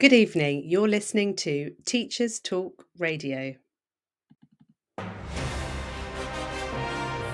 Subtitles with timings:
[0.00, 0.62] Good evening.
[0.64, 3.54] You're listening to Teachers Talk Radio.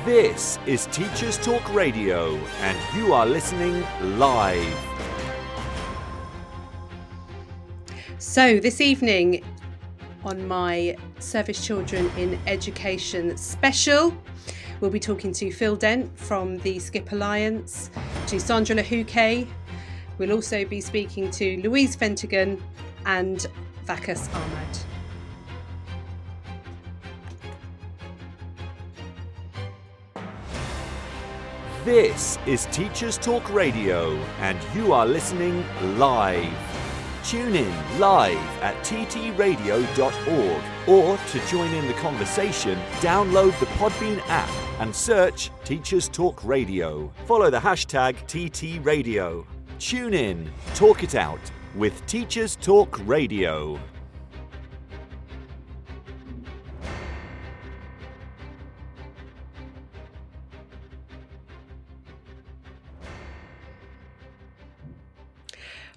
[0.05, 3.85] This is Teachers Talk Radio, and you are listening
[4.19, 4.77] live.
[8.19, 9.45] So, this evening
[10.25, 14.13] on my Service Children in Education special,
[14.81, 17.93] we'll be talking to Phil Dent from the SCIP Alliance,
[18.27, 19.47] to Sandra Lahuke
[20.19, 22.61] We'll also be speaking to Louise Fetigan
[23.05, 23.47] and
[23.87, 24.79] Vakas Ahmad.
[31.85, 35.65] This is Teachers Talk Radio, and you are listening
[35.99, 36.53] live.
[37.23, 44.51] Tune in live at ttradio.org or to join in the conversation, download the Podbean app
[44.81, 47.13] and search Teachers Talk Radio.
[47.27, 49.56] Follow the hashtag TTRadio.
[49.79, 51.39] Tune in, talk it out
[51.75, 53.79] with Teachers Talk Radio.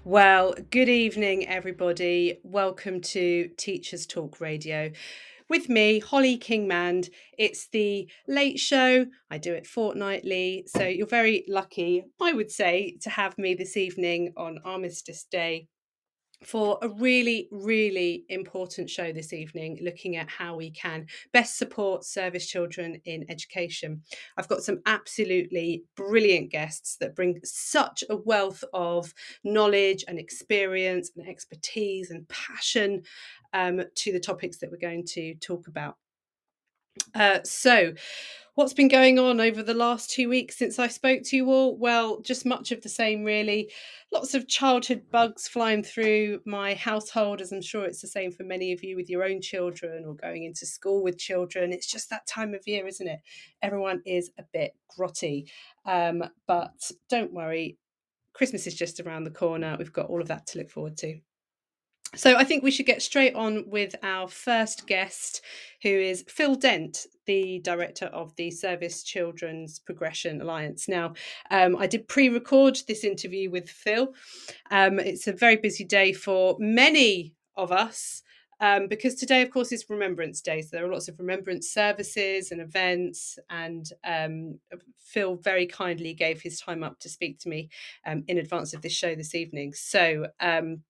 [0.04, 2.40] Well, good evening, everybody.
[2.44, 4.92] Welcome to Teachers Talk Radio
[5.50, 7.10] with me, Holly Kingmand.
[7.38, 9.06] It's the late show.
[9.30, 10.66] I do it fortnightly.
[10.68, 15.68] So you're very lucky, I would say, to have me this evening on Armistice Day
[16.44, 22.06] for a really, really important show this evening, looking at how we can best support
[22.06, 24.02] service children in education.
[24.38, 31.12] I've got some absolutely brilliant guests that bring such a wealth of knowledge and experience
[31.16, 33.02] and expertise and passion
[33.54, 35.98] um, to the topics that we're going to talk about.
[37.16, 37.94] Uh, so,
[38.56, 41.78] what's been going on over the last two weeks since I spoke to you all?
[41.78, 43.72] Well, just much of the same, really.
[44.12, 48.44] Lots of childhood bugs flying through my household, as I'm sure it's the same for
[48.44, 51.72] many of you with your own children or going into school with children.
[51.72, 53.20] It's just that time of year, isn't it?
[53.62, 55.50] Everyone is a bit grotty.
[55.86, 57.78] Um, but don't worry,
[58.34, 59.76] Christmas is just around the corner.
[59.78, 61.20] We've got all of that to look forward to.
[62.16, 65.42] So I think we should get straight on with our first guest,
[65.84, 70.88] who is Phil Dent, the director of the Service Children's Progression Alliance.
[70.88, 71.14] Now,
[71.52, 74.12] um, I did pre-record this interview with Phil.
[74.72, 78.24] Um, it's a very busy day for many of us.
[78.62, 80.62] Um, because today, of course, is Remembrance Day.
[80.62, 83.40] So there are lots of remembrance services and events.
[83.50, 84.60] And um,
[84.98, 87.70] Phil very kindly gave his time up to speak to me
[88.06, 89.74] um, in advance of this show this evening.
[89.74, 90.82] So um,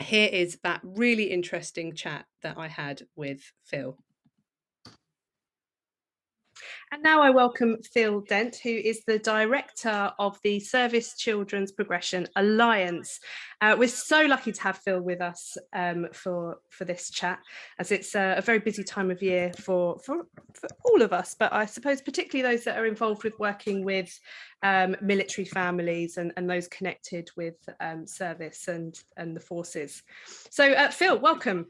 [0.00, 3.98] here is that really interesting chat that I had with Phil.
[6.92, 12.28] And now I welcome Phil Dent, who is the director of the Service Children's Progression
[12.36, 13.18] Alliance.
[13.62, 17.38] Uh, we're so lucky to have Phil with us um, for for this chat,
[17.78, 21.34] as it's a, a, very busy time of year for, for for all of us,
[21.38, 24.14] but I suppose particularly those that are involved with working with
[24.62, 30.02] um, military families and, and those connected with um, service and and the forces.
[30.50, 31.68] So, uh, Phil, welcome.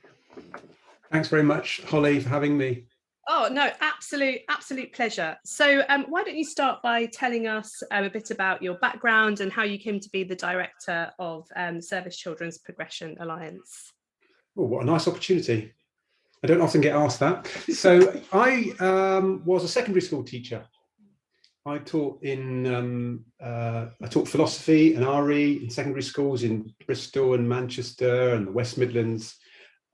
[1.12, 2.86] Thanks very much, Holly, for having me.
[3.34, 5.38] Oh no, absolute, absolute pleasure.
[5.42, 9.40] So, um, why don't you start by telling us um, a bit about your background
[9.40, 13.94] and how you came to be the director of um, Service Children's Progression Alliance?
[14.54, 15.72] Oh, what a nice opportunity!
[16.44, 17.46] I don't often get asked that.
[17.72, 20.66] So, I um, was a secondary school teacher.
[21.64, 27.32] I taught in um, uh, I taught philosophy and RE in secondary schools in Bristol
[27.32, 29.36] and Manchester and the West Midlands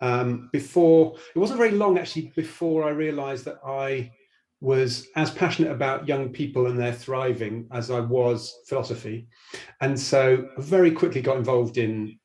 [0.01, 4.13] um, before it wasn't very long actually before I realized that I
[4.61, 9.29] was as passionate about young people and their thriving as I was philosophy.
[9.81, 12.19] And so I very quickly got involved in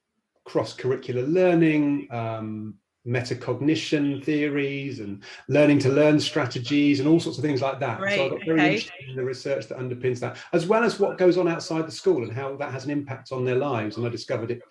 [0.45, 2.75] cross curricular learning, um,
[3.05, 7.99] metacognition theories, and learning to learn strategies, and all sorts of things like that.
[7.99, 8.73] Great, so I got very okay.
[8.73, 11.91] interested in the research that underpins that, as well as what goes on outside the
[11.91, 13.97] school and how that has an impact on their lives.
[13.97, 14.61] And I discovered it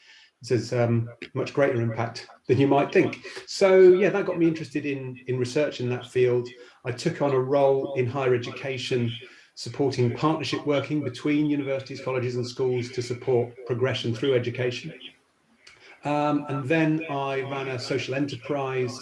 [0.49, 3.25] has um, much greater impact than you might think.
[3.47, 6.49] So yeah, that got me interested in in research in that field.
[6.85, 9.13] I took on a role in higher education,
[9.55, 14.93] supporting partnership working between universities, colleges, and schools to support progression through education.
[16.05, 18.99] Um, and then I ran a social enterprise,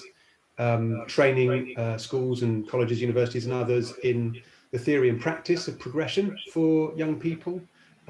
[0.58, 4.40] um, training uh, schools and colleges, universities, and others in
[4.72, 7.60] the theory and practice of progression for young people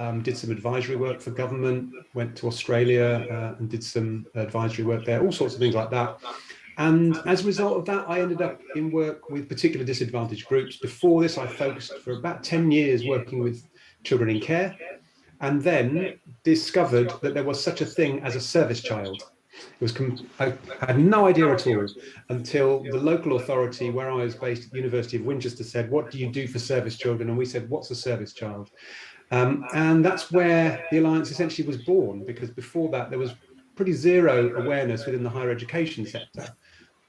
[0.01, 4.85] um, did some advisory work for government, went to Australia uh, and did some advisory
[4.85, 6.19] work there, all sorts of things like that.
[6.79, 10.79] And as a result of that, I ended up in work with particular disadvantaged groups.
[10.79, 13.63] Before this, I focused for about 10 years working with
[14.03, 14.77] children in care.
[15.43, 19.23] and then discovered that there was such a thing as a service child.
[19.81, 19.95] It was
[20.39, 20.55] I
[20.87, 21.87] had no idea at all
[22.29, 26.11] until the local authority where I was based at the University of Winchester said, "What
[26.11, 28.71] do you do for service children?" And we said, "What's a service child?"
[29.31, 33.35] Um, and that's where the alliance essentially was born, because before that there was
[33.77, 36.49] pretty zero awareness within the higher education sector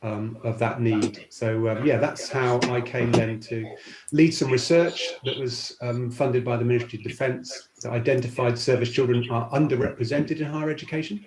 [0.04, 1.26] um, of that need.
[1.30, 3.76] So um, yeah, that's how I came then to
[4.12, 8.92] lead some research that was um, funded by the Ministry of Defence that identified service
[8.92, 11.24] children are underrepresented in higher education.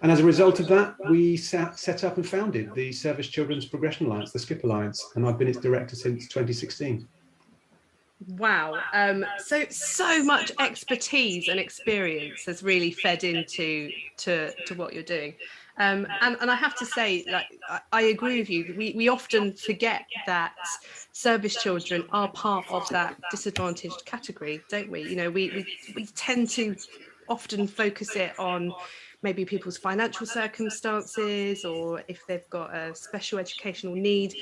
[0.00, 3.66] And as a result of that, we sat, set up and founded the Service Children's
[3.66, 7.08] Progression Alliance, the SCIP Alliance, and I've been its director since 2016.
[8.26, 8.80] Wow.
[8.92, 15.04] Um, so so much expertise and experience has really fed into to, to what you're
[15.04, 15.34] doing.
[15.78, 17.46] Um, and, and I have to say, like,
[17.92, 18.74] I, agree with you.
[18.76, 20.54] We, we often forget that
[21.12, 25.02] service children are part of that disadvantaged category, don't we?
[25.02, 26.74] You know, we, we, we tend to
[27.28, 28.74] often focus it on
[29.22, 34.34] maybe people's financial circumstances or if they've got a special educational need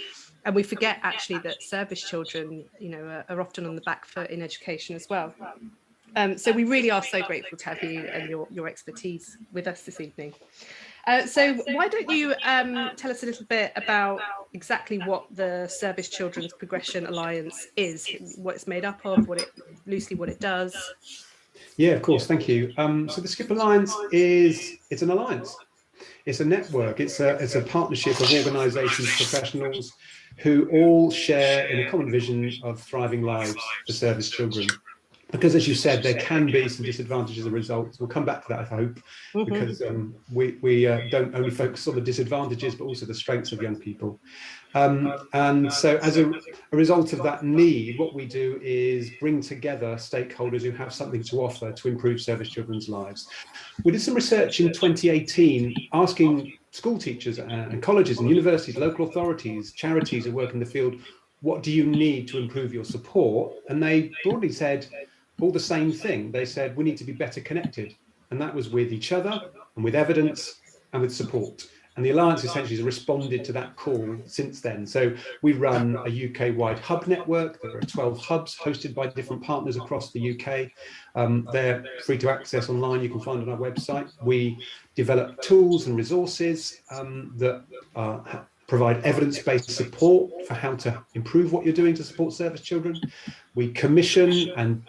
[0.46, 4.06] and we forget actually that service children you know are, are often on the back
[4.06, 5.34] foot in education as well
[6.14, 9.66] um, so we really are so grateful to have you and your, your expertise with
[9.66, 10.32] us this evening
[11.06, 14.20] uh, so why don't you um, tell us a little bit about
[14.54, 19.50] exactly what the Service Children's Progression Alliance is, what it's made up of, what it
[19.86, 20.74] loosely what it does.
[21.76, 22.26] Yeah, of course.
[22.26, 22.72] Thank you.
[22.76, 25.56] Um, so the SCIP Alliance is it's an alliance.
[26.24, 26.98] It's a network.
[26.98, 29.92] It's a it's a partnership of organisations, professionals,
[30.38, 33.54] who all share in a common vision of thriving lives
[33.86, 34.66] for service children
[35.32, 37.96] because as you said, there can be some disadvantages as a result.
[37.98, 39.00] We'll come back to that, I hope,
[39.34, 39.44] mm-hmm.
[39.44, 43.50] because um, we, we uh, don't only focus on the disadvantages, but also the strengths
[43.50, 44.20] of young people.
[44.74, 49.40] Um, and so as a, a, result of that need, what we do is bring
[49.40, 53.26] together stakeholders who have something to offer to improve service children's lives.
[53.84, 59.72] We did some research in 2018 asking school teachers and colleges and universities, local authorities,
[59.72, 60.96] charities who work in the field,
[61.40, 63.54] what do you need to improve your support?
[63.68, 64.86] And they broadly said,
[65.40, 66.32] all the same thing.
[66.32, 67.94] They said we need to be better connected,
[68.30, 69.40] and that was with each other
[69.74, 70.60] and with evidence
[70.92, 71.68] and with support.
[71.96, 74.86] And the Alliance essentially has responded to that call since then.
[74.86, 77.60] So we run a UK wide hub network.
[77.62, 80.70] There are 12 hubs hosted by different partners across the UK.
[81.14, 83.02] Um, they're free to access online.
[83.02, 84.12] You can find on our website.
[84.22, 84.58] We
[84.94, 87.64] develop tools and resources um, that
[87.94, 88.18] uh,
[88.66, 93.00] provide evidence-based support for how to improve what you're doing to support service children.
[93.54, 94.82] We commission and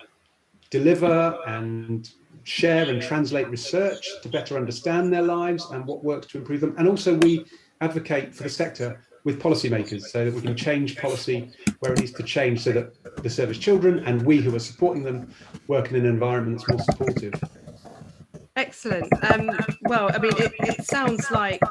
[0.69, 2.09] deliver and
[2.47, 6.73] share and translate research to better understand their lives and what works to improve them.
[6.77, 7.45] And also, we
[7.81, 12.13] advocate for the sector with policymakers so that we can change policy where it needs
[12.13, 15.29] to change so that the service children and we who are supporting them
[15.67, 17.33] work in an environment that's more supportive.
[18.55, 19.11] Excellent.
[19.29, 19.51] Um,
[19.81, 21.61] well, I mean, it, it sounds like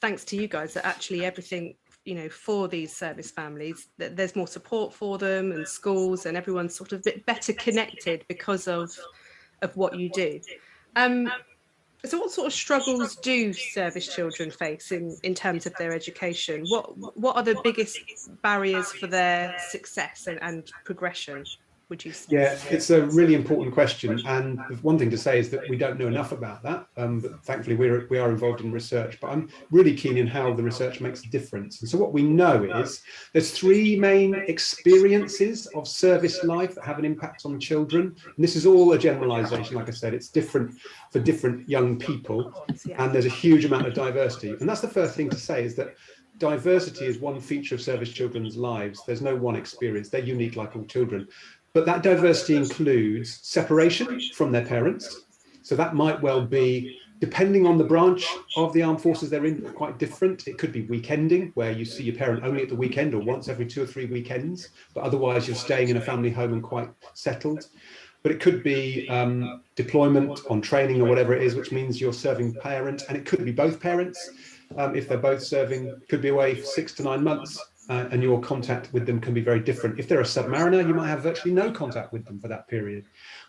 [0.00, 4.34] thanks to you guys that actually everything you know for these service families that there's
[4.34, 8.66] more support for them and schools and everyone's sort of a bit better connected because
[8.66, 8.90] of
[9.62, 10.40] of what you do.
[10.96, 11.30] Um
[12.04, 16.64] so what sort of struggles do service children face in in terms of their education?
[16.68, 17.98] What what are the biggest
[18.42, 21.44] barriers for their success and, and progression
[21.90, 22.28] would you say?
[22.30, 24.22] Yeah, it's a really important question.
[24.26, 26.86] And one thing to say is that we don't know enough about that.
[26.96, 29.18] Um, but thankfully, we're, we are involved in research.
[29.20, 31.80] But I'm really keen in how the research makes a difference.
[31.80, 36.98] And so, what we know is there's three main experiences of service life that have
[36.98, 38.16] an impact on children.
[38.24, 39.74] And this is all a generalization.
[39.74, 40.78] Like I said, it's different
[41.10, 42.54] for different young people.
[42.96, 44.50] And there's a huge amount of diversity.
[44.50, 45.96] And that's the first thing to say is that
[46.40, 49.02] diversity is one feature of service children's lives.
[49.06, 50.08] There's no one experience.
[50.08, 51.28] They're unique like all children.
[51.72, 55.22] But that diversity includes separation from their parents.
[55.62, 59.62] So that might well be, depending on the branch of the armed forces they're in,
[59.74, 60.48] quite different.
[60.48, 63.48] It could be weekending, where you see your parent only at the weekend or once
[63.48, 66.90] every two or three weekends, but otherwise you're staying in a family home and quite
[67.14, 67.68] settled.
[68.22, 72.12] But it could be um, deployment on training or whatever it is, which means you're
[72.12, 74.30] serving parent, and it could be both parents.
[74.76, 77.58] Um, if they're both serving, could be away for six to nine months
[77.90, 79.98] uh, and your contact with them can be very different.
[79.98, 83.06] If they're a submariner, you might have virtually no contact with them for that period.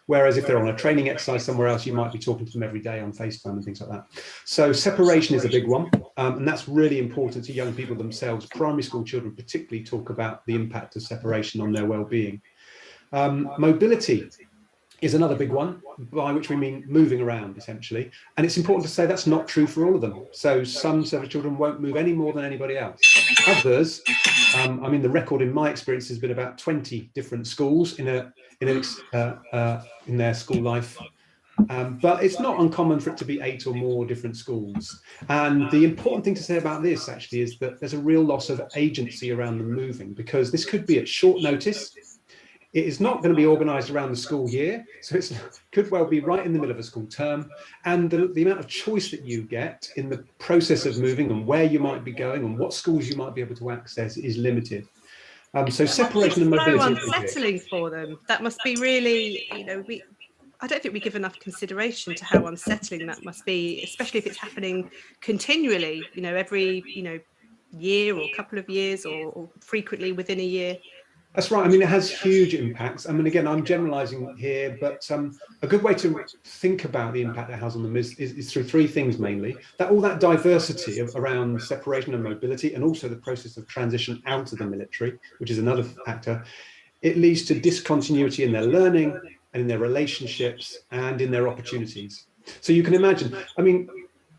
[0.07, 2.63] Whereas if they're on a training exercise somewhere else, you might be talking to them
[2.63, 4.07] every day on FaceTime and things like that.
[4.45, 5.91] So separation is a big one.
[6.17, 8.47] Um, and that's really important to young people themselves.
[8.47, 12.41] Primary school children particularly talk about the impact of separation on their well-being.
[13.13, 14.27] Um, mobility
[15.01, 15.81] is another big one,
[16.11, 18.09] by which we mean moving around essentially.
[18.37, 20.25] And it's important to say that's not true for all of them.
[20.31, 22.99] So some service children won't move any more than anybody else.
[23.47, 24.01] Others,
[24.57, 28.07] um, I mean, the record in my experience has been about 20 different schools in
[28.07, 30.97] a in a, uh, uh, in their school life.
[31.69, 35.01] Um, but it's not uncommon for it to be eight or more different schools.
[35.29, 38.49] And the important thing to say about this actually is that there's a real loss
[38.49, 42.10] of agency around them moving because this could be at short notice
[42.73, 45.31] it is not going to be organised around the school year, so it
[45.71, 47.49] could well be right in the middle of a school term.
[47.85, 51.45] And the, the amount of choice that you get in the process of moving and
[51.45, 54.37] where you might be going and what schools you might be able to access is
[54.37, 54.87] limited.
[55.53, 56.77] Um, so separation and mobility.
[56.79, 58.17] So unsettling for them.
[58.27, 60.01] That must be really, you know, we.
[60.63, 64.27] I don't think we give enough consideration to how unsettling that must be, especially if
[64.27, 66.03] it's happening continually.
[66.13, 67.19] You know, every you know
[67.77, 70.77] year or couple of years or, or frequently within a year.
[71.33, 71.65] That's right.
[71.65, 73.07] I mean, it has huge impacts.
[73.07, 77.21] I mean, again, I'm generalizing here, but um, a good way to think about the
[77.21, 79.55] impact it has on them is, is, is, through three things mainly.
[79.77, 84.21] That all that diversity of, around separation and mobility, and also the process of transition
[84.25, 86.43] out of the military, which is another factor,
[87.01, 89.17] it leads to discontinuity in their learning
[89.53, 92.25] and in their relationships and in their opportunities.
[92.59, 93.87] So you can imagine, I mean,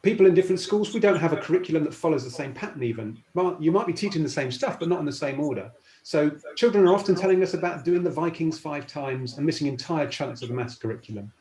[0.03, 3.19] people in different schools, we don't have a curriculum that follows the same pattern even.
[3.61, 5.71] You might be teaching the same stuff, but not in the same order.
[6.02, 10.09] So children are often telling us about doing the Vikings five times and missing entire
[10.09, 11.32] chunks of the maths curriculum.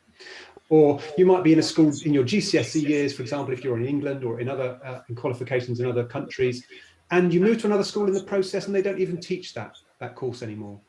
[0.70, 3.78] Or you might be in a school in your GCSE years, for example, if you're
[3.78, 6.66] in England or in other uh, in qualifications in other countries,
[7.10, 9.78] and you move to another school in the process and they don't even teach that,
[10.00, 10.80] that course anymore.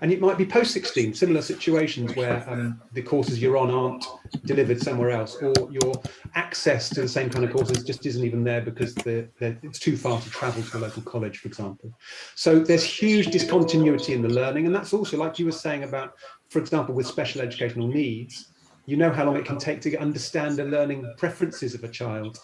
[0.00, 4.04] And it might be post 16, similar situations where um, the courses you're on aren't
[4.44, 5.92] delivered somewhere else, or your
[6.34, 9.78] access to the same kind of courses just isn't even there because they're, they're, it's
[9.78, 11.92] too far to travel to a local college, for example.
[12.34, 14.66] So there's huge discontinuity in the learning.
[14.66, 16.14] And that's also, like you were saying about,
[16.48, 18.52] for example, with special educational needs,
[18.86, 22.38] you know how long it can take to understand the learning preferences of a child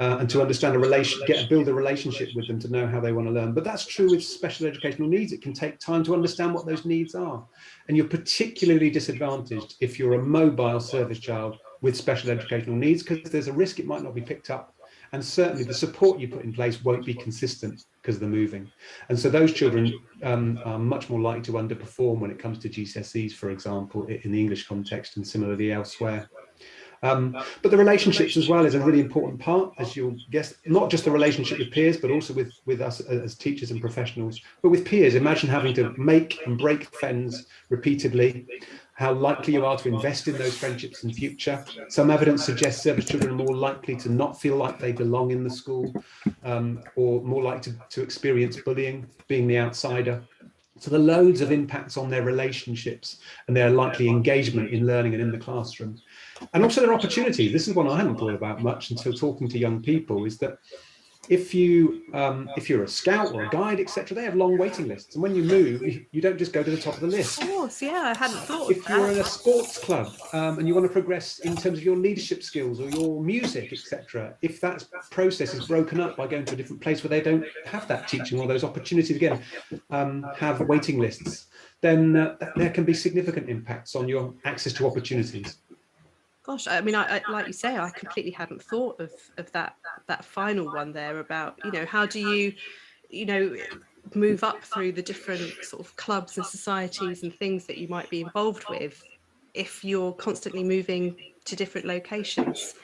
[0.00, 3.00] uh, and to understand a relation, get build a relationship with them to know how
[3.00, 3.52] they want to learn.
[3.52, 5.32] But that's true with special educational needs.
[5.32, 7.44] It can take time to understand what those needs are,
[7.88, 13.30] and you're particularly disadvantaged if you're a mobile service child with special educational needs because
[13.30, 14.74] there's a risk it might not be picked up,
[15.12, 18.70] and certainly the support you put in place won't be consistent because they're moving.
[19.08, 19.92] And so those children
[20.22, 24.30] um, are much more likely to underperform when it comes to GCSEs, for example, in
[24.30, 26.30] the English context, and similarly elsewhere.
[27.02, 30.90] Um, but the relationships as well is a really important part, as you'll guess, not
[30.90, 34.40] just the relationship with peers, but also with, with us as teachers and professionals.
[34.62, 38.46] But with peers, imagine having to make and break friends repeatedly,
[38.94, 41.64] how likely you are to invest in those friendships in future.
[41.88, 45.44] Some evidence suggests service children are more likely to not feel like they belong in
[45.44, 45.92] the school
[46.42, 50.20] um, or more likely to, to experience bullying, being the outsider.
[50.80, 55.22] So the loads of impacts on their relationships and their likely engagement in learning and
[55.22, 56.00] in the classroom
[56.52, 57.52] and also their opportunities.
[57.52, 60.24] This is one I hadn't thought about much until talking to young people.
[60.24, 60.58] Is that
[61.28, 64.88] if you um, if you're a scout or a guide, etc., they have long waiting
[64.88, 67.42] lists, and when you move, you, don't just go to the top of the list.
[67.42, 68.70] Of course, yeah, I hadn't thought.
[68.70, 71.84] If you're in a sports club um, and you want to progress in terms of
[71.84, 76.44] your leadership skills or your music, etc., if that process is broken up by going
[76.46, 79.42] to a different place where they don't have that teaching or those opportunities again,
[79.90, 81.46] um, have waiting lists,
[81.80, 85.58] then uh, there can be significant impacts on your access to opportunities
[86.48, 89.76] gosh i mean I, I, like you say i completely hadn't thought of of that
[90.06, 92.54] that final one there about you know how do you
[93.10, 93.54] you know
[94.14, 98.08] move up through the different sort of clubs and societies and things that you might
[98.10, 99.02] be involved with
[99.54, 102.74] if you're constantly moving to different locations?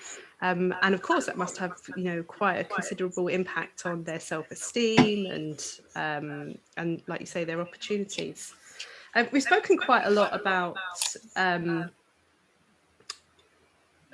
[0.43, 4.21] Um, and of course that must have you know quite a considerable impact on their
[4.21, 5.65] self-esteem and
[5.97, 8.53] um, and like you say their opportunities.
[9.15, 10.77] Uh, we've spoken quite a lot about
[11.37, 11.89] um,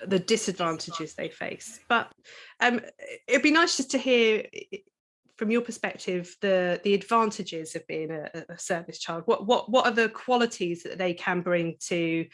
[0.07, 1.81] the disadvantages they face.
[1.89, 2.11] But
[2.61, 2.81] um,
[3.27, 4.45] it'd be nice just to hear
[5.37, 9.23] from your perspective the the advantages of being a, a service child.
[9.25, 12.27] What what what are the qualities that they can bring to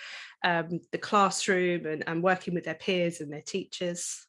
[0.44, 4.26] um, the classroom and, and working with their peers and their teachers?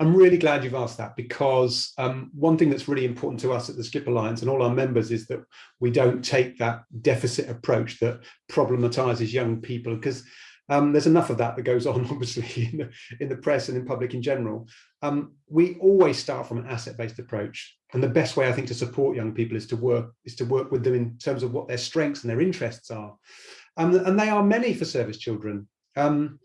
[0.00, 3.68] I'm really glad you've asked that because um, one thing that's really important to us
[3.68, 5.44] at the SCIP Alliance and all our members is that
[5.78, 8.20] we don't take that deficit approach that
[8.50, 10.24] problematizes young people because
[10.68, 12.90] um, there's enough of that that goes on, obviously, in the,
[13.20, 14.68] in the press and in public in general.
[15.02, 18.74] Um, we always start from an asset-based approach, and the best way I think to
[18.74, 21.68] support young people is to work is to work with them in terms of what
[21.68, 23.14] their strengths and their interests are,
[23.76, 25.68] um, and they are many for service children.
[25.96, 26.38] Um,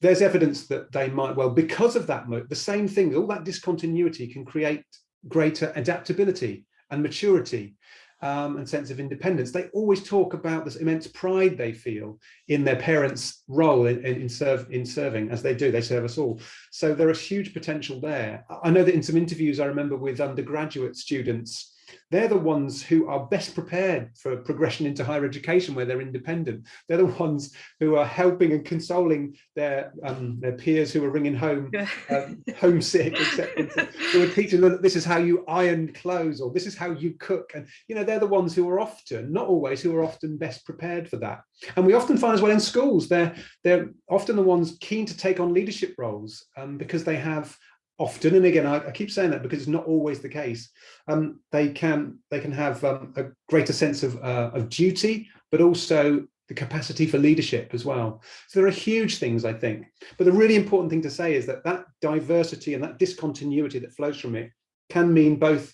[0.00, 4.26] there's evidence that they might well, because of that, the same thing, all that discontinuity
[4.26, 4.84] can create
[5.28, 7.76] greater adaptability and maturity
[8.22, 9.50] um, and sense of independence.
[9.50, 14.28] They always talk about this immense pride they feel in their parents' role in, in,
[14.28, 15.70] serve, in serving, as they do.
[15.70, 16.40] They serve us all.
[16.70, 18.44] So there is huge potential there.
[18.62, 21.74] I know that in some interviews I remember with undergraduate students,
[22.10, 26.66] they're the ones who are best prepared for progression into higher education where they're independent.
[26.88, 31.34] They're the ones who are helping and consoling their um, their peers who are ringing
[31.34, 31.70] home
[32.10, 33.64] um, homesick, etc.
[34.12, 36.90] who are teaching them that this is how you iron clothes or this is how
[36.90, 37.52] you cook.
[37.54, 40.64] And you know, they're the ones who are often, not always, who are often best
[40.64, 41.42] prepared for that.
[41.76, 45.16] And we often find as well in schools, they're they're often the ones keen to
[45.16, 47.56] take on leadership roles um, because they have
[48.00, 50.70] often and again I, I, keep saying that because it's not always the case.
[51.06, 55.60] Um, they can they can have um, a greater sense of, uh, of duty but
[55.60, 58.22] also the capacity for leadership as well.
[58.48, 59.86] So there are huge things i think.
[60.16, 63.94] But the really important thing to say is that that diversity and that discontinuity that
[63.94, 64.50] flows from it
[64.88, 65.72] can mean both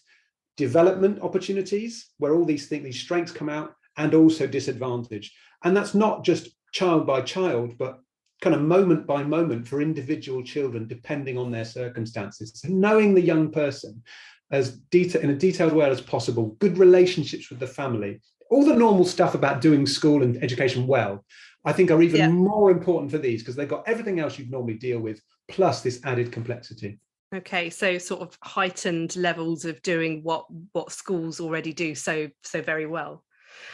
[0.56, 5.32] development opportunities where all these things these strengths come out and also disadvantage.
[5.64, 8.00] And that's not just child by child but
[8.40, 12.52] kind of moment by moment for individual children depending on their circumstances.
[12.56, 14.02] So knowing the young person
[14.50, 18.76] as detail in a detailed way as possible good relationships with the family all the
[18.76, 21.24] normal stuff about doing school and education well
[21.64, 22.28] i think are even yeah.
[22.28, 26.00] more important for these because they've got everything else you'd normally deal with plus this
[26.04, 26.98] added complexity.
[27.34, 32.62] Okay so sort of heightened levels of doing what what schools already do so so
[32.62, 33.24] very well.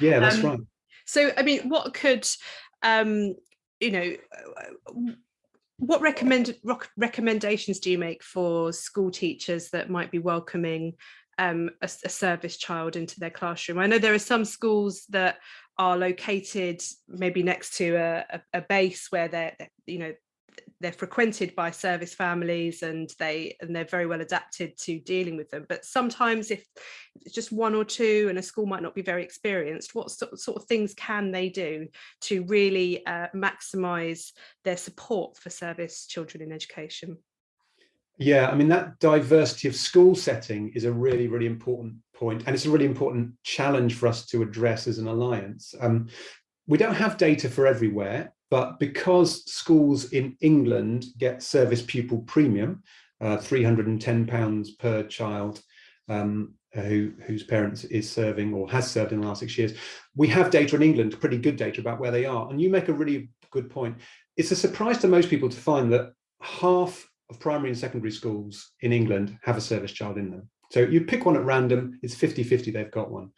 [0.00, 0.61] Yeah that's um, right.
[1.07, 2.26] so i mean what could
[2.83, 3.35] um
[3.83, 5.15] you know
[5.79, 6.55] what recommend
[6.97, 10.93] recommendations do you make for school teachers that might be welcoming
[11.39, 13.81] um, a, a, service child into their classroom?
[13.81, 15.39] I know there are some schools that
[15.79, 20.12] are located maybe next to a, a, a base where they're, you know,
[20.83, 25.49] they're frequented by service families and they and they're very well adapted to dealing with
[25.51, 25.65] them.
[25.69, 26.67] But sometimes if
[27.23, 30.39] it's just one or two and a school might not be very experienced what sort,
[30.39, 31.87] sort of things can they do
[32.23, 34.33] to really uh, maximize
[34.65, 37.17] their support for service children in education?
[38.19, 42.55] Yeah i mean that diversity of school setting is a really really important point and
[42.55, 45.75] it's a really important challenge for us to address as an alliance.
[45.81, 46.09] Um,
[46.67, 52.82] we don't have data for everywhere but because schools in England get service pupil premium,
[53.23, 55.62] uh, 310 pounds per child
[56.11, 59.72] um, who, whose parents is serving or has served in the last six years,
[60.16, 62.50] we have data in England, pretty good data about where they are.
[62.50, 63.96] And you make a really good point.
[64.37, 68.72] It's a surprise to most people to find that half of primary and secondary schools
[68.83, 70.50] in England have a service child in them.
[70.72, 73.31] So you pick one at random, it's 50 50, they've got one.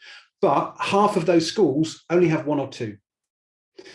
[0.42, 2.96] But half of those schools only have one or two.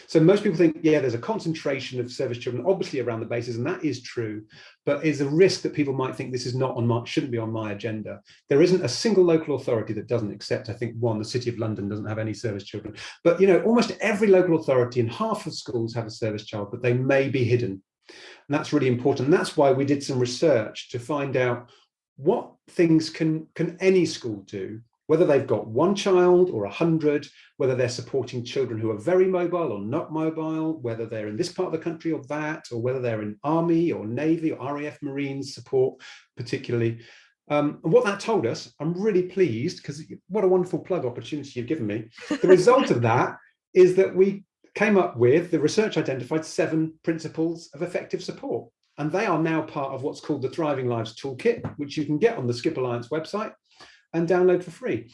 [0.08, 3.56] So most people think, yeah, there's a concentration of service children, obviously around the bases,
[3.56, 4.44] and that is true.
[4.86, 7.38] But is a risk that people might think this is not on my, shouldn't be
[7.38, 8.20] on my agenda.
[8.50, 10.70] There isn't a single local authority that doesn't accept.
[10.70, 13.62] I think one, the City of London doesn't have any service children, but you know,
[13.62, 17.30] almost every local authority and half of schools have a service child, but they may
[17.30, 19.28] be hidden, and that's really important.
[19.28, 21.70] And that's why we did some research to find out
[22.18, 27.28] what things can can any school do whether they've got one child or a hundred,
[27.58, 31.52] whether they're supporting children who are very mobile or not mobile, whether they're in this
[31.52, 35.02] part of the country or that, or whether they're in Army or Navy or RAF
[35.02, 36.00] Marines support,
[36.38, 37.00] particularly.
[37.50, 41.54] Um, and what that told us, I'm really pleased because what a wonderful plug opportunity
[41.56, 42.12] you've given me.
[42.30, 43.36] The result of that
[43.74, 44.43] is that we
[44.76, 48.69] came up with, the research identified seven principles of effective support.
[49.00, 52.19] And they are now part of what's called the Thriving Lives Toolkit, which you can
[52.19, 53.54] get on the SCIP Alliance website
[54.13, 55.12] and download for free.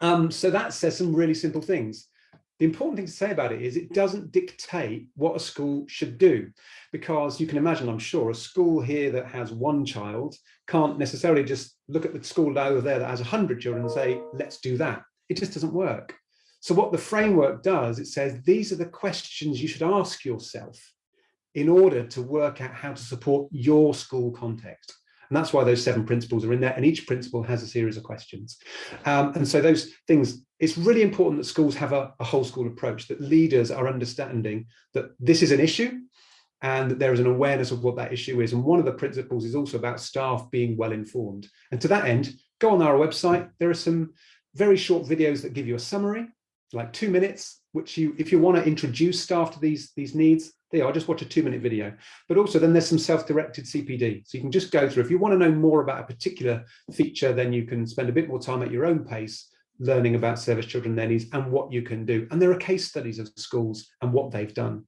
[0.00, 2.08] Um, so that says some really simple things.
[2.58, 6.18] The important thing to say about it is it doesn't dictate what a school should
[6.18, 6.50] do,
[6.92, 10.36] because you can imagine, I'm sure, a school here that has one child
[10.68, 14.20] can't necessarily just look at the school over there that has 100 children and say,
[14.32, 15.02] let's do that.
[15.28, 16.14] It just doesn't work.
[16.60, 20.78] So, what the framework does, it says these are the questions you should ask yourself
[21.54, 24.94] in order to work out how to support your school context.
[25.34, 26.74] And that's why those seven principles are in there.
[26.76, 28.56] And each principle has a series of questions.
[29.04, 32.68] Um, and so those things, it's really important that schools have a, a whole school
[32.68, 35.98] approach, that leaders are understanding that this is an issue
[36.62, 38.52] and that there is an awareness of what that issue is.
[38.52, 41.48] And one of the principles is also about staff being well informed.
[41.72, 43.50] And to that end, go on our website.
[43.58, 44.12] There are some
[44.54, 46.28] very short videos that give you a summary,
[46.72, 50.52] like two minutes, which you, if you want to introduce staff to these, these needs,
[50.74, 51.92] there are, just watch a two minute video.
[52.28, 54.26] But also then there's some self-directed CPD.
[54.26, 56.64] So you can just go through, if you want to know more about a particular
[56.92, 60.38] feature, then you can spend a bit more time at your own pace learning about
[60.38, 62.26] service children nannies and what you can do.
[62.30, 64.84] And there are case studies of schools and what they've done.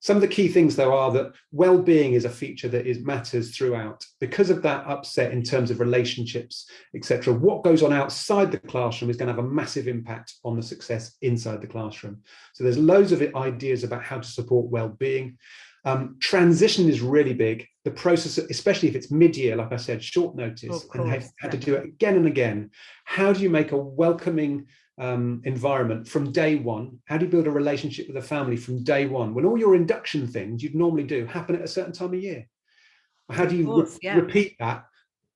[0.00, 3.56] Some of the key things, though, are that well-being is a feature that is matters
[3.56, 4.04] throughout.
[4.20, 9.10] Because of that upset in terms of relationships, etc., what goes on outside the classroom
[9.10, 12.22] is going to have a massive impact on the success inside the classroom.
[12.54, 15.38] So there's loads of ideas about how to support well-being.
[15.86, 17.66] Um, transition is really big.
[17.84, 21.56] The process, especially if it's mid-year, like I said, short notice, and they've had to
[21.56, 22.70] do it again and again.
[23.04, 24.66] How do you make a welcoming
[24.98, 26.98] um, environment from day one?
[27.04, 29.34] How do you build a relationship with a family from day one?
[29.34, 32.48] When all your induction things you'd normally do happen at a certain time of year.
[33.30, 34.16] How do you course, re- yeah.
[34.16, 34.84] repeat that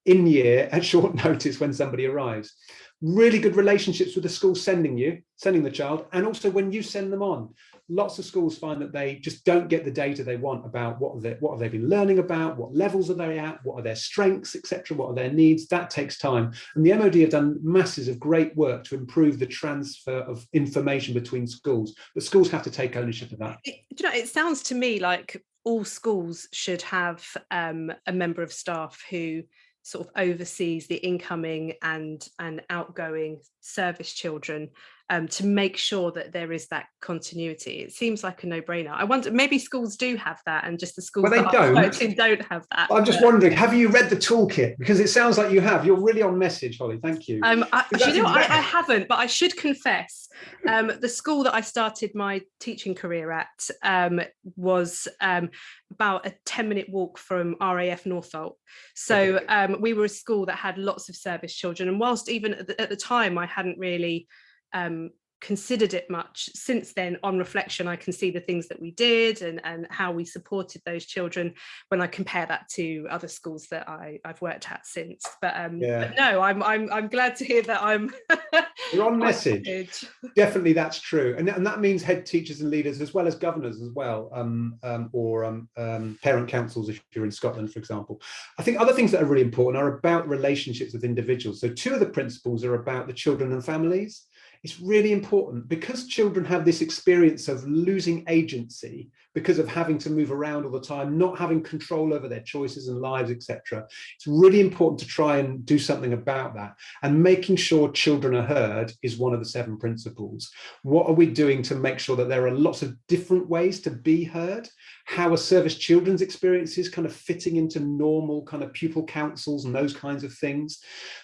[0.07, 2.55] in year at short notice when somebody arrives?
[3.03, 6.83] Really good relationships with the school sending you, sending the child, and also when you
[6.83, 7.49] send them on.
[7.89, 11.21] Lots of schools find that they just don't get the data they want about what
[11.23, 13.97] they what have they been learning about what levels are they at what are their
[13.97, 15.67] strengths etc what are their needs.
[15.69, 16.53] That takes time.
[16.75, 21.15] And the mod have done masses of great work to improve the transfer of information
[21.15, 23.59] between schools but schools have to take ownership of that.
[23.65, 28.43] It, you know it sounds to me like all schools should have um, a member
[28.43, 29.43] of staff who
[29.83, 34.69] sort of oversees the incoming and and outgoing service children
[35.11, 37.81] um, to make sure that there is that continuity.
[37.81, 38.93] It seems like a no-brainer.
[38.93, 42.17] I wonder maybe schools do have that, and just the schools well, they don't.
[42.17, 42.89] don't have that.
[42.91, 44.79] I'm just wondering, have you read the toolkit?
[44.79, 45.85] Because it sounds like you have.
[45.85, 47.01] You're really on message, Holly.
[47.03, 47.41] Thank you.
[47.43, 48.29] Um, I, you know.
[48.29, 50.29] I, I, haven't, but I should confess,
[50.69, 54.21] um, the school that I started my teaching career at um,
[54.55, 55.51] was um,
[55.91, 58.55] about a 10 minute walk from RAF Northolt.
[58.95, 61.89] So um, we were a school that had lots of service children.
[61.89, 64.29] And whilst even at the, at the time I hadn't really
[64.73, 67.89] um, considered it much since then on reflection.
[67.89, 71.55] I can see the things that we did and and how we supported those children
[71.89, 75.25] when i compare that to other schools that i i've worked at since.
[75.41, 76.09] But um yeah.
[76.09, 78.13] but no i'm i'm i'm glad to hear that i'm
[78.93, 80.05] you're on message.
[80.37, 81.35] definitely that's true.
[81.39, 84.79] And, and that means head teachers and leaders as well as governors as well um,
[84.83, 88.21] um or um, um parent councils if you're in scotland for example.
[88.59, 91.61] I think other things that are really important are about relationships with individuals.
[91.61, 94.27] So two of the principles are about the children and families
[94.63, 100.11] it's really important because children have this experience of losing agency because of having to
[100.11, 103.87] move around all the time, not having control over their choices and lives, etc.
[104.17, 106.75] It's really important to try and do something about that.
[107.03, 110.51] And making sure children are heard is one of the seven principles.
[110.83, 113.91] What are we doing to make sure that there are lots of different ways to
[113.91, 114.69] be heard?
[115.07, 119.75] How are service children's experiences kind of fitting into normal kind of pupil councils and
[119.75, 120.81] those kinds of things?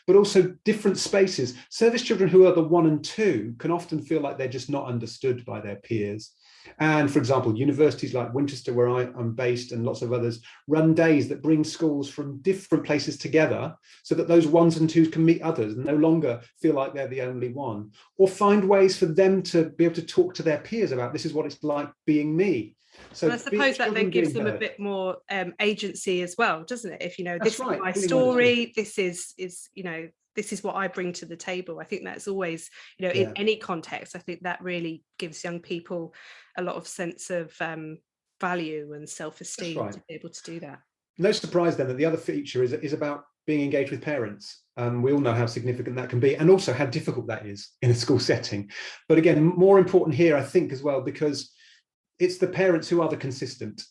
[0.07, 1.55] But also different spaces.
[1.71, 4.87] Service children who are the one and two can often feel like they're just not
[4.87, 6.33] understood by their peers.
[6.79, 10.94] And for example, universities like Winchester, where I, am based, and lots of others run
[10.94, 15.24] days that bring schools from different places together so that those ones and twos can
[15.24, 19.07] meet others and no longer feel like they're the only one, or find ways for
[19.07, 21.90] them to be able to talk to their peers about this is what it's like
[22.07, 22.76] being me.
[23.12, 26.92] So I suppose that then gives them a bit more um, agency as well, doesn't
[26.92, 27.02] it?
[27.02, 30.53] If you know, That's this right, is my story, this is is you know this
[30.53, 31.81] is what I bring to the table.
[31.81, 33.29] I think that's always, you know, yeah.
[33.29, 36.14] in any context, I think that really gives young people
[36.57, 37.99] a lot of sense of um,
[38.40, 39.92] value and self-esteem right.
[39.92, 40.81] to be able to do that.
[41.18, 44.62] No surprise then that the other feature is, is about being engaged with parents.
[44.77, 47.70] Um, we all know how significant that can be and also how difficult that is
[47.81, 48.70] in a school setting.
[49.09, 51.53] But again, more important here, I think, as well, because
[52.18, 53.83] it's the parents who are the consistent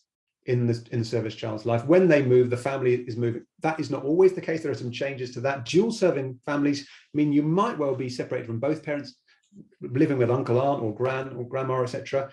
[0.45, 1.85] in the in the service child's life.
[1.85, 3.45] When they move, the family is moving.
[3.61, 4.61] That is not always the case.
[4.61, 5.65] There are some changes to that.
[5.65, 9.15] Dual serving families mean you might well be separated from both parents,
[9.81, 12.29] living with uncle, aunt, or gran or grandma, etc.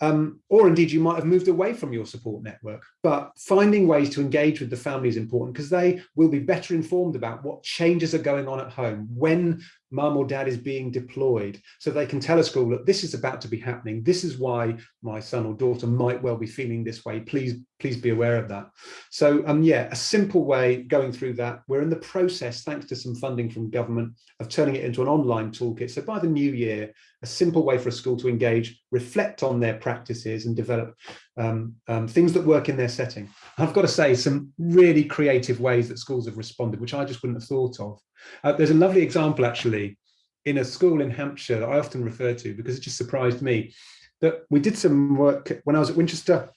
[0.00, 2.84] Um, or indeed, you might have moved away from your support network.
[3.02, 6.74] But finding ways to engage with the family is important because they will be better
[6.74, 10.90] informed about what changes are going on at home when mum or dad is being
[10.90, 11.60] deployed.
[11.78, 14.02] So they can tell a school that this is about to be happening.
[14.02, 17.20] This is why my son or daughter might well be feeling this way.
[17.20, 18.70] Please please be aware of that.
[19.10, 21.62] So um yeah a simple way going through that.
[21.68, 25.08] We're in the process thanks to some funding from government of turning it into an
[25.08, 25.90] online toolkit.
[25.90, 29.58] So by the new year a simple way for a school to engage reflect on
[29.58, 30.94] their practices and develop
[31.36, 33.28] um, um, things that work in their setting.
[33.58, 37.22] I've got to say some really creative ways that schools have responded which i just
[37.22, 38.00] wouldn't have thought of.
[38.44, 39.98] Uh, there's a lovely example actually
[40.44, 43.74] in a school in Hampshire that I often refer to because it just surprised me
[44.20, 46.48] that we did some work when I was at Winchester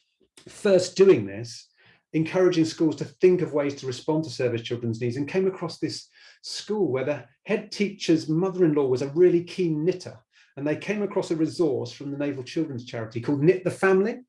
[0.47, 1.67] first doing this,
[2.13, 5.77] encouraging schools to think of ways to respond to service children's needs and came across
[5.77, 6.07] this
[6.41, 10.17] school where the head teacher's mother-in-law was a really keen knitter
[10.57, 14.19] and they came across a resource from the Naval Children's Charity called Knit the Family.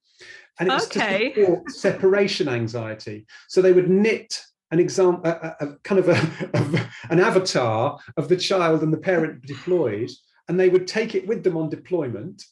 [0.61, 1.33] And it was okay.
[1.33, 3.27] to support separation anxiety.
[3.49, 6.13] So they would knit an example, a, a, kind of, a,
[6.55, 6.75] of
[7.11, 10.11] an avatar of the child and the parent deployed,
[10.49, 12.43] and they would take it with them on deployment.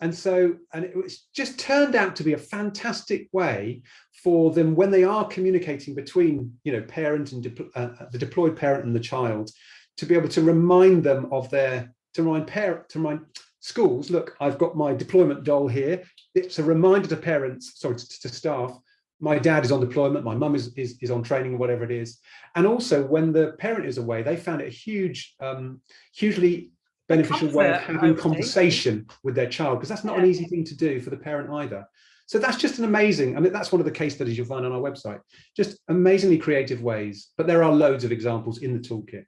[0.00, 3.82] And so, and it was just turned out to be a fantastic way
[4.22, 8.56] for them when they are communicating between, you know, parent and de- uh, the deployed
[8.56, 9.50] parent and the child,
[9.96, 13.20] to be able to remind them of their, to remind parent, to remind
[13.60, 16.02] schools, look, I've got my deployment doll here.
[16.34, 18.78] It's a reminder to parents, sorry, to, to staff,
[19.20, 21.90] my dad is on deployment, my mum is, is, is on training, or whatever it
[21.90, 22.18] is.
[22.56, 25.80] And also when the parent is away, they found it a huge, um,
[26.14, 26.72] hugely
[27.08, 30.24] beneficial way of having conversation with their child, because that's not yeah.
[30.24, 31.86] an easy thing to do for the parent either.
[32.26, 34.64] So that's just an amazing, I mean, that's one of the case studies you'll find
[34.64, 35.20] on our website,
[35.56, 39.26] just amazingly creative ways, but there are loads of examples in the toolkit.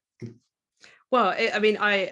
[1.11, 2.11] Well, I mean, I,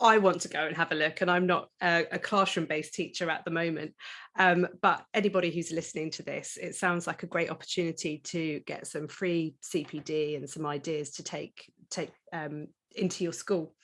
[0.00, 3.28] I want to go and have a look, and I'm not a, a classroom-based teacher
[3.28, 3.92] at the moment.
[4.38, 8.86] Um, but anybody who's listening to this, it sounds like a great opportunity to get
[8.86, 13.74] some free CPD and some ideas to take take um, into your school.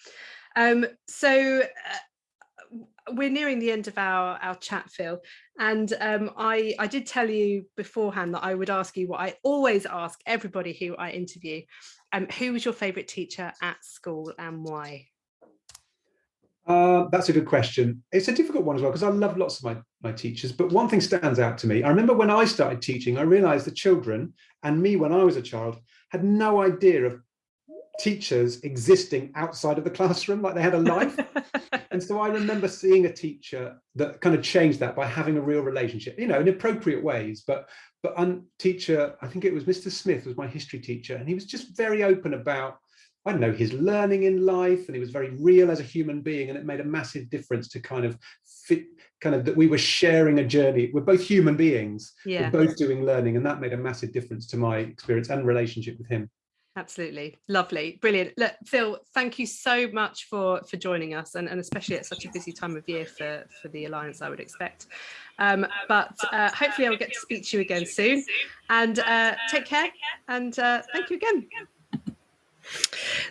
[0.56, 2.78] Um, so uh,
[3.12, 5.20] we're nearing the end of our our chat, Phil,
[5.58, 9.34] and um, I I did tell you beforehand that I would ask you what I
[9.42, 11.60] always ask everybody who I interview:
[12.12, 15.08] um, who was your favourite teacher at school and why?
[16.66, 18.02] Uh, that's a good question.
[18.10, 20.50] It's a difficult one as well because I love lots of my, my teachers.
[20.50, 21.84] But one thing stands out to me.
[21.84, 25.36] I remember when I started teaching, I realized the children and me when I was
[25.36, 25.78] a child
[26.10, 27.20] had no idea of
[28.00, 31.16] teachers existing outside of the classroom, like they had a life.
[31.90, 35.40] and so I remember seeing a teacher that kind of changed that by having a
[35.40, 37.44] real relationship, you know, in appropriate ways.
[37.46, 37.68] But
[38.02, 39.90] but un teacher, I think it was Mr.
[39.90, 42.78] Smith was my history teacher, and he was just very open about
[43.26, 46.20] I don't know, his learning in life, and he was very real as a human
[46.20, 48.84] being, and it made a massive difference to kind of fit,
[49.20, 50.90] kind of that we were sharing a journey.
[50.94, 52.50] We're both human beings, yeah.
[52.50, 55.98] we're both doing learning, and that made a massive difference to my experience and relationship
[55.98, 56.30] with him.
[56.76, 58.34] Absolutely lovely, brilliant.
[58.36, 62.26] Look, Phil, thank you so much for for joining us, and, and especially at such
[62.26, 64.86] a busy time of year for for the alliance, I would expect.
[65.38, 68.24] Um, but uh, hopefully, I'll get to speak to you again soon.
[68.70, 69.88] And uh, take care,
[70.28, 71.48] and uh, thank you again.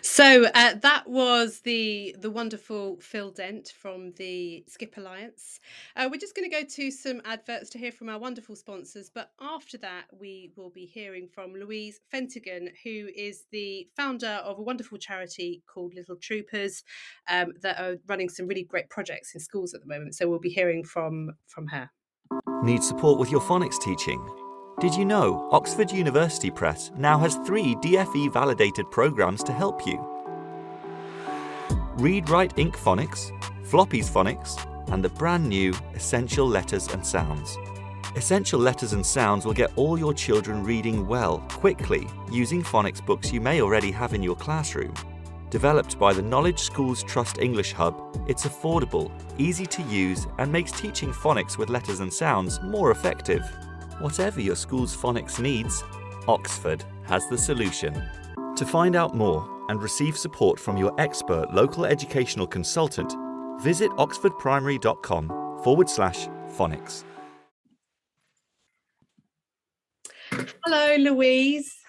[0.02, 5.60] So uh, that was the the wonderful Phil Dent from the SCIP Alliance.
[5.94, 9.10] Uh, we're just going to go to some adverts to hear from our wonderful sponsors,
[9.12, 14.58] but after that we will be hearing from Louise Fetigan, who is the founder of
[14.58, 16.82] a wonderful charity called Little Troopers
[17.28, 20.14] um, that are running some really great projects in schools at the moment.
[20.14, 21.90] So we'll be hearing from from her.
[22.62, 24.45] Need support with your phonics teaching?
[24.78, 30.06] Did you know Oxford University Press now has three DFE validated programs to help you?
[31.94, 32.76] Read Write Inc.
[32.76, 33.32] Phonics,
[33.64, 34.62] Floppy's Phonics,
[34.92, 37.56] and the brand new Essential Letters and Sounds.
[38.16, 43.32] Essential Letters and Sounds will get all your children reading well, quickly, using phonics books
[43.32, 44.92] you may already have in your classroom.
[45.48, 50.70] Developed by the Knowledge Schools Trust English Hub, it's affordable, easy to use, and makes
[50.72, 53.42] teaching phonics with letters and sounds more effective.
[53.98, 55.82] Whatever your school's phonics needs,
[56.28, 57.94] Oxford has the solution.
[58.56, 63.14] To find out more and receive support from your expert local educational consultant,
[63.62, 65.28] visit oxfordprimary.com
[65.64, 67.04] forward slash phonics.
[70.30, 71.85] Hello, Louise.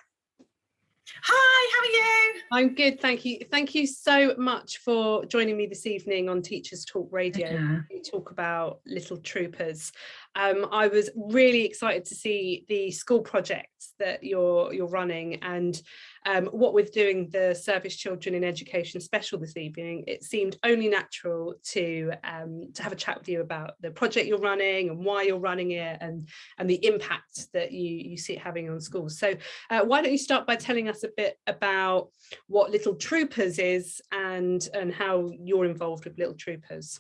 [1.30, 2.42] Hi, how are you?
[2.54, 3.40] I'm good, thank you.
[3.52, 7.52] Thank you so much for joining me this evening on Teachers Talk Radio.
[7.52, 7.80] Yeah.
[7.92, 9.92] We talk about Little Troopers.
[10.36, 15.82] Um, I was really excited to see the school projects that you're you're running and
[16.28, 20.90] um, what with doing the service children in education special this evening, it seemed only
[20.90, 25.04] natural to um, to have a chat with you about the project you're running and
[25.04, 28.82] why you're running it and and the impact that you you see it having on
[28.82, 29.18] schools.
[29.18, 29.36] So
[29.70, 32.10] uh, why don't you start by telling us a bit about
[32.48, 37.00] what Little Troopers is and and how you're involved with Little Troopers.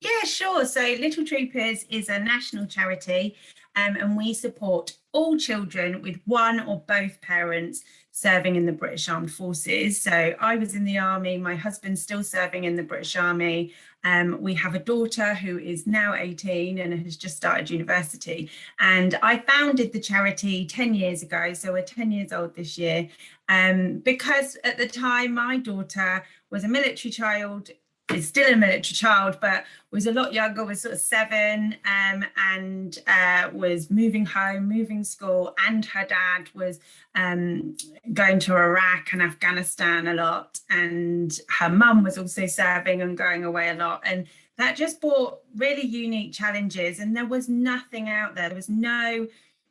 [0.00, 0.64] Yeah, sure.
[0.66, 3.36] So Little Troopers is a national charity
[3.76, 7.82] um, and we support all children with one or both parents
[8.14, 10.00] serving in the British Armed Forces.
[10.00, 13.72] So I was in the army, my husband's still serving in the British Army.
[14.04, 18.50] Um, we have a daughter who is now 18 and has just started university.
[18.80, 23.08] And I founded the charity 10 years ago, so we're 10 years old this year,
[23.48, 27.70] um, because at the time my daughter was a military child
[28.10, 32.24] is still a military child, but was a lot younger, was sort of seven, um,
[32.36, 36.80] and uh, was moving home, moving school, and her dad was
[37.14, 37.76] um,
[38.12, 43.44] going to Iraq and Afghanistan a lot, and her mum was also serving and going
[43.44, 44.26] away a lot, and
[44.58, 47.00] that just brought really unique challenges.
[47.00, 48.48] And there was nothing out there.
[48.48, 49.26] There was no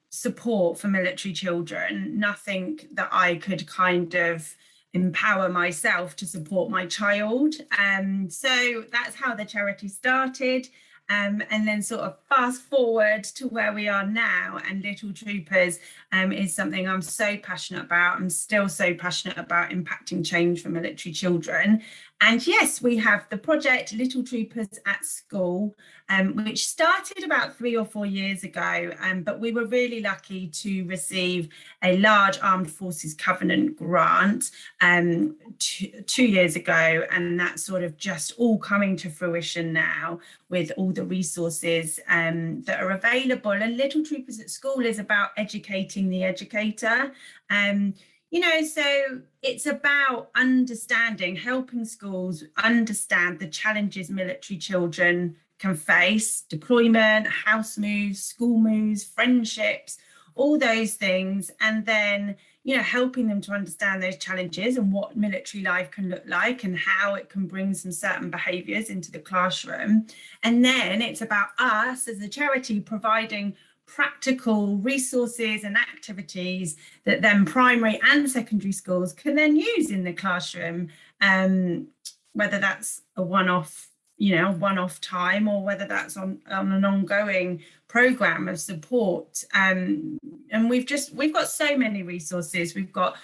[0.10, 4.56] support for military children, nothing that I could kind of
[4.93, 7.56] empower myself to support my child.
[7.77, 10.67] Um, so that's how the charity started.
[11.10, 15.80] Um, and then sort of fast forward to where we are now and little troopers
[16.12, 20.69] um, is something i'm so passionate about i'm still so passionate about impacting change for
[20.69, 21.82] military children
[22.24, 25.76] and yes, we have the project Little Troopers at School,
[26.08, 28.91] um, which started about three or four years ago.
[29.00, 31.50] Um, but we were really lucky to receive
[31.82, 37.04] a large Armed Forces Covenant grant um, two years ago.
[37.10, 42.62] And that's sort of just all coming to fruition now with all the resources um,
[42.63, 43.52] that are available.
[43.52, 47.12] And Little Troopers at School is about educating the educator.
[47.50, 47.94] Um,
[48.32, 56.42] you know, so it's about understanding, helping schools understand the challenges military children can face
[56.42, 59.98] deployment, house moves, school moves, friendships,
[60.34, 61.52] all those things.
[61.60, 66.10] And then, you know, helping them to understand those challenges and what military life can
[66.10, 70.08] look like and how it can bring some certain behaviours into the classroom.
[70.42, 73.56] And then it's about us as a charity providing
[73.93, 80.13] practical resources and activities that then primary and secondary schools can then use in the
[80.13, 80.88] classroom,
[81.19, 81.88] um,
[82.34, 87.60] whether that's a one-off you know one-off time or whether that's on, on an ongoing
[87.88, 89.43] program of support.
[89.54, 90.19] Um,
[90.51, 92.75] and we've just we've got so many resources.
[92.75, 93.17] We've got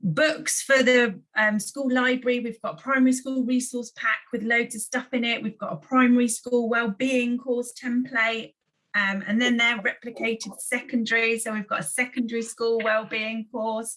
[0.00, 2.40] books for the um, school library.
[2.40, 5.42] We've got primary school resource pack with loads of stuff in it.
[5.42, 8.52] We've got a primary school well-being course template
[8.94, 11.38] um, and then they're replicated secondary.
[11.38, 13.96] So we've got a secondary school wellbeing course.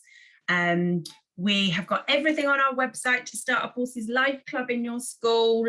[0.50, 1.04] Um,
[1.38, 5.00] we have got everything on our website to start a Forces Life Club in your
[5.00, 5.66] school.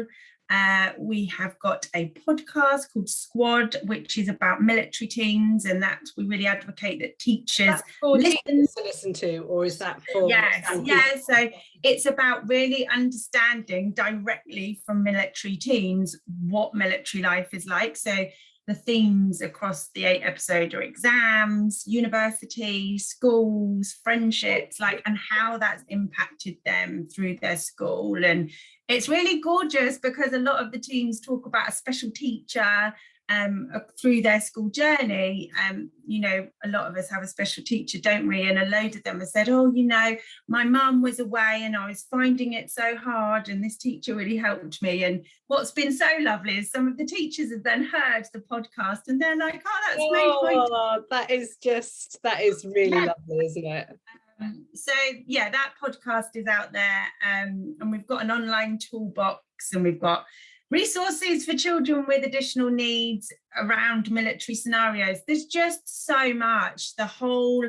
[0.51, 6.01] Uh, we have got a podcast called Squad, which is about military teams, and that
[6.19, 10.29] we really advocate that teachers listen to listen to, or is that for?
[10.29, 11.15] Yes, yeah.
[11.27, 11.49] So
[11.83, 17.97] it's about really understanding directly from military teams what military life is like.
[17.97, 18.27] So
[18.67, 25.85] the themes across the eight episode are exams, university, schools, friendships, like, and how that's
[25.89, 28.25] impacted them through their school.
[28.25, 28.51] And
[28.89, 32.95] it's really gorgeous because a lot of the teams talk about a special teacher
[33.29, 35.51] um, through their school journey.
[35.69, 38.49] Um, you know, a lot of us have a special teacher, don't we?
[38.49, 40.17] And a load of them have said, oh, you know,
[40.49, 44.37] my mum was away and I was finding it so hard, and this teacher really
[44.37, 45.05] helped me.
[45.05, 49.09] And what's been so lovely is some of the teachers have then heard the podcast
[49.09, 50.99] and they're like, oh, that's oh, made my.
[51.11, 53.13] That is just, that is really yeah.
[53.29, 53.99] lovely, isn't it?
[54.41, 54.93] Um, so
[55.27, 60.01] yeah that podcast is out there um, and we've got an online toolbox and we've
[60.01, 60.25] got
[60.73, 65.19] resources for children with additional needs around military scenarios.
[65.27, 66.97] There's just so much.
[66.97, 67.65] The whole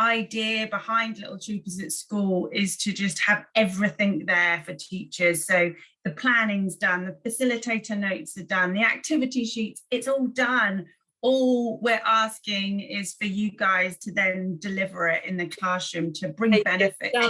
[0.00, 5.46] idea behind Little Troopers at School is to just have everything there for teachers.
[5.46, 5.72] So
[6.04, 10.86] the planning's done, the facilitator notes are done, the activity sheets, it's all done
[11.26, 16.28] all we're asking is for you guys to then deliver it in the classroom to
[16.28, 17.20] bring Take benefit to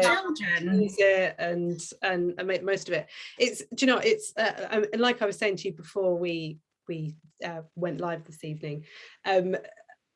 [0.00, 0.82] children.
[0.82, 3.06] use it and, and and make most of it.
[3.38, 6.58] It's do you know it's uh, um, like i was saying to you before we
[6.88, 8.84] we uh, went live this evening
[9.24, 9.56] um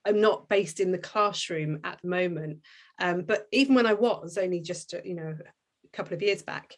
[0.05, 2.59] i'm not based in the classroom at the moment
[3.01, 6.75] um but even when i was only just you know a couple of years back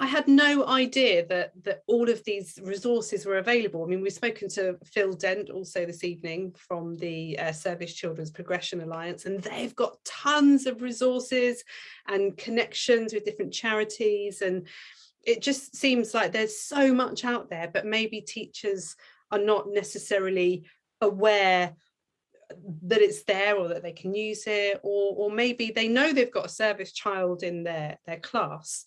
[0.00, 3.84] I had no idea that that all of these resources were available.
[3.84, 8.30] I mean, we've spoken to Phil Dent also this evening from the uh, Service Children's
[8.30, 11.62] Progression Alliance, and they've got tons of resources
[12.08, 14.40] and connections with different charities.
[14.40, 14.66] And
[15.26, 18.96] it just seems like there's so much out there, but maybe teachers
[19.30, 20.64] are not necessarily
[21.02, 21.76] aware
[22.84, 26.32] that it's there or that they can use it or or maybe they know they've
[26.32, 28.86] got a service child in their their class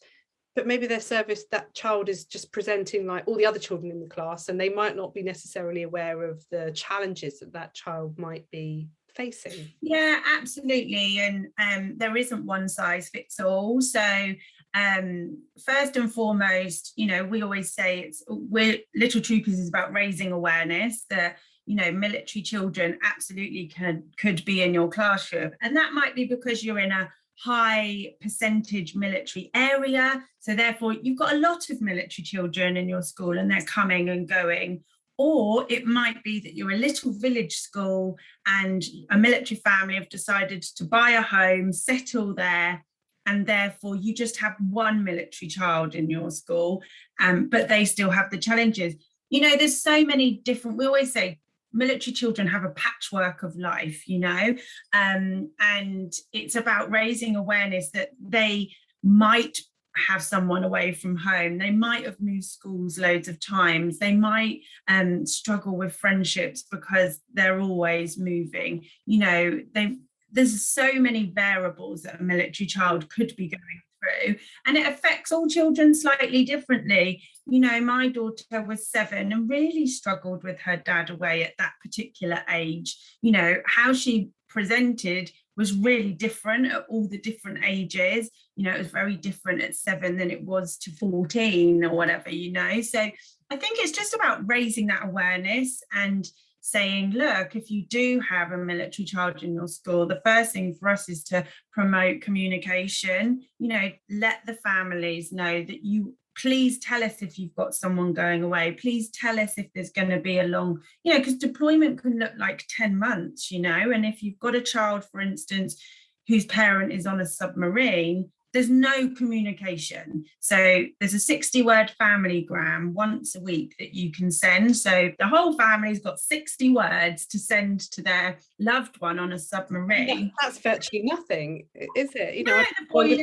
[0.56, 4.00] but maybe their service that child is just presenting like all the other children in
[4.00, 8.18] the class and they might not be necessarily aware of the challenges that that child
[8.18, 9.70] might be facing.
[9.82, 14.34] Yeah absolutely and um, there isn't one size fits all so
[14.74, 19.94] um, first and foremost you know we always say it's we're little troopers is about
[19.94, 25.78] raising awareness that you know military children absolutely can could be in your classroom and
[25.78, 27.10] that might be because you're in a
[27.44, 30.24] high percentage military area.
[30.40, 34.10] So therefore you've got a lot of military children in your school and they're coming
[34.10, 34.84] and going.
[35.18, 40.10] Or it might be that you're a little village school and a military family have
[40.10, 42.84] decided to buy a home, settle there,
[43.26, 46.82] and therefore you just have one military child in your school,
[47.20, 48.96] um, but they still have the challenges.
[49.30, 51.40] You know, there's so many different, we always say
[51.74, 54.56] military children have a patchwork of life, you know,
[54.94, 58.72] um, and it's about raising awareness that they
[59.04, 59.58] might
[59.96, 61.58] have someone away from home.
[61.58, 64.00] They might have moved schools loads of times.
[64.00, 68.86] They might um, struggle with friendships because they're always moving.
[69.06, 69.98] You know, they
[70.32, 74.36] there's so many variables that a military child could be going through
[74.66, 77.24] and it affects all children slightly differently.
[77.46, 81.74] You know my daughter was seven and really struggled with her dad away at that
[81.82, 82.98] particular age.
[83.22, 88.30] You know how she presented was really different at all the different ages.
[88.56, 92.30] You know it was very different at seven than it was to 14 or whatever
[92.30, 92.82] you know?
[92.82, 93.10] So
[93.50, 96.28] i think it's just about raising that awareness and
[96.64, 100.74] saying, look, if you do have a military child in your school, the first thing
[100.74, 106.80] for us is to promote communication, you know, let the families know that you please
[106.80, 108.72] tell us if you've got someone going away.
[108.72, 112.18] Please tell us if there's going to be a long, you know, because deployment can
[112.18, 115.84] look like 10 months, you know, and if you've got a child, for instance,
[116.30, 120.26] whose parent is on a submarine, there's no communication.
[120.40, 124.78] So there's a 60 word family gram once a week that you can send.
[124.78, 129.40] So the whole family's got 60 words to send to their loved one on a
[129.40, 130.32] submarine.
[130.42, 132.36] That's virtually nothing, is it?
[132.36, 133.18] You know, no, the boy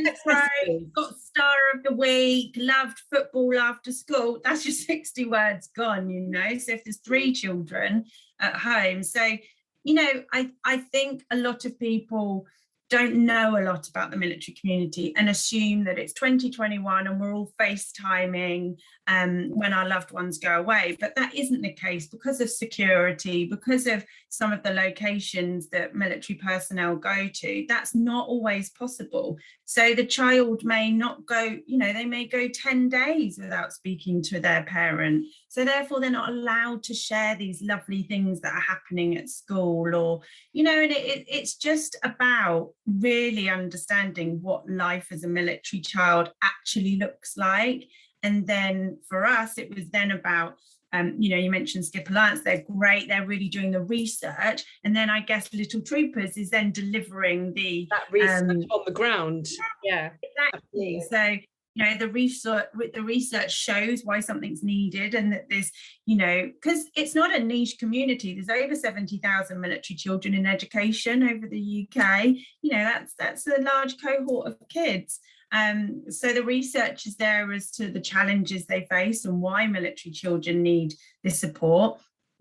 [0.94, 4.40] got star of the week, loved football after school.
[4.42, 6.58] That's your 60 words gone, you know.
[6.58, 8.04] So if there's three children
[8.40, 9.02] at home.
[9.02, 9.36] So,
[9.84, 12.46] you know, I, I think a lot of people
[12.90, 17.32] don't know a lot about the military community and assume that it's 2021 and we're
[17.32, 18.76] all FaceTiming
[19.06, 20.96] um, when our loved ones go away.
[21.00, 25.94] But that isn't the case because of security, because of some of the locations that
[25.94, 27.64] military personnel go to.
[27.68, 29.38] That's not always possible.
[29.64, 34.20] So the child may not go, you know, they may go 10 days without speaking
[34.24, 35.26] to their parent.
[35.48, 39.94] So therefore, they're not allowed to share these lovely things that are happening at school
[39.94, 40.22] or,
[40.52, 45.80] you know, and it, it, it's just about really understanding what life as a military
[45.80, 47.84] child actually looks like.
[48.22, 50.56] And then for us, it was then about
[50.92, 54.64] um, you know, you mentioned SCIP Alliance, they're great, they're really doing the research.
[54.84, 58.92] And then I guess Little Troopers is then delivering the that research um, on the
[58.92, 59.46] ground.
[59.84, 60.10] Yeah.
[60.22, 61.02] Exactly.
[61.08, 61.36] So
[61.74, 65.70] you know the research the research shows why something's needed and that there's
[66.06, 68.34] you know because it's not a niche community.
[68.34, 72.26] There's over 70,000 military children in education over the UK
[72.62, 75.20] you know that's that's a large cohort of kids.
[75.52, 80.12] Um, so the research is there as to the challenges they face and why military
[80.12, 80.94] children need
[81.24, 82.00] this support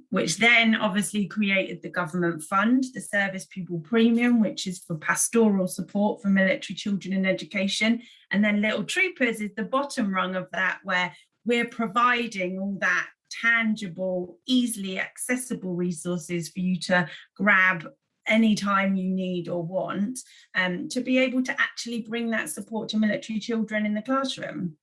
[0.09, 5.67] which then obviously created the government fund, the Service Pupil Premium, which is for pastoral
[5.67, 8.01] support for military children in education.
[8.31, 11.13] And then Little Troopers is the bottom rung of that, where
[11.45, 17.87] we're providing all that tangible, easily accessible resources for you to grab
[18.27, 20.19] anytime you need or want
[20.55, 24.75] um, to be able to actually bring that support to military children in the classroom.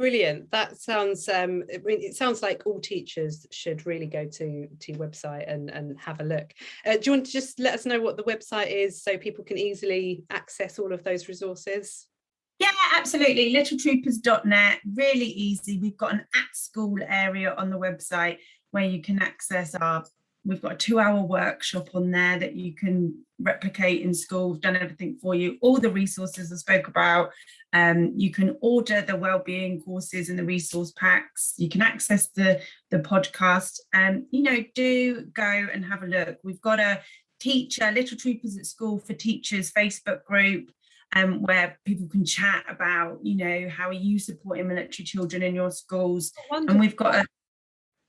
[0.00, 0.50] Brilliant.
[0.50, 1.28] That sounds.
[1.28, 5.68] Um, I mean, it sounds like all teachers should really go to to website and
[5.68, 6.54] and have a look.
[6.86, 9.44] Uh, do you want to just let us know what the website is so people
[9.44, 12.06] can easily access all of those resources?
[12.58, 13.52] Yeah, absolutely.
[13.52, 14.78] Littletroopers.net.
[14.94, 15.78] Really easy.
[15.78, 18.38] We've got an at school area on the website
[18.70, 20.06] where you can access our
[20.44, 24.52] We've got a two hour workshop on there that you can replicate in school.
[24.52, 25.58] We've done everything for you.
[25.60, 27.30] All the resources I spoke about.
[27.72, 31.54] Um, you can order the wellbeing courses and the resource packs.
[31.56, 32.60] You can access the,
[32.90, 33.78] the podcast.
[33.94, 36.38] Um, you know, do go and have a look.
[36.42, 37.00] We've got a
[37.38, 40.70] teacher, Little Troopers at School for Teachers Facebook group
[41.14, 45.54] um, where people can chat about, you know, how are you supporting military children in
[45.54, 46.32] your schools?
[46.50, 46.70] Wonderful.
[46.70, 47.24] And we've got a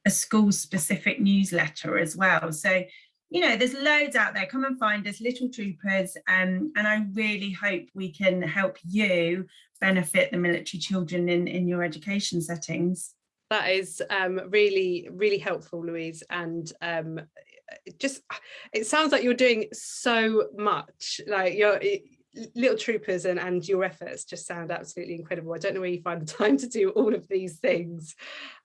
[0.06, 2.52] a school specific newsletter as well.
[2.52, 2.84] So,
[3.30, 4.46] you know, there's loads out there.
[4.46, 6.18] Come and find us, Little Troopers.
[6.28, 9.46] Um, and I really hope we can help you
[9.80, 13.14] benefit the military children in, in your education settings.
[13.50, 16.24] That is um, really, really helpful, Louise.
[16.30, 17.20] And um,
[18.00, 18.22] just,
[18.74, 21.22] it sounds like you're doing so much.
[21.28, 21.80] Like you're,
[22.56, 25.54] little troopers and, and your efforts just sound absolutely incredible.
[25.54, 28.16] I don't know where you find the time to do all of these things.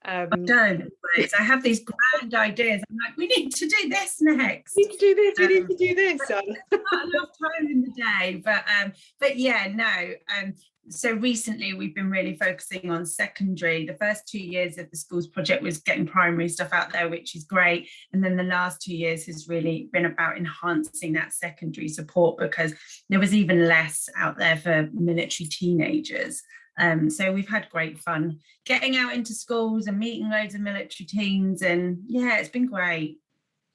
[0.05, 0.89] Um, I don't.
[1.37, 2.81] I have these grand ideas.
[2.89, 4.75] I'm like, we need to do this next.
[4.75, 5.33] We need to do this.
[5.37, 6.21] We um, need to do this.
[6.29, 10.13] not enough time in the day, but um, but yeah, no.
[10.37, 10.53] Um,
[10.89, 13.85] so recently we've been really focusing on secondary.
[13.85, 17.35] The first two years of the schools project was getting primary stuff out there which
[17.35, 17.89] is great.
[18.13, 22.73] And then the last two years has really been about enhancing that secondary support because
[23.09, 26.41] there was even less out there for military teenagers.
[26.79, 31.07] Um, so we've had great fun getting out into schools and meeting loads of military
[31.07, 33.19] teams and yeah it's been great.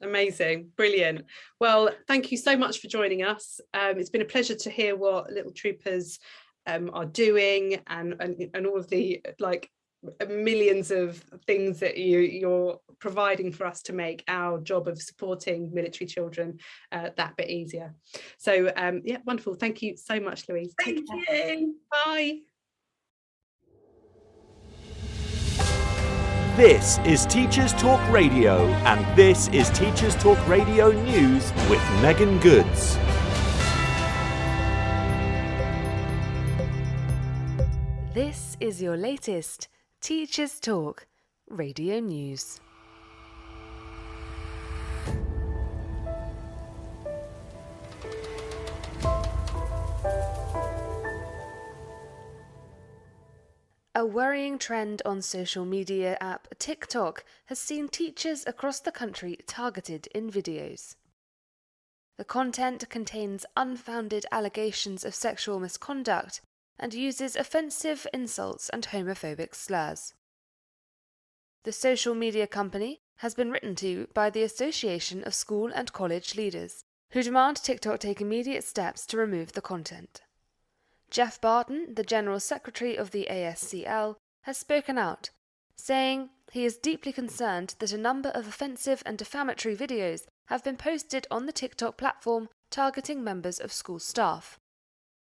[0.02, 1.24] Amazing, brilliant.
[1.60, 3.60] Well, thank you so much for joining us.
[3.72, 6.18] Um, it's been a pleasure to hear what Little Troopers
[6.66, 9.70] um, are doing and, and and all of the like
[10.28, 15.72] millions of things that you you're providing for us to make our job of supporting
[15.72, 16.58] military children
[16.90, 17.94] uh, that bit easier.
[18.38, 19.54] So um yeah wonderful.
[19.54, 20.74] Thank you so much louise.
[20.82, 21.76] Thank you.
[21.90, 22.38] Bye.
[26.56, 32.98] This is Teachers Talk Radio, and this is Teachers Talk Radio News with Megan Goods.
[38.62, 39.66] Is your latest
[40.00, 41.04] Teachers Talk
[41.48, 42.60] Radio News.
[53.96, 60.06] A worrying trend on social media app TikTok has seen teachers across the country targeted
[60.14, 60.94] in videos.
[62.16, 66.40] The content contains unfounded allegations of sexual misconduct
[66.83, 70.14] and uses offensive insults and homophobic slurs.
[71.62, 76.35] The social media company has been written to by the Association of School and College
[76.35, 80.22] Leaders, who demand TikTok take immediate steps to remove the content.
[81.09, 85.30] Geoff Barton, the General Secretary of the ASCL, has spoken out,
[85.76, 90.76] saying he is deeply concerned that a number of offensive and defamatory videos have been
[90.76, 94.59] posted on the TikTok platform targeting members of school staff.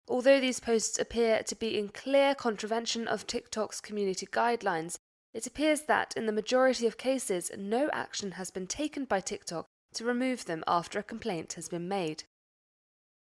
[0.08, 4.98] Although these posts appear to be in clear contravention of TikTok's community guidelines,
[5.34, 9.68] it appears that in the majority of cases no action has been taken by TikTok
[9.94, 12.24] to remove them after a complaint has been made.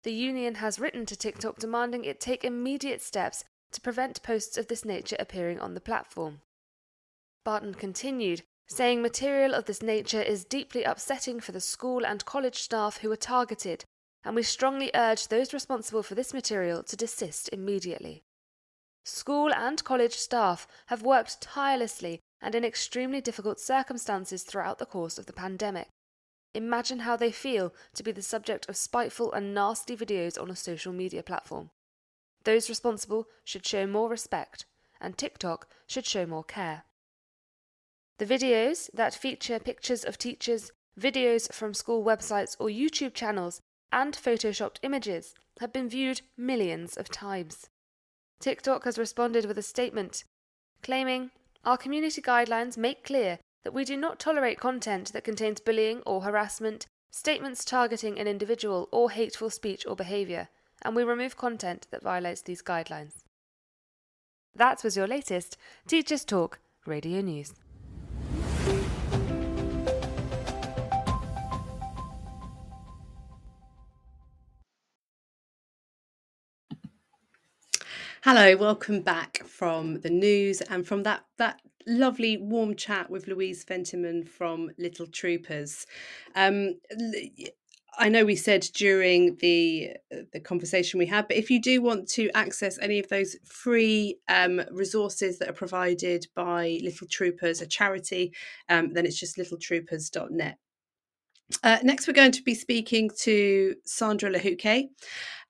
[0.05, 4.69] The union has written to TikTok demanding it take immediate steps to prevent posts of
[4.69, 6.43] this nature appearing on the platform.
[7.45, 12.59] Barton continued, saying material of this nature is deeply upsetting for the school and college
[12.59, 13.85] staff who are targeted
[14.27, 18.25] and we strongly urge those responsible for this material to desist immediately.
[19.05, 25.17] School and college staff have worked tirelessly and in extremely difficult circumstances throughout the course
[25.17, 25.91] of the pandemic.
[26.55, 30.57] Imagine how they feel to be the subject of spiteful and nasty videos on a
[30.57, 31.71] social media platform.
[32.43, 34.67] Those responsible should show more respect,
[35.01, 36.83] and TikTok should show more care.
[38.19, 43.61] The videos that feature pictures of teachers, videos from school websites or YouTube channels
[43.97, 47.71] and photoshopped images have been viewed millions of times.
[48.41, 50.23] TikTok has responded with a statement
[50.83, 51.31] claiming
[51.65, 56.21] our community guidelines make clear that we do not tolerate content that contains bullying or
[56.21, 60.49] harassment, statements targeting an individual, or hateful speech or behaviour,
[60.83, 63.25] and we remove content that violates these guidelines.
[64.55, 65.57] That was your latest
[65.89, 67.55] Teachers Talk Radio News.
[78.29, 83.65] Hello, welcome back from the news and from that that lovely warm chat with Louise
[83.65, 85.87] Fetigan from Little Troopers.
[86.35, 86.81] Um,
[87.97, 89.93] I know we said during the
[90.33, 94.19] the conversation we had, but if you do want to access any of those free
[94.27, 98.35] um, resources that are provided by Little Troopers, a charity,
[98.69, 100.59] um, then it's just littletroopers.net.
[101.63, 104.89] Uh, next, we're going to be speaking to Sandra Lahuke.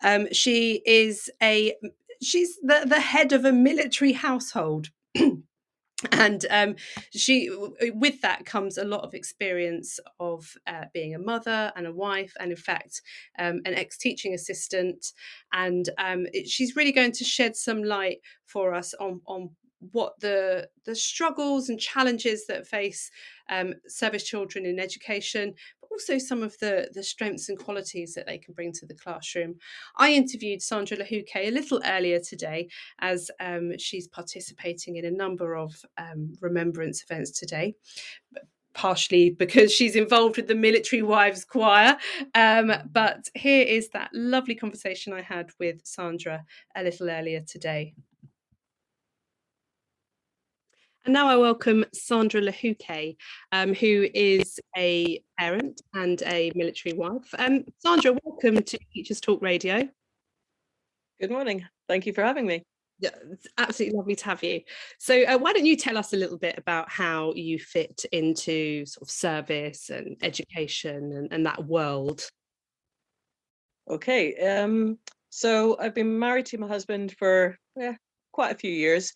[0.05, 1.75] Um, she is a
[2.23, 4.89] she's the, the head of a military household.
[6.13, 6.77] and um,
[7.11, 7.51] she
[7.95, 12.35] with that comes a lot of experience of uh, being a mother and a wife
[12.39, 13.01] and in fact
[13.39, 15.13] um, an ex-teaching assistant
[15.55, 19.49] and um, it, she's really going to shed some light for us on on
[19.93, 23.11] what the the struggles and challenges that face
[23.49, 28.27] um, service children in education, but also some of the the strengths and qualities that
[28.27, 29.57] they can bring to the classroom.
[29.97, 32.69] I interviewed Sandra Lahuke a little earlier today,
[33.01, 37.75] as um, she's participating in a number of um, remembrance events today
[38.77, 41.97] partially because she's involved with the Military Wives Choir.
[42.35, 46.45] Um, but here is that lovely conversation I had with Sandra
[46.77, 47.95] a little earlier today.
[51.07, 53.17] And now I welcome Sandra Lahuke,
[53.53, 57.33] um, who is a parent and a military wife.
[57.39, 59.89] Um, Sandra, welcome to Teachers Talk Radio.
[61.21, 61.65] Good morning.
[61.87, 62.65] Thank you for having me.
[62.99, 64.63] Yeah, it's absolutely lovely to have you.
[64.99, 68.85] So, uh, why don't you tell us a little bit about how you fit into
[68.85, 72.29] sort of service and education and, and that world?
[73.89, 74.35] Okay.
[74.39, 74.99] Um,
[75.31, 77.95] so, I've been married to my husband for yeah,
[78.33, 79.13] quite a few years.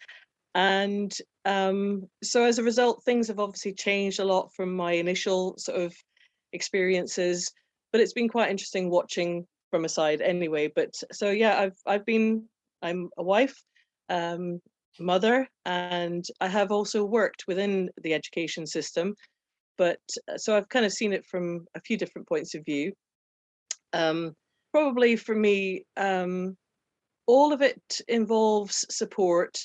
[0.55, 5.57] And um, so as a result, things have obviously changed a lot from my initial
[5.59, 5.95] sort of
[6.53, 7.53] experiences,
[7.93, 10.71] but it's been quite interesting watching from a side anyway.
[10.75, 12.49] But so yeah, I've I've been
[12.83, 13.57] I'm a wife.
[14.09, 14.61] Um,
[14.99, 19.15] mother and I have also worked within the education system.
[19.79, 22.93] But uh, so I've kind of seen it from a few different points of view.
[23.93, 24.35] Um,
[24.73, 26.57] probably for me, um,
[27.27, 29.57] all of it involves support.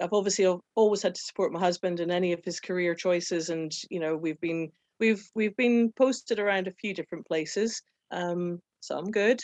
[0.00, 3.72] I've obviously always had to support my husband in any of his career choices, and
[3.90, 4.70] you know we've been
[5.00, 7.82] we've we've been posted around a few different places.
[8.10, 9.40] Um, some good,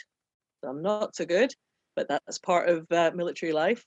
[0.64, 1.52] some not so good,
[1.96, 3.84] but that's part of uh, military life.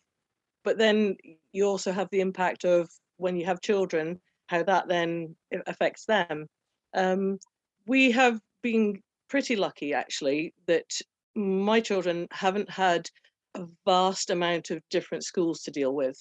[0.64, 1.16] But then
[1.54, 6.48] you also have the impact of when you have children, how that then affects them.
[6.94, 7.40] Um,
[7.88, 10.90] we have been pretty lucky actually that
[11.36, 13.10] my children haven't had
[13.56, 16.18] a vast amount of different schools to deal with.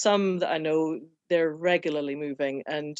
[0.00, 0.98] Some that I know
[1.28, 2.96] they're regularly moving, and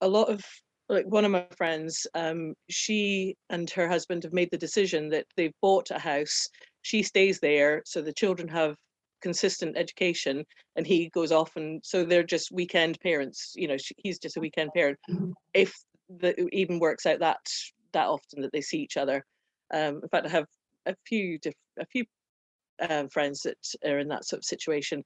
[0.00, 0.44] a lot of
[0.88, 5.26] like one of my friends, um, she and her husband have made the decision that
[5.36, 6.48] they've bought a house.
[6.82, 8.76] She stays there, so the children have
[9.22, 10.44] consistent education,
[10.76, 13.52] and he goes off, and so they're just weekend parents.
[13.54, 14.98] You know, she, he's just a weekend parent.
[15.08, 15.32] Mm-hmm.
[15.54, 15.72] If
[16.20, 17.38] the, even works out that
[17.92, 19.24] that often that they see each other.
[19.72, 20.46] Um, in fact, I have
[20.86, 22.04] a few diff- a few
[22.88, 23.56] um, friends that
[23.86, 25.02] are in that sort of situation,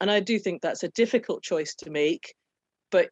[0.00, 2.34] and I do think that's a difficult choice to make,
[2.90, 3.10] but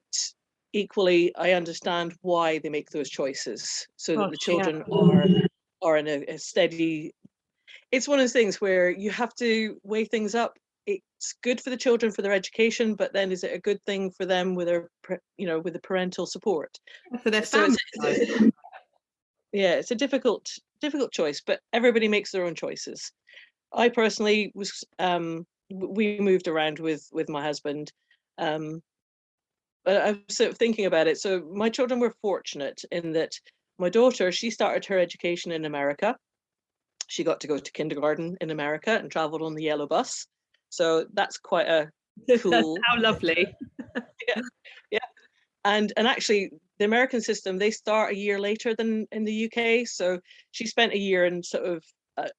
[0.72, 4.95] equally I understand why they make those choices so that the children yeah.
[4.95, 5.24] are
[5.80, 7.12] are in a, a steady.
[7.93, 10.59] It's one of those things where you have to weigh things up
[10.89, 14.11] it's good for the children for their education, but then is it a good thing
[14.11, 14.89] for them with their,
[15.36, 16.78] you know, with the parental support
[17.22, 17.76] for their family?
[17.95, 18.41] So it's,
[19.53, 20.49] yeah, it's a difficult
[20.80, 23.12] difficult choice, but everybody makes their own choices.
[23.72, 27.93] I personally was um, we moved around with with my husband.
[28.39, 28.83] Um,
[29.87, 31.19] I'm sort of thinking about it.
[31.19, 33.33] So my children were fortunate in that
[33.79, 36.16] my daughter she started her education in America.
[37.07, 40.27] She got to go to kindergarten in America and traveled on the yellow bus.
[40.69, 41.91] So that's quite a
[42.41, 42.77] cool.
[42.85, 43.47] How lovely.
[44.29, 44.41] yeah,
[44.91, 44.99] yeah,
[45.64, 49.87] and and actually the American system, they start a year later than in the UK.
[49.87, 51.85] So she spent a year in sort of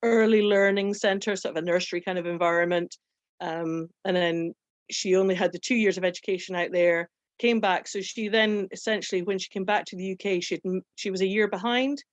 [0.04, 2.98] early learning center, sort of a nursery kind of environment.
[3.42, 4.54] Um, and then
[4.92, 7.10] she only had the two years of education out there,
[7.40, 7.88] came back.
[7.88, 10.60] So she then essentially, when she came back to the UK, she
[10.96, 12.04] she was a year behind,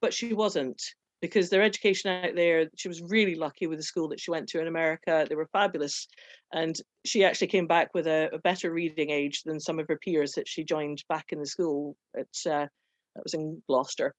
[0.00, 0.82] but she wasn't
[1.22, 4.48] because their education out there, she was really lucky with the school that she went
[4.48, 5.26] to in America.
[5.28, 6.06] They were fabulous.
[6.52, 9.98] And she actually came back with a, a better reading age than some of her
[9.98, 12.66] peers that she joined back in the school at, uh,
[13.14, 14.14] that was in Gloucester,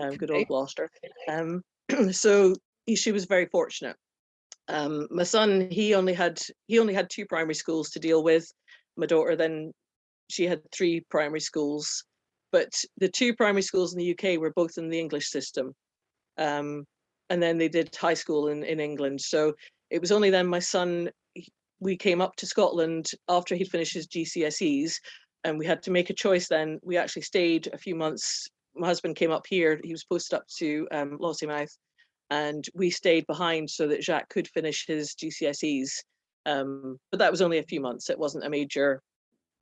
[0.00, 0.90] um, good old Gloucester.
[1.28, 1.62] Um,
[2.10, 2.54] so
[2.96, 3.96] she was very fortunate.
[4.70, 8.46] Um, my son, he only had he only had two primary schools to deal with.
[8.96, 9.72] My daughter then
[10.28, 12.04] she had three primary schools,
[12.52, 15.74] but the two primary schools in the UK were both in the English system
[16.38, 16.84] um,
[17.28, 19.20] and then they did high school in, in England.
[19.20, 19.54] So
[19.90, 21.10] it was only then my son,
[21.80, 24.94] we came up to Scotland after he'd finished his GCSEs
[25.44, 26.78] and we had to make a choice then.
[26.82, 28.48] We actually stayed a few months.
[28.74, 31.76] My husband came up here, he was posted up to um, Lossiemouth
[32.30, 35.90] and we stayed behind so that Jacques could finish his GCSEs.
[36.46, 38.08] Um, but that was only a few months.
[38.08, 39.02] It wasn't a major,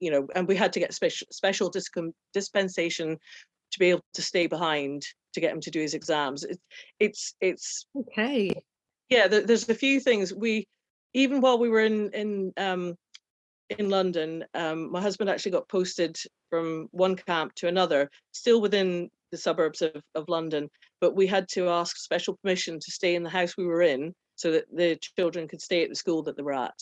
[0.01, 1.73] you know, and we had to get special special
[2.33, 3.19] dispensation
[3.71, 5.03] to be able to stay behind
[5.35, 6.45] to get him to do his exams.
[6.45, 6.59] It,
[7.01, 8.53] it's it's okay.
[9.09, 10.67] Yeah, there's a few things we
[11.15, 12.95] even while we were in in um,
[13.71, 16.17] in London, um, my husband actually got posted
[16.49, 20.69] from one camp to another, still within the suburbs of, of London,
[21.01, 24.15] but we had to ask special permission to stay in the house we were in
[24.37, 26.75] so that the children could stay at the school that they were at.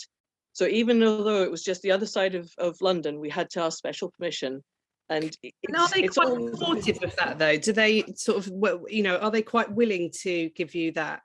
[0.53, 3.61] So even though it was just the other side of, of London, we had to
[3.61, 4.62] ask special permission.
[5.09, 7.57] And, and are they quite supportive of that though?
[7.57, 8.53] Do they sort of
[8.88, 11.20] you know are they quite willing to give you that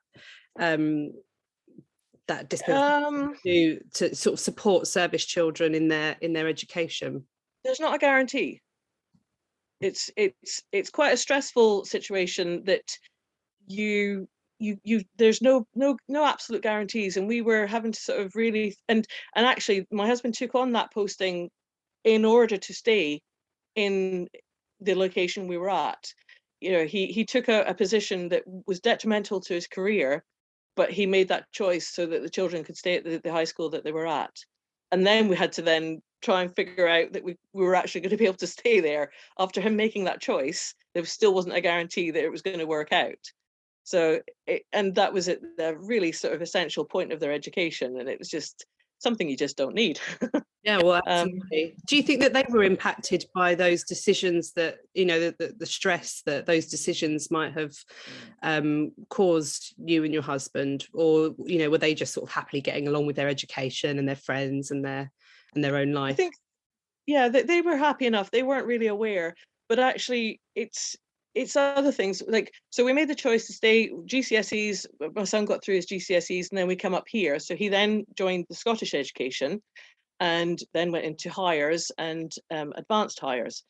[0.59, 1.13] um
[2.27, 7.25] that dispensation um, to to sort of support service children in their in their education?
[7.63, 8.61] There's not a guarantee
[9.81, 12.97] it's it's it's quite a stressful situation that
[13.67, 14.27] you
[14.59, 18.35] you you there's no no no absolute guarantees and we were having to sort of
[18.35, 21.49] really and and actually my husband took on that posting
[22.03, 23.21] in order to stay
[23.75, 24.27] in
[24.79, 26.13] the location we were at.
[26.59, 30.23] You know, he he took a, a position that was detrimental to his career,
[30.75, 33.45] but he made that choice so that the children could stay at the, the high
[33.45, 34.35] school that they were at.
[34.91, 38.01] And then we had to then try and figure out that we, we were actually
[38.01, 41.55] going to be able to stay there after him making that choice there still wasn't
[41.55, 43.15] a guarantee that it was going to work out
[43.83, 47.99] so it, and that was at the really sort of essential point of their education
[47.99, 48.65] and it was just
[49.01, 49.99] something you just don't need.
[50.63, 51.41] Yeah, well, Um.
[51.87, 55.53] Do you think that they were impacted by those decisions that you know the, the,
[55.57, 57.73] the stress that those decisions might have
[58.43, 62.61] um, caused you and your husband, or you know, were they just sort of happily
[62.61, 65.11] getting along with their education and their friends and their
[65.53, 66.13] and their own life.
[66.13, 66.35] I think,
[67.05, 68.31] yeah, they, they were happy enough.
[68.31, 69.35] They weren't really aware,
[69.69, 70.95] but actually, it's
[71.33, 74.85] it's other things like so we made the choice to stay GCSEs.
[75.15, 77.39] My son got through his GCSEs, and then we come up here.
[77.39, 79.61] So he then joined the Scottish education,
[80.19, 83.63] and then went into Highers and um, advanced Highers.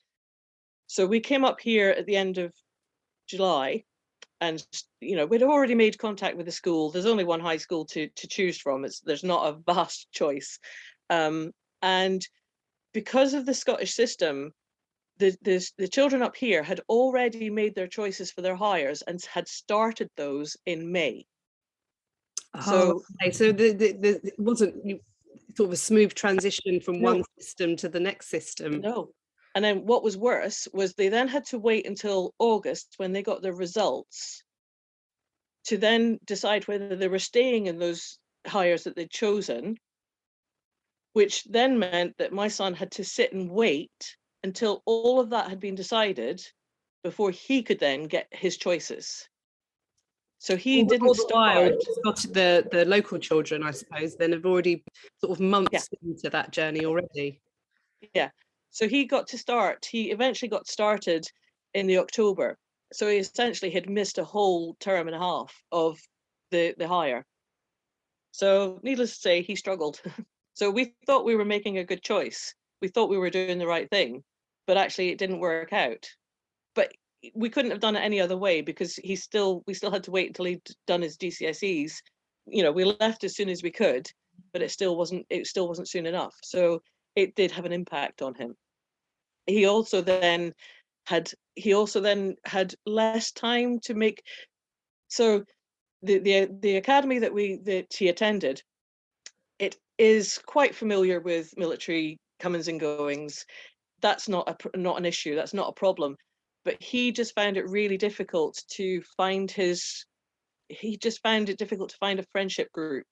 [0.87, 2.51] So we came up here at the end of
[3.27, 3.83] July,
[4.41, 4.65] and
[4.99, 6.89] you know we'd already made contact with the school.
[6.89, 8.85] There's only one high school to to choose from.
[8.85, 10.59] It's there's not a vast choice,
[11.09, 11.51] um,
[11.81, 12.25] and
[12.93, 14.53] because of the Scottish system,
[15.17, 19.23] the, the the children up here had already made their choices for their Highers and
[19.25, 21.25] had started those in May.
[22.53, 23.31] Oh, So okay.
[23.31, 24.75] so the, the, the it wasn't
[25.55, 27.13] sort of a smooth transition from No.
[27.13, 28.81] one system to the next system.
[28.81, 29.13] no.
[29.53, 33.21] And then what was worse was they then had to wait until August when they
[33.21, 34.43] got their results
[35.65, 38.17] to then decide whether they were staying in those
[38.47, 39.77] Highers that they'd chosen,
[41.13, 45.49] which then meant that my son had to sit and wait until all of that
[45.49, 46.41] had been decided
[47.03, 49.27] before he could then get his choices.
[50.39, 51.73] So he the- didn't all the start.
[51.81, 54.83] Scot- the the local children, I suppose, then have already
[55.19, 57.41] sort of months into that journey already.
[58.13, 58.29] Yeah.
[58.71, 61.27] So he got to start, he eventually got started
[61.73, 62.57] in the October.
[62.93, 65.99] So he essentially had missed a whole term and a half of
[66.51, 67.25] the, the Higher.
[68.31, 70.01] So needless to say, he struggled.
[70.61, 72.53] so we thought we were making a good choice.
[72.83, 74.23] We thought we were doing the right thing,
[74.67, 76.07] but actually it didn't work out.
[76.75, 76.91] But
[77.33, 80.11] we couldn't have done it any other way because he still we still had to
[80.11, 81.93] wait until he'd done his GCSEs.
[82.45, 84.07] You know, we left as soon as we could,
[84.53, 86.35] but it still wasn't it still wasn't soon enough.
[86.43, 86.83] So
[87.15, 88.53] it did have an impact on him.
[89.47, 90.53] He also then
[91.07, 94.21] had he also then had less time to make
[95.07, 95.43] so
[96.03, 98.61] the the the academy that we that he attended
[100.01, 103.45] is quite familiar with military comings and goings.
[104.01, 106.15] That's not a not an issue that's not a problem
[106.63, 110.05] but he just found it really difficult to find his
[110.69, 113.05] he just found it difficult to find a friendship group.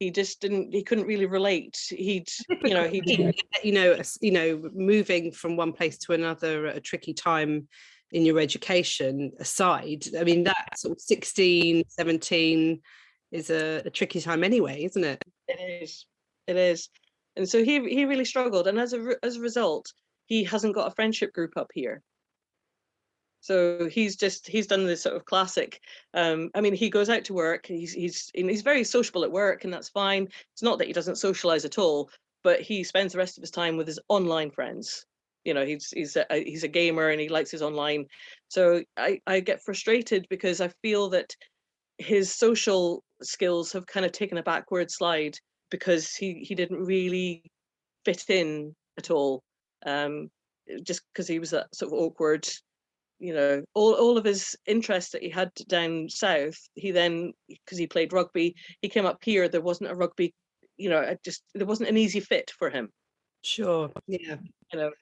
[0.00, 1.78] He just didn't he couldn't really relate.
[1.88, 2.28] He'd
[2.64, 3.02] you know he
[3.62, 7.68] you know, you know, moving from one place to another at a tricky time
[8.10, 12.80] in your education aside, I mean, that sort of 16, 17
[13.30, 15.22] is a, a tricky time anyway, isn't it?
[15.58, 16.06] It is.
[16.46, 16.88] It is.
[17.36, 19.92] And so he he really struggled, and as a as a result,
[20.26, 22.02] he hasn't got a friendship group up here.
[23.40, 25.80] So he's just he's done this sort of classic.
[26.14, 27.66] Um, I mean, he goes out to work.
[27.66, 30.28] He's he's he's very sociable at work, and that's fine.
[30.52, 32.10] It's not that he doesn't socialize at all,
[32.44, 35.06] but he spends the rest of his time with his online friends.
[35.44, 38.06] You know, he's he's a, he's a gamer and he likes his online.
[38.48, 41.34] So I I get frustrated because I feel that
[41.98, 45.36] his social skills have kind of taken a backward slide
[45.70, 47.42] because he he didn't really
[48.04, 49.42] fit in at all
[49.86, 50.28] um
[50.84, 52.48] just because he was that sort of awkward
[53.18, 57.78] you know all, all of his interests that he had down south he then because
[57.78, 60.34] he played rugby he came up here there wasn't a rugby
[60.76, 62.90] you know just there wasn't an easy fit for him
[63.44, 63.90] Sure.
[64.06, 64.36] Yeah.
[64.72, 64.92] you know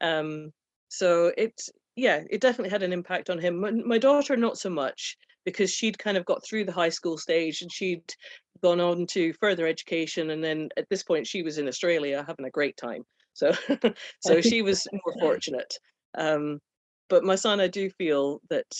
[0.00, 0.50] um
[0.88, 4.70] so it's yeah it definitely had an impact on him my, my daughter not so
[4.70, 8.14] much because she'd kind of got through the high school stage and she'd
[8.62, 12.46] gone on to further education and then at this point she was in australia having
[12.46, 13.04] a great time.
[13.32, 13.52] So
[14.20, 15.74] so she was more fortunate.
[16.16, 16.60] Um
[17.08, 18.72] but my son i do feel that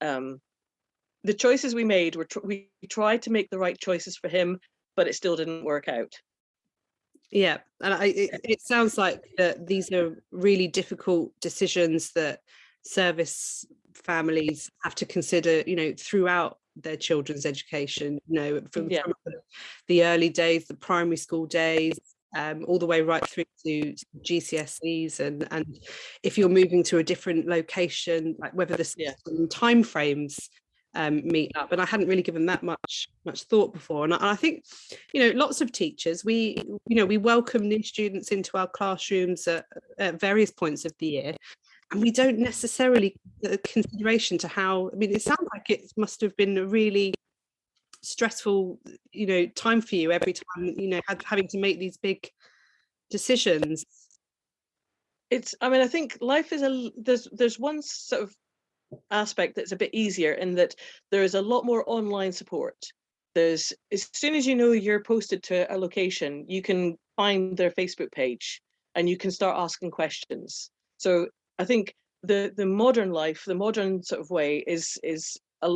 [0.00, 0.40] um
[1.22, 4.58] the choices we made were tr- we tried to make the right choices for him
[4.96, 6.12] but it still didn't work out.
[7.30, 12.40] Yeah, and I, it, it sounds like that these are really difficult decisions that
[12.82, 13.66] service
[14.04, 19.02] families have to consider, you know, throughout their children's education, you know, from, Yeah.
[19.02, 19.14] from
[19.88, 21.98] the- early days, the primary school days,
[22.36, 25.78] um, all the way right through to GCSEs, and and
[26.22, 29.12] if you're moving to a different location, like whether the Yeah.
[29.12, 30.48] system timeframes
[30.94, 31.72] um, meet up.
[31.72, 34.04] And I hadn't really given that much much thought before.
[34.04, 34.64] And I, and I think,
[35.12, 36.56] you know, lots of teachers, we,
[36.88, 39.66] you know, we welcome new students into our classrooms at,
[39.98, 41.34] at various points of the year.
[41.90, 44.90] And we don't necessarily uh, consideration to how.
[44.92, 47.14] I mean, it sounds like it must have been a really
[48.02, 48.80] stressful,
[49.12, 50.74] you know, time for you every time.
[50.76, 52.28] You know, having to make these big
[53.10, 53.84] decisions.
[55.30, 58.34] it's i mean i think life is a there's there's one sort of
[59.10, 60.74] aspect that's a bit easier in that
[61.10, 62.76] there is a lot more online support
[63.36, 67.70] there's as soon as you know you're posted to a location, you can find their
[67.70, 68.62] Facebook page
[68.94, 70.70] and you can start asking questions.
[70.96, 71.28] So
[71.58, 75.68] I think the the modern life, the modern sort of way is is a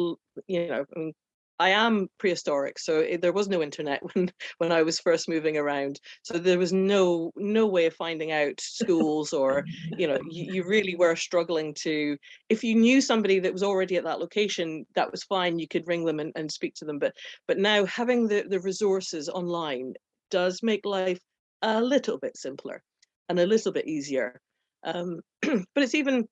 [0.47, 1.15] you know I mean
[1.61, 5.59] I am prehistoric, so it, there was no internet when when I was first moving
[5.59, 6.01] around.
[6.23, 9.65] So there was no no way of finding out schools or
[9.99, 12.17] you know you, you really were struggling to.
[12.49, 15.59] If you knew somebody that was already at that location, that was fine.
[15.59, 16.99] You could ring them and, and speak to them.
[16.99, 17.15] But
[17.47, 19.95] but now having the the resources online
[20.31, 21.21] does make life
[21.63, 22.83] a little bit simpler
[23.29, 24.41] and a little bit easier.
[24.85, 26.27] Um, but it's even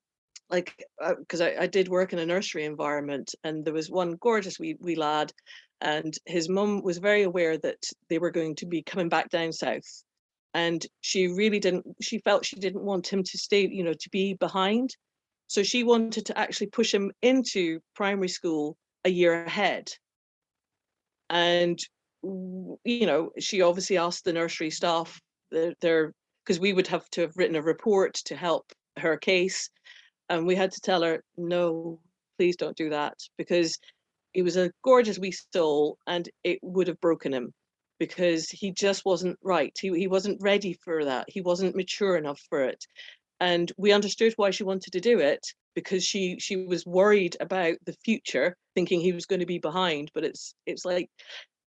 [0.51, 0.75] like
[1.19, 4.59] because uh, I, I did work in a nursery environment and there was one gorgeous
[4.59, 5.33] wee, wee lad
[5.81, 9.53] and his mum was very aware that they were going to be coming back down
[9.53, 10.03] south
[10.55, 14.11] and she really didn't she felt she didn't want him to stay you know to
[14.11, 14.95] be behind.
[15.47, 19.91] So she wanted to actually push him into primary school a year ahead.
[21.31, 21.79] And
[22.23, 25.21] you know she obviously asked the nursery staff
[25.81, 26.13] there
[26.49, 29.69] because we would have to have written a report to help her case
[30.31, 32.01] and we had to tell her no
[32.39, 33.79] please don't do that because
[34.33, 37.53] he was a gorgeous wee soul and it would have broken him
[37.99, 39.73] because he just wasn't right.
[39.79, 41.27] He, he wasn't ready for that.
[41.29, 42.83] He wasn't mature enough for it
[43.41, 47.77] and we understood why she wanted to do it because she she was worried about
[47.85, 51.11] the future thinking he was going to be behind but it's it's like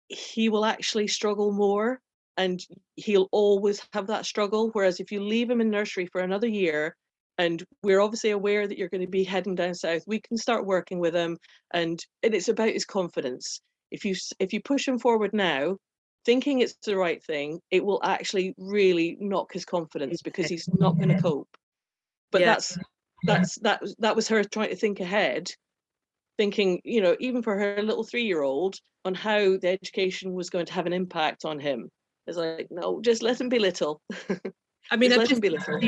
[0.08, 2.00] he will actually struggle more
[2.36, 2.64] and
[2.96, 6.96] he'll always have that struggle whereas if you leave him in nursery for another year
[7.38, 10.66] and we're obviously aware that you're going to be heading down south we can start
[10.66, 11.36] working with him
[11.72, 13.60] and, and it's about his confidence.
[13.90, 15.76] If you if you push him forward now
[16.24, 20.96] thinking it's the right thing it will actually really knock his confidence because he's not
[20.96, 21.48] going to cope.
[22.30, 22.46] But yeah.
[22.46, 22.78] that's
[23.24, 25.50] that's that that was her trying to think ahead
[26.38, 30.48] thinking you know even for her little three year old on how the education was
[30.48, 31.90] going to have an impact on him
[32.26, 34.00] it's like no just let them be little
[34.90, 35.80] I mean, I just be little.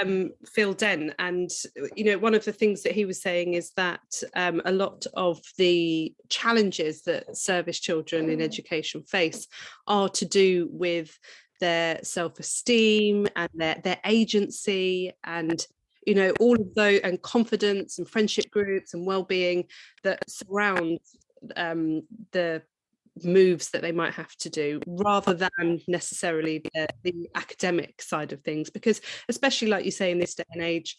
[0.00, 1.50] um, Phil Dent, and
[1.94, 4.00] you know, one of the things that he was saying is that
[4.34, 9.46] um, a lot of the challenges that service children in education face
[9.86, 11.18] are to do with
[11.60, 15.66] their self-esteem and their their agency and
[16.06, 19.64] you know all of those and confidence and friendship groups and well-being
[20.02, 20.98] that surround
[21.56, 22.62] um, the
[23.24, 28.40] moves that they might have to do rather than necessarily the, the academic side of
[28.42, 30.96] things because especially like you say in this day and age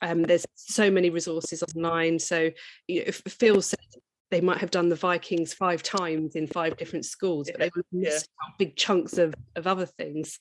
[0.00, 2.50] um, there's so many resources online so
[2.88, 3.78] you know, if Phil said
[4.32, 7.84] they might have done the Vikings five times in five different schools, but they would
[7.92, 8.54] miss yeah.
[8.58, 10.38] big chunks of, of other things.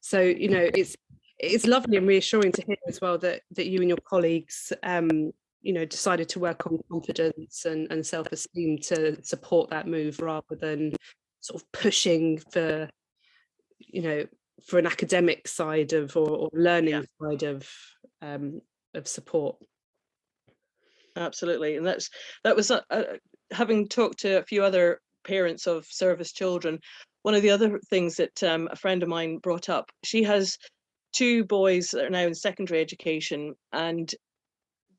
[0.00, 0.96] So, you know, it's
[1.38, 5.32] it's lovely and reassuring to hear as well that that you and your colleagues um,
[5.64, 10.54] you know decided to work on confidence and, and self-esteem to support that move rather
[10.60, 10.92] than
[11.40, 12.88] sort of pushing for
[13.78, 14.26] you know
[14.66, 17.02] for an academic side of or, or learning yeah.
[17.20, 17.68] side of
[18.22, 18.60] um,
[18.94, 19.56] of support
[21.16, 22.10] absolutely and that's
[22.44, 23.02] that was uh, uh,
[23.50, 26.78] having talked to a few other parents of service children
[27.22, 30.58] one of the other things that um, a friend of mine brought up she has
[31.14, 34.14] two boys that are now in secondary education and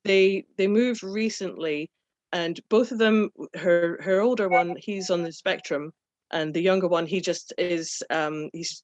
[0.05, 1.89] they they moved recently
[2.31, 5.91] and both of them her her older one he's on the spectrum
[6.31, 8.83] and the younger one he just is um he's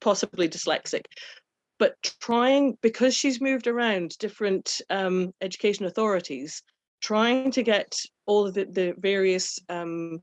[0.00, 1.04] possibly dyslexic.
[1.78, 6.62] But trying because she's moved around different um, education authorities
[7.00, 10.22] trying to get all of the, the various um,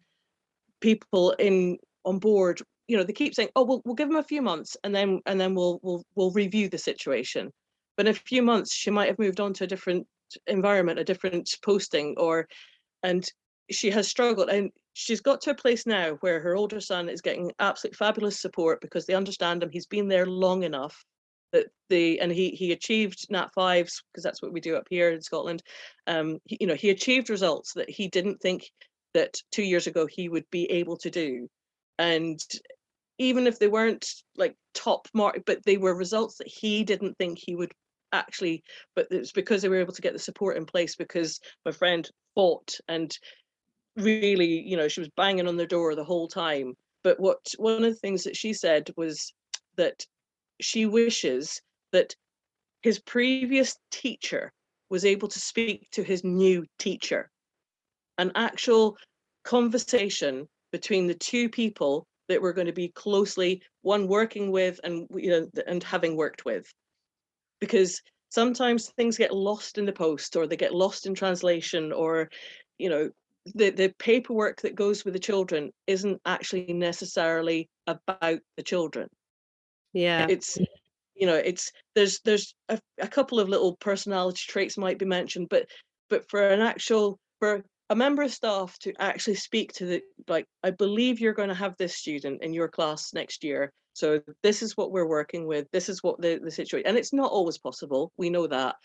[0.82, 4.24] people in on board you know they keep saying oh we'll, we'll give them a
[4.24, 7.50] few months and then and then we'll we'll we'll review the situation
[7.98, 10.08] but in a few months she might have moved on to a different
[10.48, 12.48] environment a different posting or
[13.04, 13.28] and
[13.72, 17.22] she has struggled and she's got to a place now where her older son is
[17.22, 21.04] getting absolute fabulous support because they understand him he's been there long enough
[21.52, 25.12] that the and he he achieved nat fives because that's what we do up here
[25.12, 25.62] in scotland
[26.08, 28.64] um he, you know he achieved results that he didn't think
[29.14, 31.48] that two years ago he would be able to do.
[31.98, 32.40] And
[33.18, 37.38] even if they weren't like top mark but they were results that he didn't think
[37.38, 37.72] he would
[38.14, 38.64] actually
[38.96, 42.10] but it's because they were able to get the support in place because my friend
[42.36, 43.18] fought and
[43.96, 46.74] really you know she was banging on the door the whole time.
[47.04, 49.34] But what one of the things that she said was
[49.76, 50.06] that
[50.62, 51.62] she wishes
[51.92, 52.16] that
[52.82, 54.52] his previous teacher
[54.90, 57.30] was able to speak to his new teacher.
[58.18, 58.98] An actual
[59.44, 65.08] conversation between the two people that we're going to be closely one working with and
[65.16, 66.66] you know and having worked with
[67.60, 72.30] because sometimes things get lost in the post or they get lost in translation or
[72.78, 73.10] you know
[73.56, 79.08] the the paperwork that goes with the children isn't actually necessarily about the children
[79.94, 80.28] Yeah.
[80.30, 80.58] it's
[81.16, 85.48] you know it's there's there's a, a couple of little personality traits might be mentioned
[85.50, 85.68] but
[86.10, 90.46] but for an actual for a member of staff to actually speak to the like
[90.64, 94.62] i believe you're going to have this student in your class next year so this
[94.62, 97.58] is what we're working with this is what the, the situation and it's not always
[97.58, 98.76] possible we know that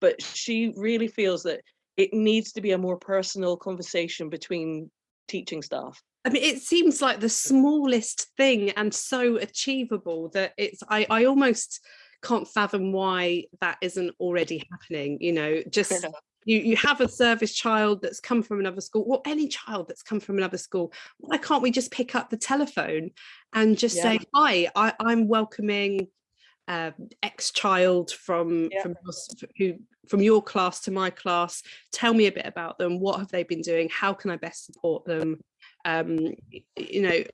[0.00, 1.60] but she really feels that
[1.96, 4.90] it needs to be a more personal conversation between
[5.26, 10.82] teaching staff I mean, it seems like the smallest thing and so achievable that it's,
[10.86, 11.80] I, I almost
[12.22, 15.18] can't fathom why that isn't already happening.
[15.20, 15.92] You know, just
[16.44, 20.02] you, you have a service child that's come from another school, or any child that's
[20.02, 20.92] come from another school.
[21.18, 23.10] Why can't we just pick up the telephone
[23.52, 24.02] and just Yeah.
[24.02, 26.08] say, Hi, I, I'm welcoming
[26.68, 28.82] um, X child from Yeah.
[28.82, 29.14] from your
[29.56, 29.78] who
[30.08, 31.62] from your class to my class.
[31.92, 33.00] Tell me a bit about them.
[33.00, 33.88] What have they been doing?
[33.90, 35.40] How can I best support them?
[35.84, 36.34] Um,
[36.76, 37.24] you know,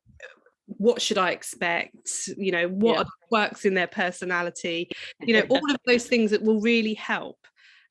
[0.66, 2.30] what should I expect?
[2.36, 3.00] You know, what Yeah.
[3.00, 4.90] are the quirks in their personality?
[5.20, 7.38] You know, all of those things that will really help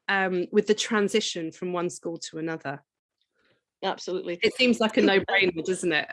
[0.07, 2.83] um, with the transition from one school to another.
[3.83, 6.07] absolutely It seems like a no-brainer, doesn't it?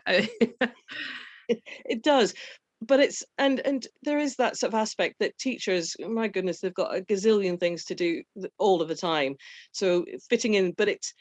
[1.84, 2.34] it does
[2.82, 6.74] but it's and and there is that sort of aspect that teachers my goodness they've
[6.74, 8.22] got a gazillion things to do
[8.58, 9.34] all of the time
[9.72, 11.12] so fitting in but it's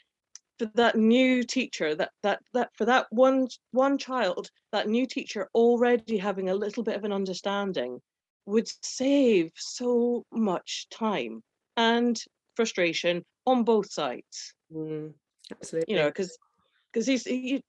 [0.58, 5.48] for that new teacher that that that for that one one child that new teacher
[5.54, 7.98] already having a little bit of an understanding
[8.46, 11.42] would save so much time
[11.76, 12.22] and
[12.60, 15.14] frustration on both sides Mm,
[15.50, 15.92] absolutely.
[15.92, 16.36] you know because
[16.92, 17.26] because he's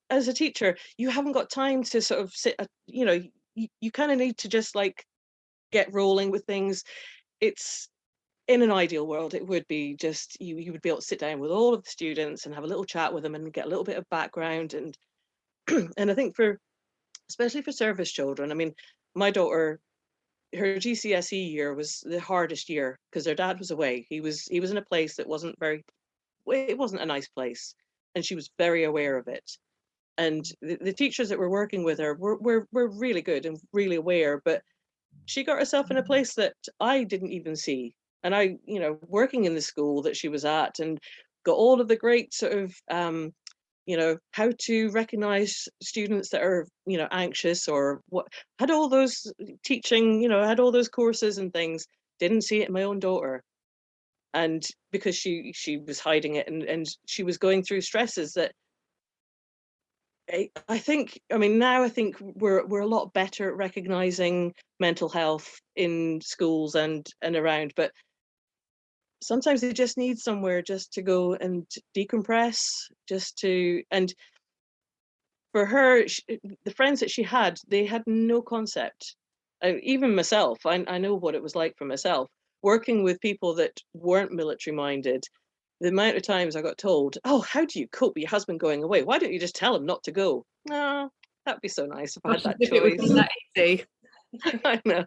[0.09, 2.55] as a teacher you haven't got time to sort of sit
[2.87, 3.19] you know
[3.55, 5.03] you, you kind of need to just like
[5.71, 6.83] get rolling with things
[7.39, 7.89] it's
[8.47, 11.19] in an ideal world it would be just you you would be able to sit
[11.19, 13.65] down with all of the students and have a little chat with them and get
[13.65, 14.97] a little bit of background and
[15.97, 16.59] and i think for
[17.29, 18.73] especially for service children i mean
[19.15, 19.79] my daughter
[20.55, 24.05] her GCSE year was the hardest year because her dad was away.
[24.09, 25.83] He was he was in a place that wasn't very
[26.47, 27.75] it wasn't a nice place
[28.15, 29.49] and she was very aware of it.
[30.17, 33.57] And the, the teachers that were working with her were, were were really good and
[33.71, 34.61] really aware but
[35.25, 37.95] she got herself in a place that i didn't even see.
[38.23, 40.99] And i you know working in the school that she was at and
[41.43, 43.33] got all of the great sort of um
[43.91, 48.25] you know how to recognize students that are you know anxious or what
[48.57, 51.85] had all those uh, teaching you know had all those courses and things
[52.21, 53.43] didn't see it in my own daughter.
[54.33, 58.53] And because she she was hiding it and and she was going through stresses that
[60.31, 64.53] I, I think I mean now I think we're we're a lot better at recognizing
[64.79, 67.91] mental health in schools and and around but
[69.21, 72.59] sometimes they just need somewhere just to go and decompress
[73.07, 74.13] just to and
[75.51, 76.21] for her sh
[76.63, 79.15] the friends that she had they had no concept
[79.63, 82.29] uh, even myself I, I know what it was like for myself
[82.63, 85.23] working with people that weren't military minded
[85.81, 88.59] the amount of times I got told, "Oh, how do you cope with your husband
[88.59, 89.01] going away?
[89.03, 91.09] Why don't you just tell him not to go?" No,
[91.45, 93.13] that'd be so nice if I had that if it was choice.
[93.15, 93.85] that easy.
[94.65, 95.05] I know,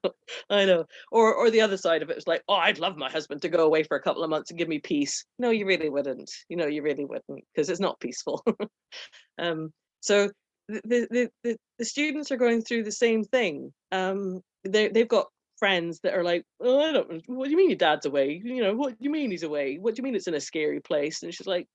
[0.51, 0.85] I know.
[1.11, 3.49] Or, or the other side of it was like, "Oh, I'd love my husband to
[3.49, 6.31] go away for a couple of months and give me peace." No, you really wouldn't.
[6.49, 8.45] You know, you really wouldn't because it's not peaceful.
[9.39, 10.31] um, so
[10.68, 13.72] the, the the the the students are going through the same thing.
[13.93, 17.22] Um, they they've got friends that are like, oh, I don't.
[17.27, 18.41] What do you mean your dad's away?
[18.45, 19.79] You know, what do you mean he's away?
[19.79, 21.22] What do you mean it's in a scary place?
[21.22, 21.66] And she's like,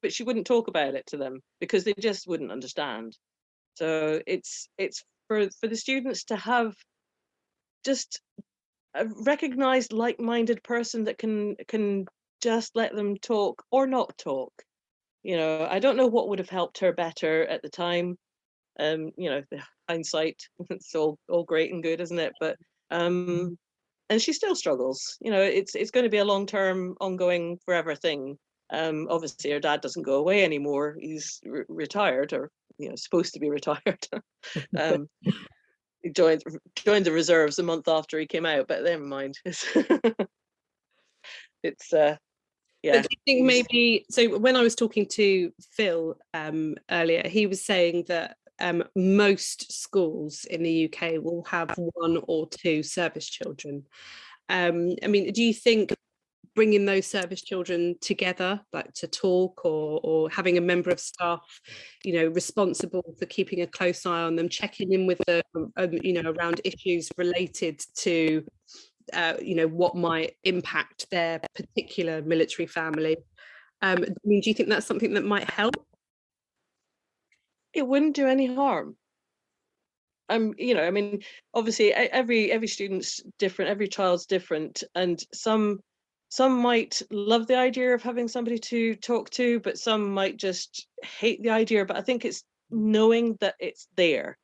[0.00, 3.16] but she wouldn't talk about it to them because they just wouldn't understand.
[3.74, 5.02] So it's it's
[5.32, 6.74] for for the students to have
[7.84, 8.20] just
[8.94, 12.06] a recognized like-minded person that can can
[12.42, 14.52] just let them talk or not talk.
[15.22, 18.18] You know, I don't know what would have helped her better at the time.
[18.78, 22.32] Um, you know, the hindsight, it's all all great and good, isn't it?
[22.40, 22.56] But
[22.90, 23.56] um
[24.10, 25.16] and she still struggles.
[25.20, 28.36] You know, it's it's going to be a long-term, ongoing, forever thing.
[28.70, 30.96] Um, obviously, her dad doesn't go away anymore.
[31.00, 32.50] He's re- retired, or
[32.82, 34.06] you know, supposed to be retired.
[34.78, 35.08] um,
[36.02, 36.42] he joined
[36.74, 39.38] joined the reserves a month after he came out, but never mind.
[39.44, 39.66] It's,
[41.62, 42.16] it's uh,
[42.82, 42.94] yeah.
[42.94, 47.46] But do you think maybe so when I was talking to Phil um, earlier, he
[47.46, 53.28] was saying that um, most schools in the UK will have one or two service
[53.28, 53.84] children.
[54.48, 55.94] Um, I mean, do you think
[56.54, 61.40] bringing those service children together, like to talk, or or having a member of staff,
[62.04, 65.92] you know, responsible for keeping a close eye on them, checking in with them, um,
[66.02, 68.44] you know, around issues related to
[69.12, 73.16] uh, you know what might impact their particular military family.
[73.80, 75.74] Um, I mean, do you think that's something that might help?
[77.72, 78.96] it wouldn't do any harm.
[80.28, 81.22] I'm, you know, I mean,
[81.52, 85.80] obviously every every student's different, every child's different, and some
[86.32, 90.86] some might love the idea of having somebody to talk to, but some might just
[91.02, 91.84] hate the idea.
[91.84, 94.38] But I think it's knowing that it's there.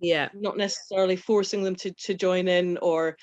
[0.00, 0.28] Yeah.
[0.34, 3.16] Not necessarily forcing them to to join in or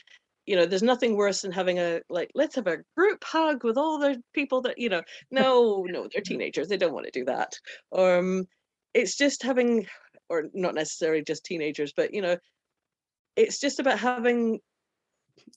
[0.48, 3.78] you know, there's nothing worse than having a like, let's have a group hug with
[3.78, 6.68] all the people that, you know, no, no, they're teenagers.
[6.68, 7.54] They don't want to do that.
[7.96, 8.48] Um,
[8.96, 9.86] it's just having,
[10.28, 12.36] or not necessarily just teenagers, but you know,
[13.36, 14.60] it's just about having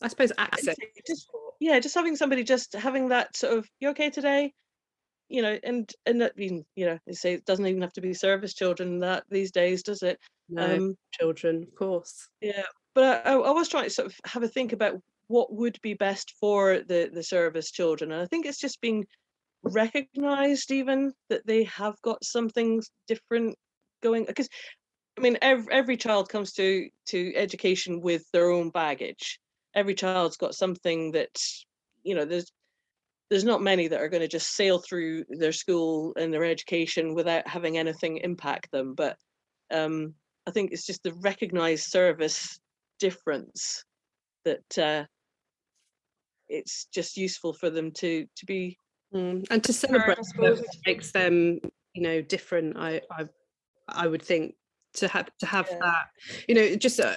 [0.02, 0.76] I suppose access.
[1.06, 1.30] Just,
[1.60, 4.52] yeah, just having somebody just having that sort of, you okay today?
[5.28, 8.00] You know, and and that mean, you know, they say it doesn't even have to
[8.00, 10.20] be service children that these days, does it?
[10.48, 12.28] No, um, children, of course.
[12.40, 12.62] Yeah,
[12.94, 15.94] but I, I was trying to sort of have a think about what would be
[15.94, 19.04] best for the the service children, and I think it's just being
[19.64, 23.56] recognized even that they have got something different
[24.02, 24.48] going because
[25.18, 29.40] I mean every, every child comes to to education with their own baggage
[29.76, 31.38] every child's got something that
[32.02, 32.50] you know there's
[33.28, 37.14] there's not many that are going to just sail through their school and their education
[37.14, 39.16] without having anything impact them but
[39.72, 40.14] um,
[40.48, 42.58] i think it's just the recognized service
[42.98, 43.84] difference
[44.44, 45.04] that uh,
[46.48, 48.78] it's just useful for them to to be
[49.14, 49.44] mm.
[49.50, 50.18] and to celebrate
[50.86, 51.60] makes them
[51.94, 53.24] you know different i i
[53.88, 54.54] i would think
[54.94, 55.78] to have to have yeah.
[55.80, 56.06] that
[56.48, 57.16] you know just uh,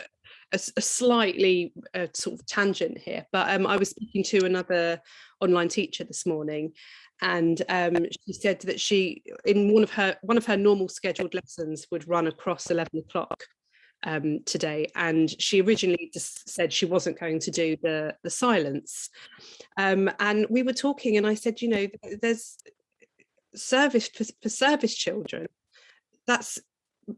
[0.52, 5.02] a, a slightly uh, sort of tangent here, but um, I was speaking to another
[5.42, 6.74] online teacher this morning,
[7.22, 11.34] and um, she said that she, in one of her one of her normal scheduled
[11.34, 13.44] lessons, would run across eleven o'clock
[14.04, 19.10] um, today, and she originally just said she wasn't going to do the the silence,
[19.78, 21.88] um, and we were talking, and I said, you know,
[22.22, 22.58] there's
[23.56, 25.48] service for, for service children.
[26.28, 26.60] That's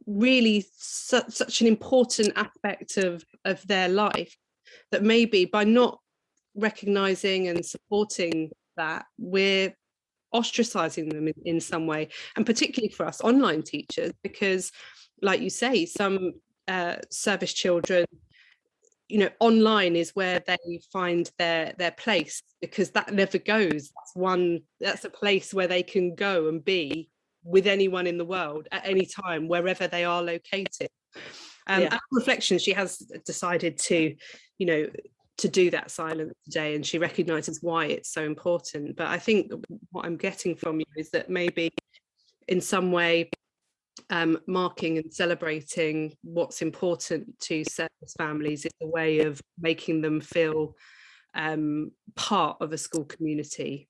[0.06, 4.36] really su- such an important aspect of of their life
[4.92, 6.00] that maybe by not
[6.56, 9.74] recognizing and supporting that we're
[10.34, 14.72] ostracizing them in, in some way and particularly for us online teachers because
[15.22, 16.34] like you say some
[16.68, 18.06] uh, service children
[19.12, 23.92] you know online is where they find their their place because that never goes.
[23.96, 27.10] That's one that's a place where they can go and be
[27.44, 30.90] with anyone in the world at any time, wherever they are located.
[31.68, 31.98] Um, yeah.
[32.12, 34.16] reflection, she has decided to,
[34.58, 34.88] you know,
[35.38, 38.96] to do that silence today, and she recognises why it's so important.
[38.96, 39.52] But I think
[39.92, 41.72] what I'm getting from you is that maybe,
[42.48, 43.30] in some way,
[44.10, 50.22] um, marking and celebrating what's important to service families is a way of making them
[50.22, 50.76] feel
[51.34, 53.88] um, part of a school community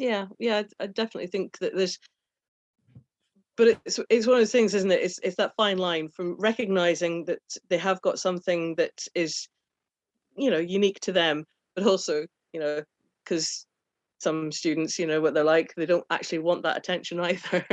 [0.00, 1.98] yeah yeah I, definitely think that there's
[3.56, 5.02] but it's it's one of those things isn't it?
[5.02, 9.48] It's, it's that fine line from recognizing that they have got something that is
[10.34, 11.44] you know unique to them
[11.76, 12.24] but also
[12.54, 12.82] you know
[13.22, 13.66] because
[14.18, 17.64] some students you know what they're like they don't actually want that attention either.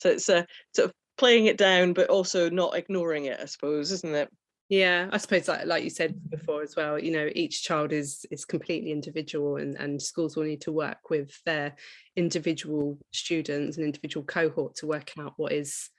[0.00, 0.42] So it's a uh,
[0.76, 4.30] sort of playing it down but also not ignoring it i suppose isn't it
[4.72, 8.24] yeah i suppose like, like you said before as well you know each child is
[8.30, 11.74] is completely individual and and schools will need to work with their
[12.16, 15.90] individual students and individual cohort to work out what is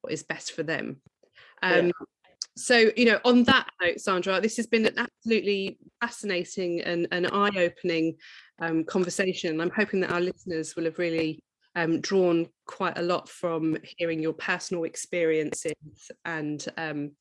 [0.00, 0.96] what is best for them
[1.62, 1.92] um yeah.
[2.56, 7.26] so you know on that note sandra this has been an absolutely fascinating and an
[7.26, 8.16] eye-opening
[8.58, 11.40] um, conversation i'm hoping that our listeners will have really
[11.76, 15.74] um, drawn quite a lot from hearing your personal experiences
[16.24, 17.12] and um,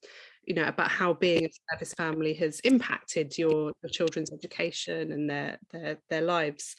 [0.45, 5.29] you know about how being a service family has impacted your, your children's education and
[5.29, 6.75] their their their lives.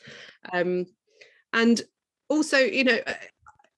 [0.53, 0.87] Um,
[1.53, 1.83] and
[2.29, 2.99] also you know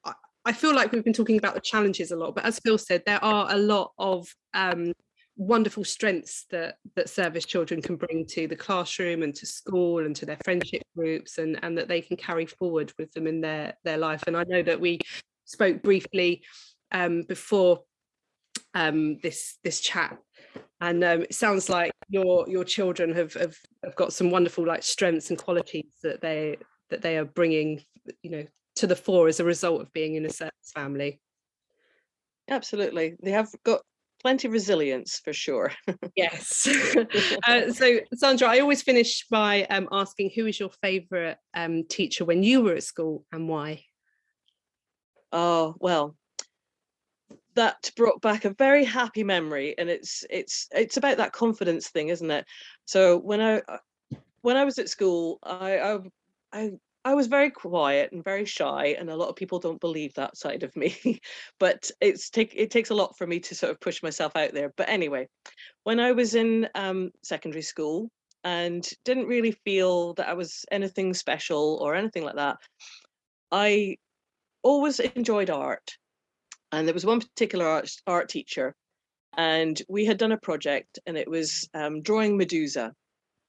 [0.05, 0.13] I,
[0.45, 3.03] I feel like we've been talking about the challenges a lot but as phil said
[3.05, 4.93] there are a lot of um,
[5.39, 10.15] wonderful strengths that that service children can bring to the classroom and to school and
[10.17, 13.75] to their friendship groups and and that they can carry forward with them in their
[13.85, 14.25] their life.
[14.27, 14.99] And i know that we
[15.45, 16.43] spoke briefly
[16.93, 17.85] um, before
[18.79, 20.17] um, this this chat.
[20.81, 24.85] And um, it sounds like your your children have, have have got some wonderful like
[24.85, 26.57] strengths and qualities that they
[26.91, 27.83] that they are bringing
[28.23, 28.45] you know
[28.77, 31.21] to the fore as a result of being in a service family.
[32.49, 33.17] Absolutely.
[33.23, 33.83] They have got
[34.23, 35.73] plenty of resilience for sure.
[36.17, 36.67] Yes.
[37.47, 42.25] Uh, so sandra i always finish by um, asking who is your favorite um, teacher
[42.25, 43.85] when you were at school and why?
[45.33, 46.18] Oh well
[47.59, 52.09] that brought back a very happy memory and it's it's it's about that confidence thing
[52.09, 52.45] isn't it
[52.85, 53.79] so when i uh,
[54.43, 55.99] when i was at school i i
[56.53, 56.71] i,
[57.05, 60.37] I was very quiet and very shy, and a lot of people don't believe that
[60.37, 61.21] side of me.
[61.59, 64.53] but it's take it takes a lot for me to sort of push myself out
[64.53, 64.75] there.
[64.77, 65.29] But anyway,
[65.85, 68.11] when I was in um, secondary school
[68.45, 72.59] and didn't really feel that I was anything special or anything like that,
[73.51, 73.97] I
[74.63, 75.97] always enjoyed art.
[76.73, 78.75] And there was one particular art, art teacher,
[79.37, 82.93] and we had done a project, and it was um, drawing Medusa.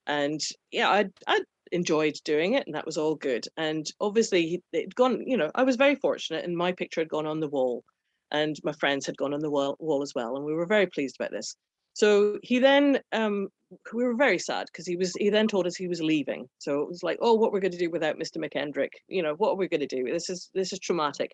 [0.07, 0.41] And
[0.71, 1.41] yeah, I I
[1.71, 3.45] enjoyed doing it, and that was all good.
[3.57, 5.23] And obviously, it'd gone.
[5.25, 7.83] You know, I was very fortunate, and my picture had gone on the wall,
[8.31, 10.87] and my friends had gone on the wall, wall as well, and we were very
[10.87, 11.55] pleased about this.
[11.93, 13.49] So he then um,
[13.93, 16.81] we were very sad because he was he then told us he was leaving so
[16.81, 19.51] it was like oh what we're going to do without mr mckendrick you know what
[19.51, 21.31] are we going to do this is this is traumatic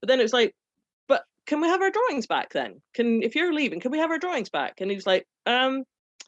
[0.00, 0.54] but then it was like
[1.46, 4.18] can we have our drawings back then can if you're leaving can we have our
[4.18, 5.84] drawings back and he was like um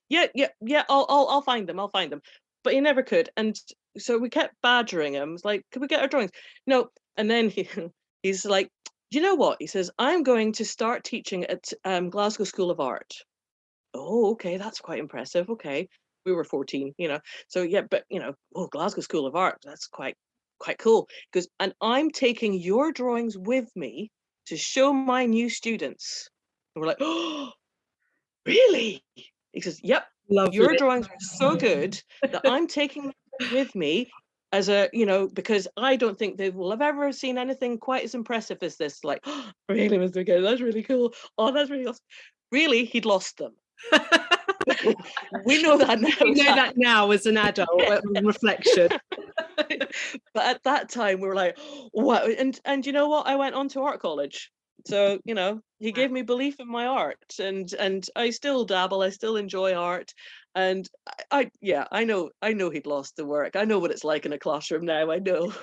[0.08, 2.22] yeah yeah yeah i'll i'll, I'll find them i'll find them
[2.62, 3.58] but he never could and
[3.98, 6.30] so we kept badgering him it's like can we get our drawings
[6.66, 7.68] no and then he
[8.22, 8.70] he's like
[9.10, 12.80] you know what he says i'm going to start teaching at um, glasgow school of
[12.80, 13.14] art
[13.94, 15.48] oh, okay, that's quite impressive.
[15.48, 15.88] Okay.
[16.26, 17.20] We were 14, you know.
[17.48, 20.16] So yeah, but you know, oh, Glasgow School of Art, that's quite
[20.58, 21.06] quite cool.
[21.32, 24.10] Because and I'm taking your drawings with me
[24.46, 26.28] to show my new students.
[26.74, 27.50] And we're like, oh,
[28.46, 29.04] really?
[29.52, 30.78] He says, Yep, Love your it.
[30.78, 34.10] drawings are so good that I'm taking them with me
[34.52, 38.04] as a you know because i don't think they will have ever seen anything quite
[38.04, 41.86] as impressive as this like oh, really mr okay that's really cool oh that's really
[41.86, 42.04] awesome
[42.52, 43.52] really he'd lost them
[45.44, 46.08] we know that now.
[46.22, 47.68] We know that now as an adult
[48.22, 48.88] reflection.
[50.34, 51.58] But at that time we were like,
[51.92, 53.26] what and and you know what?
[53.26, 54.50] I went on to art college.
[54.86, 59.02] So, you know, he gave me belief in my art and and I still dabble,
[59.02, 60.12] I still enjoy art
[60.54, 63.56] and I, I, yeah i know i know he'd lost the work.
[63.56, 65.52] I know what it's like in a classroom now i know.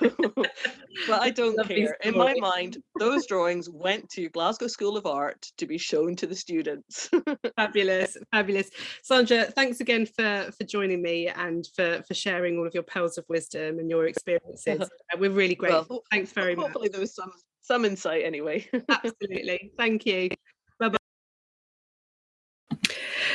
[1.08, 1.96] But i don't care.
[2.02, 6.26] In my mind those drawings went to glasgow school of art to be shown to
[6.26, 7.08] the students.
[7.56, 8.70] Fabulous fabulous.
[9.02, 13.16] Sandra thanks again for for joining me and for for sharing all of your pearls
[13.16, 14.82] of wisdom and your experiences.
[14.82, 15.86] Uh, we're really grateful.
[15.88, 16.72] well, thanks very hopefully much.
[16.72, 17.32] hopefully there was some
[17.62, 18.68] some insight anyway.
[18.88, 19.72] Absolutely.
[19.78, 20.28] Thank you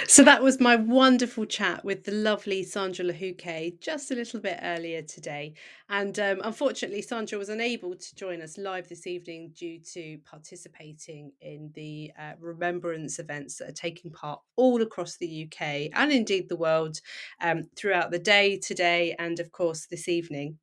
[0.07, 4.57] so that was my wonderful chat with the lovely Sandra Lahuke just a little bit
[4.63, 5.53] earlier today.
[5.89, 11.34] And um, unfortunately, Sandra was unable to join us live this evening due to participating
[11.41, 16.47] in the uh, remembrance events that are taking part all across the UK and indeed
[16.47, 17.01] the world
[17.41, 20.57] um, throughout the day today and, of course, this evening.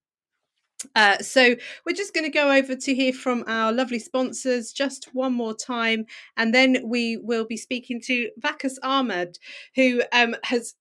[0.95, 1.55] Uh, so
[1.85, 5.55] we're just going to go over to hear from our lovely sponsors just one more
[5.55, 6.07] time,
[6.37, 9.39] and then we will be speaking to Vakas Ahmed,
[9.75, 10.75] who um, has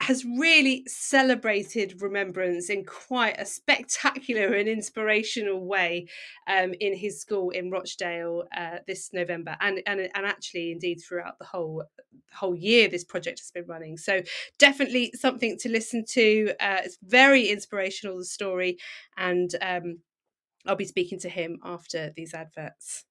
[0.00, 6.06] has really celebrated remembrance in quite a spectacular and inspirational way
[6.46, 11.38] um, in his school in Rochdale uh, this November, and, and and actually indeed throughout
[11.38, 11.84] the whole
[12.34, 13.96] whole year this project has been running.
[13.96, 14.22] So
[14.58, 16.50] definitely something to listen to.
[16.60, 18.78] Uh, it's very inspirational the story,
[19.16, 19.98] and um,
[20.66, 23.04] I'll be speaking to him after these adverts.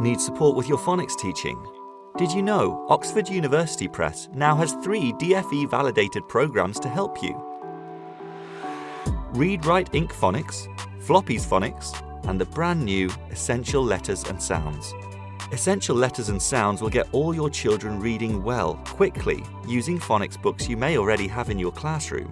[0.00, 1.79] Need support with your phonics teaching?
[2.16, 7.40] Did you know Oxford University Press now has three DFE validated programs to help you?
[9.32, 10.10] Read Write Inc.
[10.10, 10.66] Phonics,
[11.02, 11.94] Floppy's Phonics,
[12.28, 14.92] and the brand new Essential Letters and Sounds.
[15.52, 20.68] Essential Letters and Sounds will get all your children reading well, quickly, using phonics books
[20.68, 22.28] you may already have in your classroom.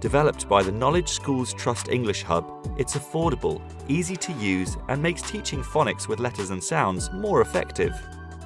[0.00, 2.44] Developed by the Knowledge Schools Trust English Hub,
[2.78, 7.98] it's affordable, easy to use, and makes teaching phonics with letters and sounds more effective.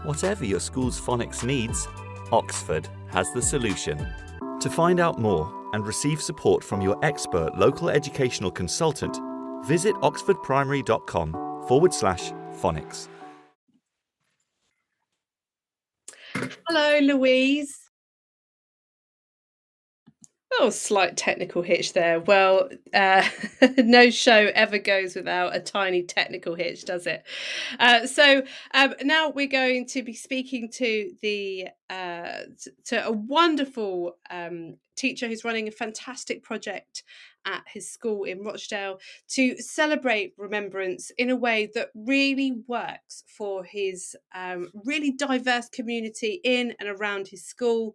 [0.04, 1.86] Whatever your school's phonics needs,
[2.32, 4.06] Oxford has the solution.
[4.60, 9.18] To find out more and receive support from your expert local educational consultant,
[9.66, 11.32] visit oxfordprimary.com
[11.68, 13.08] forward slash phonics.
[16.68, 17.87] Hello, Louise.
[20.50, 22.20] Oh, slight technical hitch there.
[22.20, 23.28] Well, uh,
[23.76, 27.22] no show ever goes without a tiny technical hitch, does it?
[27.78, 28.42] Uh, so
[28.72, 32.40] um, now we're going to be speaking to the uh,
[32.86, 37.04] to a wonderful um, teacher who's running a fantastic project
[37.46, 38.98] at his school in Rochdale
[39.28, 46.40] to celebrate remembrance in a way that really works for his um, really diverse community
[46.42, 47.94] in and around his school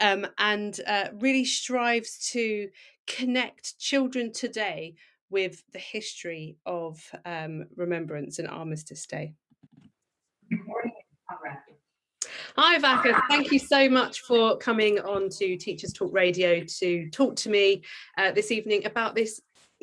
[0.00, 2.68] um, and uh, really strives to
[3.06, 4.94] connect children today
[5.30, 9.34] with the history of um, Remembrance and Armistice Day.
[12.56, 13.22] Hi, Vaka.
[13.28, 17.82] Thank you so much for coming on to Teachers Talk Radio to talk to me
[18.16, 19.40] uh, this evening about this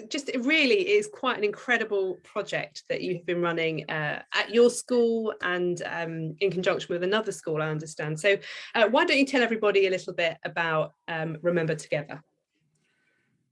[0.10, 4.70] just it really is quite an incredible project that you've been running uh, at your
[4.70, 8.20] school and um, in conjunction with another school, I understand.
[8.20, 8.38] So,
[8.76, 12.22] uh, why don't you tell everybody a little bit about um, Remember Together?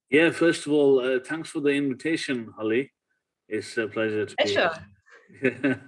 [0.09, 2.91] Yeah, first of all, uh, thanks for the invitation, Holly.
[3.47, 4.49] It's a pleasure to be
[5.41, 5.81] here.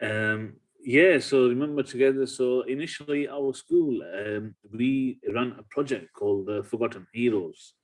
[0.02, 0.54] um,
[0.86, 2.26] yeah, so remember together.
[2.26, 7.74] So initially, our school um, we ran a project called the Forgotten Heroes,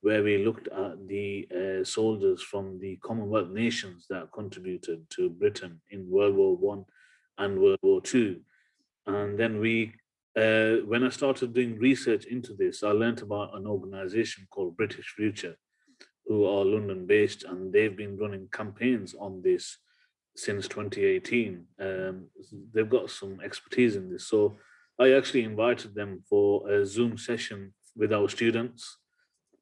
[0.00, 5.82] where we looked at the uh, soldiers from the Commonwealth nations that contributed to Britain
[5.90, 6.86] in World War One
[7.36, 8.40] and World War Two,
[9.06, 9.92] and then we.
[10.34, 15.14] Uh, when I started doing research into this, I learned about an organization called British
[15.16, 15.56] Future,
[16.26, 19.78] who are London based, and they've been running campaigns on this
[20.36, 21.64] since 2018.
[21.80, 22.26] Um,
[22.72, 24.28] they've got some expertise in this.
[24.28, 24.56] So
[25.00, 28.98] I actually invited them for a Zoom session with our students.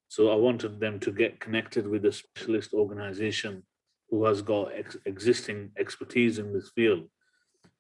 [0.09, 3.63] So I wanted them to get connected with a specialist organization
[4.11, 7.09] who has got ex- existing expertise in this field.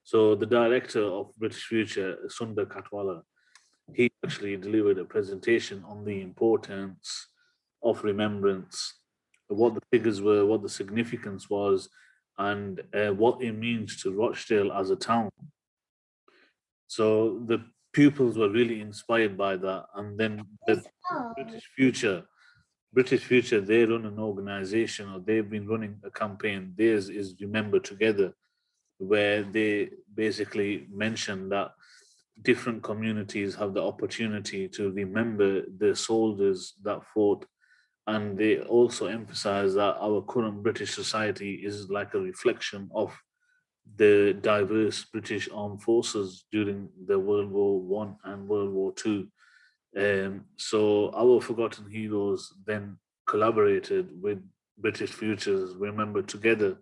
[0.04, 3.22] So the director of British Future, Sunder Katwala,
[3.92, 7.28] he actually delivered a presentation on the importance
[7.82, 8.94] of remembrance,
[9.48, 11.88] what the figures were, what the significance was,
[12.38, 15.30] and uh, what it means to Rochdale as a town.
[16.86, 19.86] So the pupils were really inspired by that.
[19.94, 20.82] And then the
[21.36, 22.24] British Future,
[22.92, 26.74] British Future, they run an organization or they've been running a campaign.
[26.76, 28.34] Theirs is Remember Together,
[28.98, 31.72] where they basically mention that
[32.42, 37.46] different communities have the opportunity to remember the soldiers that fought
[38.06, 43.16] and they also emphasize that our current British society is like a reflection of
[43.96, 49.28] the diverse British armed forces during the World War One and World War Two.
[49.96, 54.38] Um, so our Forgotten Heroes then collaborated with
[54.78, 56.78] British Futures Remember Together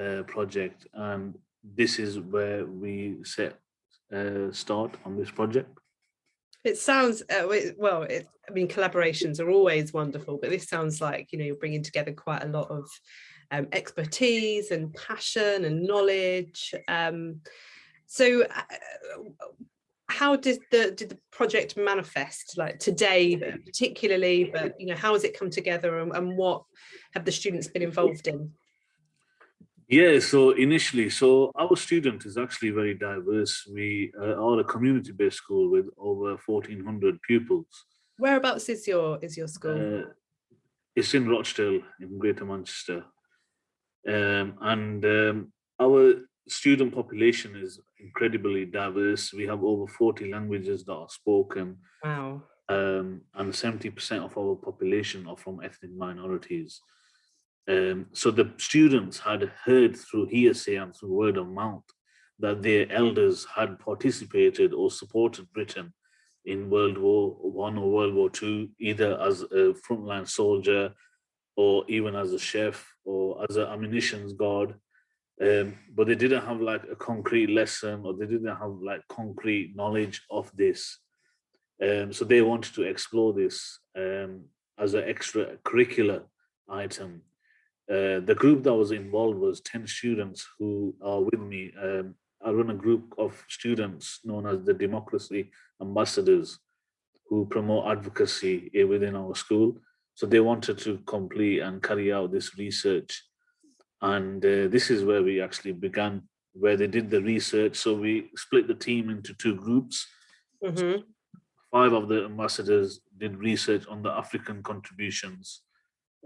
[0.00, 3.58] uh, project, and this is where we set
[4.14, 5.79] uh, start on this project.
[6.64, 7.46] It sounds uh,
[7.78, 8.02] well.
[8.02, 11.82] It, I mean, collaborations are always wonderful, but this sounds like you know you're bringing
[11.82, 12.88] together quite a lot of
[13.50, 16.74] um, expertise and passion and knowledge.
[16.86, 17.40] Um,
[18.06, 18.62] so, uh,
[20.08, 24.50] how did the did the project manifest like today, particularly?
[24.52, 26.64] But you know, how has it come together, and, and what
[27.14, 28.52] have the students been involved in?
[29.90, 33.66] Yeah, so initially, so our student is actually very diverse.
[33.66, 37.66] We uh, are a community-based school with over 1,400 pupils.
[38.16, 40.02] Whereabouts is your is your school?
[40.02, 40.04] Uh,
[40.94, 43.04] it's in Rochdale, in Greater Manchester,
[44.06, 46.14] um, and um, our
[46.48, 49.32] student population is incredibly diverse.
[49.32, 52.42] We have over 40 languages that are spoken, wow.
[52.68, 56.80] um, and 70% of our population are from ethnic minorities.
[57.68, 61.84] Um, so the students had heard through hearsay and through word of mouth
[62.38, 65.92] that their elders had participated or supported Britain
[66.44, 70.94] in World War One or World War Two, either as a frontline soldier
[71.56, 74.74] or even as a chef or as an ammunitions guard.
[75.42, 79.74] Um, but they didn't have like a concrete lesson or they didn't have like concrete
[79.74, 80.98] knowledge of this.
[81.82, 84.44] Um, so they wanted to explore this um,
[84.78, 86.24] as an extra curricular
[86.68, 87.22] item.
[87.90, 91.72] Uh, the group that was involved was 10 students who are with me.
[91.82, 95.50] Um, I run a group of students known as the Democracy
[95.82, 96.60] Ambassadors
[97.28, 99.76] who promote advocacy within our school.
[100.14, 103.24] So they wanted to complete and carry out this research.
[104.00, 106.22] And uh, this is where we actually began,
[106.52, 107.76] where they did the research.
[107.76, 110.06] So we split the team into two groups.
[110.62, 111.02] Mhm.
[111.72, 115.62] Five of the ambassadors did research on the African contributions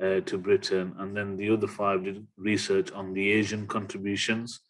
[0.03, 4.61] uh, to Britain, and then the other five did research on the Asian contributions.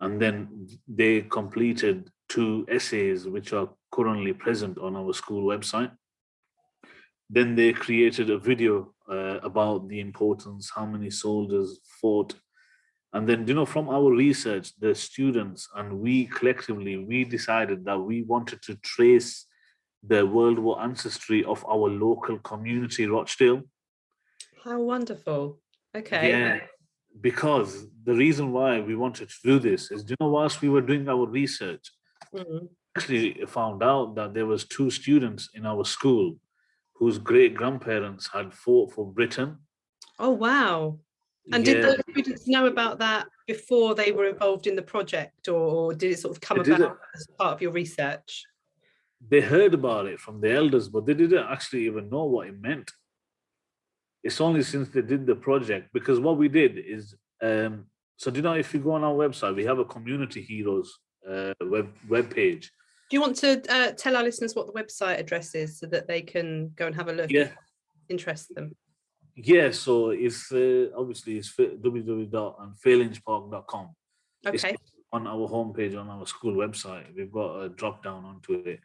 [0.00, 5.92] And then they completed two essays, which are currently present on our school website.
[7.30, 12.34] Then they created a video uh, about the importance, how many soldiers fought.
[13.12, 17.98] And then, you know, from our research, the students and we collectively, we decided that
[17.98, 19.46] we wanted to trace
[20.02, 23.62] the World War ancestry of our local community, Rochdale.
[24.66, 25.60] How wonderful.
[25.96, 26.30] Okay.
[26.30, 26.58] Yeah,
[27.20, 30.80] because the reason why we wanted to do this is, you know, whilst we were
[30.80, 31.84] doing our research,
[32.34, 32.68] Mhm.
[32.96, 36.40] actually found out that there was two students in our school
[36.94, 39.50] whose great grandparents had fought for Britain.
[40.18, 40.98] Oh wow.
[41.52, 45.46] And did Yeah, those students know about that before they were involved in the project,
[45.48, 48.44] or, did it sort of come about as part of your research?
[49.28, 52.58] they heard about it from the elders, but they didn't actually even know what it
[52.60, 52.92] meant.
[54.26, 57.14] It's only since they did the project because what we did is
[57.48, 57.86] um,
[58.16, 60.98] so do you know if you go on our website we have a community heroes
[61.30, 62.72] uh, web web page.
[63.08, 66.08] Do you want to uh, tell our listeners what the website address is so that
[66.08, 67.30] they can go and have a look?
[67.30, 67.50] Yeah.
[68.08, 68.72] interest them.
[69.36, 73.90] Yeah, so it's uh, obviously it's www.falingepark.com.
[74.44, 74.76] It's Okay.
[75.12, 77.14] on our homepage on our school website.
[77.16, 78.80] We've got a drop down onto it.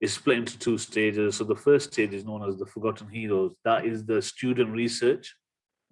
[0.00, 1.36] It's split into two stages.
[1.36, 3.54] So the first stage is known as the Forgotten Heroes.
[3.64, 5.34] That is the student research,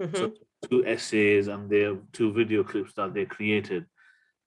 [0.00, 0.36] Mhm.
[0.68, 3.86] two essays and their two video clips that they created.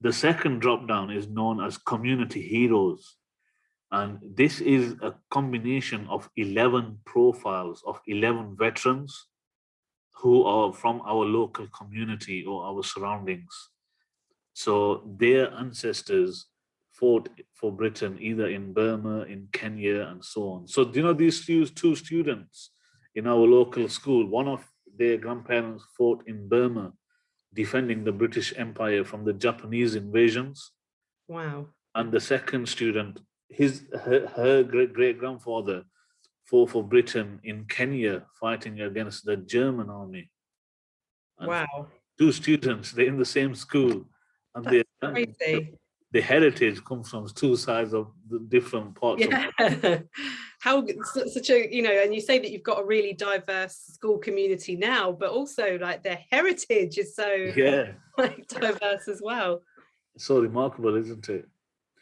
[0.01, 3.17] The second drop down is known as Community Heroes.
[3.91, 9.27] And this is a combination of 11 profiles of 11 veterans
[10.21, 13.71] who are from our local community or our surroundings.
[14.53, 16.48] So their ancestors
[16.99, 20.67] fought for Britain either in Burma, in Kenya, and so on.
[20.67, 22.71] So, you know, these two, students
[23.15, 24.61] in our local school, one of
[24.97, 26.93] their grandparents fought in Burma,
[27.53, 30.71] defending the British Empire from the Japanese invasions.
[31.27, 31.67] Wow.
[31.95, 35.83] And the second student, his her, her great great grandfather
[36.45, 40.29] fought for Britain in Kenya, fighting against the German army.
[41.39, 41.87] And Wow.
[42.19, 44.05] two students, they're in the same school,
[44.53, 45.77] and That's their Crazy.
[46.11, 49.99] The heritage comes from two sides of the different parts of Yeah.
[50.61, 54.17] How such a you know, and you say that you've got a really diverse school
[54.17, 59.61] community now, but also like their heritage is so yeah like diverse as well.
[60.17, 61.45] so remarkable isn't it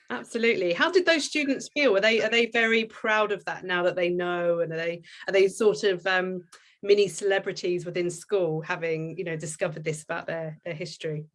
[0.10, 0.72] Absolutely.
[0.74, 1.98] How did those students feel?
[1.98, 5.02] Are they are they very proud of that now that they know, and are they
[5.28, 6.44] are they sort of um,
[6.82, 11.26] mini celebrities within school, having you know discovered this about their their history?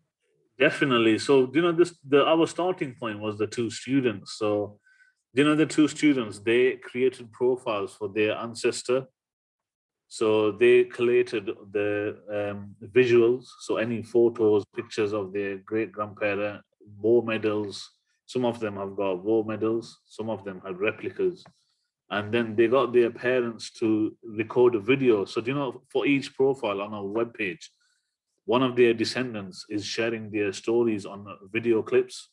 [0.67, 1.19] Definitely.
[1.19, 4.27] So you know this the our starting point was the two students.
[4.41, 4.51] So
[5.37, 9.01] you know the two students they created profiles for their ancestor.
[10.19, 10.27] So
[10.63, 11.45] they collated
[11.77, 11.91] the
[12.39, 12.59] um,
[12.99, 13.45] visuals.
[13.67, 16.61] So any photos pictures of their great grandparent
[17.05, 17.75] war medals.
[18.35, 19.87] Some of them have got war medals.
[20.17, 21.39] Some of them had replicas.
[22.17, 23.89] And then they got their parents to
[24.41, 25.25] record a video.
[25.25, 27.65] So you know for each profile on our webpage
[28.45, 32.31] one of their descendants is sharing their stories on uh, video clips.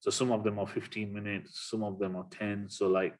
[0.00, 2.68] So some of them are 15 minutes, some of them are 10.
[2.70, 3.14] So like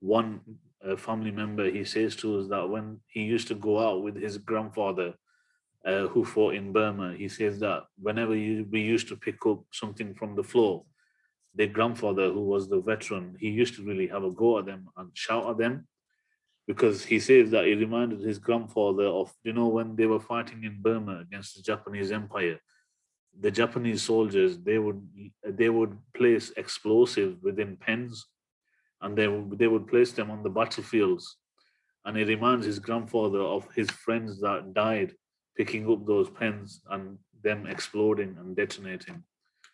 [0.00, 0.40] one
[0.86, 4.16] uh, family member, he says to us that when he used to go out with
[4.16, 5.14] his grandfather
[5.86, 9.62] uh, who fought in Burma, he says that whenever you, we used to pick up
[9.72, 10.84] something from the floor,
[11.54, 14.88] their grandfather, who was the veteran, he used to really have a go at them
[14.96, 15.86] and shout at them
[16.70, 20.60] because he says that he reminded his grandfather of you know when they were fighting
[20.62, 22.58] in Burma against the Japanese Empire,
[23.46, 25.00] the Japanese soldiers they would
[25.60, 28.14] they would place explosives within pens,
[29.02, 31.24] and they would, they would place them on the battlefields,
[32.04, 35.10] and he reminds his grandfather of his friends that died
[35.56, 39.24] picking up those pens and them exploding and detonating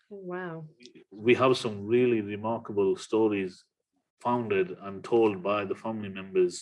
[0.08, 0.64] wow.
[1.10, 3.52] we have some really remarkable stories
[4.20, 6.54] founded and told by the family members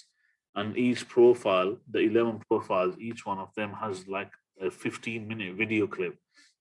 [0.54, 5.54] and each profile the 11 profiles each one of them has like a 15 minute
[5.56, 6.16] video clip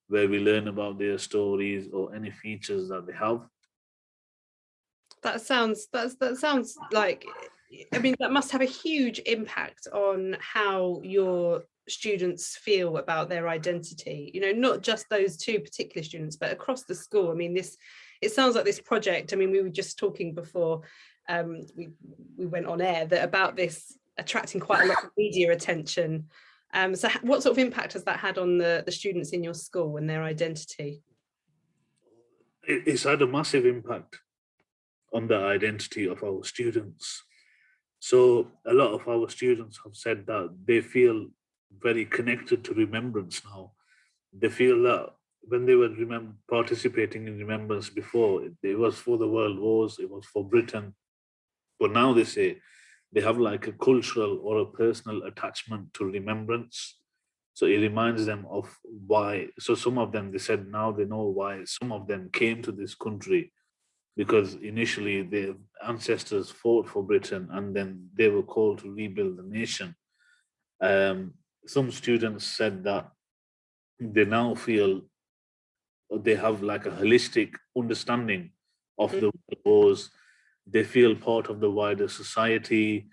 [0.07, 3.41] where we learn about their stories or any features that they have
[5.21, 7.25] That sounds that's that sounds like
[7.93, 13.47] I mean that must have a huge impact on how your students feel about their
[13.49, 14.31] identity.
[14.33, 17.31] You know, not just those two particular students, but across the school.
[17.31, 17.77] I mean, this
[18.21, 19.33] it sounds like this project.
[19.33, 20.81] I mean, we were just talking before
[21.29, 21.89] um, we
[22.37, 26.27] we went on air that about this attracting quite a lot of media attention.
[26.73, 29.53] Um, so, what sort of impact has that had on the the students in your
[29.53, 31.03] school and their identity?
[32.65, 34.19] it's had a massive impact
[35.13, 37.23] on the identity of our students.
[37.99, 41.27] So a lot of our students have said that they feel
[41.79, 43.71] very connected to remembrance now.
[44.37, 45.09] They feel that
[45.41, 45.89] when they were
[46.49, 50.95] participating in remembrance before, it was for the world wars, it was for Britain.
[51.83, 52.47] But now they say
[53.11, 56.75] they have like a cultural or a personal attachment to remembrance.
[57.53, 58.65] So it reminds them of
[59.11, 59.47] why.
[59.59, 62.71] So some of them, they said now they know why some of them came to
[62.71, 63.51] this country
[64.15, 65.55] because initially their
[65.85, 69.93] ancestors fought for Britain and then they were called to rebuild the nation.
[70.79, 71.33] Um,
[71.67, 73.11] some students said that
[73.99, 75.01] they now feel
[76.09, 78.51] they have like a holistic understanding
[78.97, 79.31] of the
[79.65, 80.09] wars.
[80.65, 83.07] They feel part of the wider society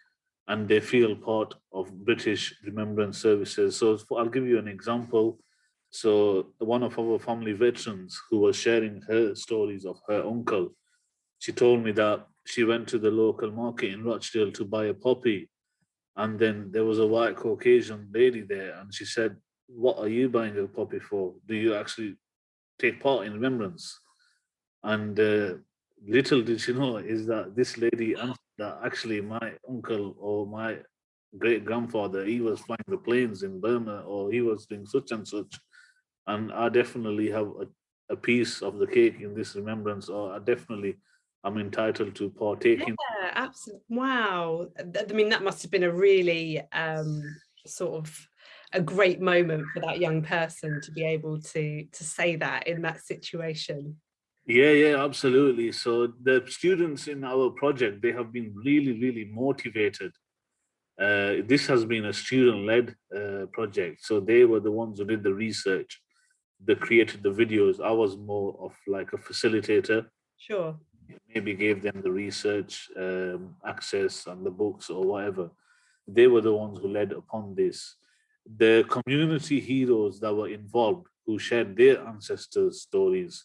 [0.49, 3.77] and they feel part of British Remembrance Services.
[3.77, 5.39] So I'll give you an example.
[5.91, 10.75] So one of our family veterans who was sharing her stories of her uncle,
[11.39, 14.95] she told me that she went to the local market in Rochdale to buy a
[14.95, 15.49] poppy,
[16.17, 19.37] And then there was a white Caucasian lady there, and she said,
[19.69, 21.35] What are you buying a poppy for?
[21.47, 22.17] Do you actually
[22.79, 24.01] take part in remembrance?
[24.83, 25.55] And uh,
[26.07, 28.15] little did she know is that this lady
[28.59, 30.79] that actually my uncle or my
[31.39, 35.27] great grandfather, he was flying the planes in Burma or he was doing such and
[35.27, 35.59] such.
[36.27, 40.39] And I definitely have a, a piece of the cake in this remembrance, or I
[40.39, 40.97] definitely
[41.43, 42.89] I'm entitled to partake in.
[42.89, 43.85] Yeah, absolutely.
[43.89, 44.69] Wow.
[44.79, 47.23] I mean, that must have been a really um,
[47.67, 48.27] sort of
[48.73, 52.83] a great moment for that young person to be able to to say that in
[52.83, 53.97] that situation.
[54.47, 55.71] Yeah, yeah, absolutely.
[55.73, 60.12] So the students in our project, they have been really, really motivated.
[61.01, 64.05] Uh, this has been a student-led uh, project.
[64.05, 66.01] So they were the ones who did the research,
[66.62, 67.81] they created the videos.
[67.81, 70.07] I was more of like a facilitator.
[70.37, 70.77] Sure.
[71.35, 75.51] Maybe gave them the research um, access and the books or whatever.
[76.07, 77.97] They were the ones who led upon this.
[78.59, 83.45] The community heroes that were involved, who shared their ancestors' stories,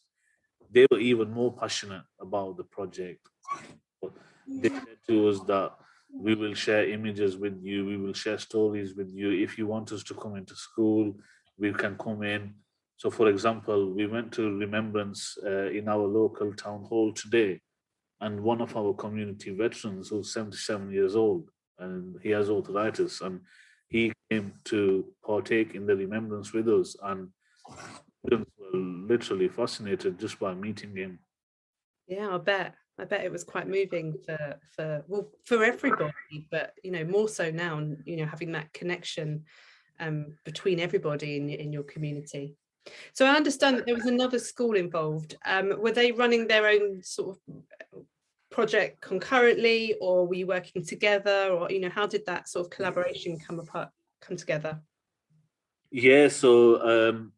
[0.72, 3.22] they were even more passionate about the project.
[4.48, 5.74] They said to us that
[6.14, 9.32] we will share images with you, we will share stories with you.
[9.32, 11.16] If you want us to come into school,
[11.58, 12.54] we can come in.
[12.98, 17.62] So, for example, we went to Remembrance uh, in our local town hall today,
[18.22, 23.42] and one of our community veterans, who's 77 years old, and he has arthritis, and
[23.90, 26.96] he came to partake in the remembrance with us.
[27.04, 27.30] And
[28.26, 31.20] students literally fascinated just by meeting him.
[32.08, 32.76] Yeah, I bet.
[32.98, 37.28] I bet it was quite moving for for well for everybody, but you know more
[37.28, 39.44] so now, you know having that connection
[40.00, 42.56] um, between everybody in in your community.
[43.14, 45.36] So I understand that there was another school involved.
[45.46, 48.04] Um, were they running their own sort of
[48.52, 52.72] project concurrently, or were you working together, or you know how did that sort of
[52.72, 53.90] collaboration come apart
[54.22, 54.80] come together?
[55.92, 57.34] Yeah, so um,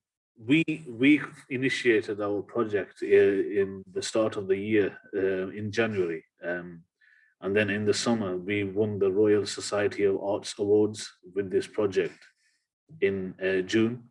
[0.46, 6.84] we we initiated our project in the start of the year uh, in January, um,
[7.42, 11.68] and then in the summer we won the Royal Society of Arts Awards with this
[11.68, 12.20] project
[13.02, 14.04] in uh, June,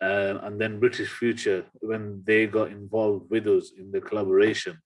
[0.00, 4.78] uh, and then British Future when they got involved with us in the collaboration,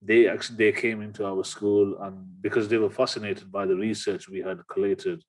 [0.00, 4.28] they actually they came into our school and because they were fascinated by the research
[4.28, 5.22] we had collated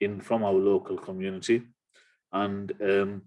[0.00, 1.62] in from our local community,
[2.32, 3.22] and um,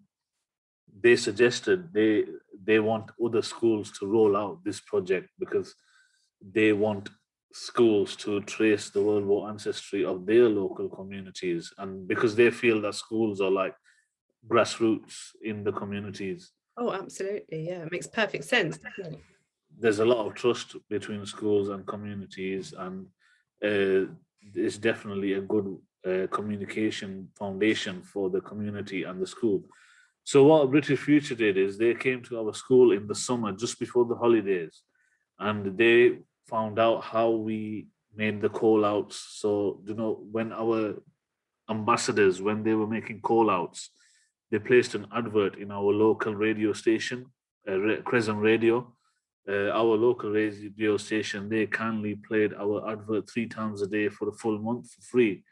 [1.02, 2.26] they suggested they
[2.64, 5.76] they want other schools to roll out this project because
[6.42, 7.10] they want
[7.54, 12.82] schools to trace the World War ancestry of their local communities, and because they feel
[12.82, 13.76] that schools are like
[14.48, 16.52] grassroots in the communities.
[16.78, 17.68] Oh, absolutely!
[17.68, 18.80] Yeah, it makes perfect sense.
[19.78, 23.08] There's a lot of trust between schools and communities, and
[23.64, 24.12] uh,
[24.54, 25.78] it's definitely a good
[26.08, 29.64] uh, communication foundation for the community and the school.
[30.32, 33.80] So what British Future did is they came to our school in the summer just
[33.80, 34.84] before the holidays,
[35.40, 39.16] and they found out how we made the call outs.
[39.42, 41.02] So you know when our
[41.68, 43.90] ambassadors when they were making call outs,
[44.52, 47.26] they placed an advert in our local radio station,
[47.68, 48.76] uh, Crescent Radio.
[49.52, 54.30] Uh, our local radio station, they kindly played our advert three times a day for
[54.30, 55.44] a full month for free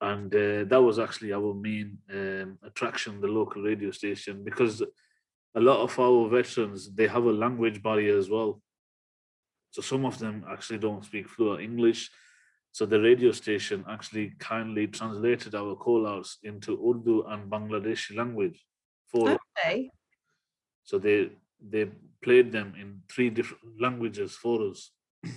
[0.00, 4.82] and uh, that was actually our main um, attraction the local radio station because
[5.54, 8.60] a lot of our veterans they have a language barrier as well.
[9.70, 12.10] So some of them actually don't speak fluent english.
[12.72, 18.62] So the radio station actually kindly translated our call outs into urdu and bangladeshi language
[19.06, 19.90] for okay.
[20.84, 21.90] so they they
[22.22, 24.90] played them in three different languages for us.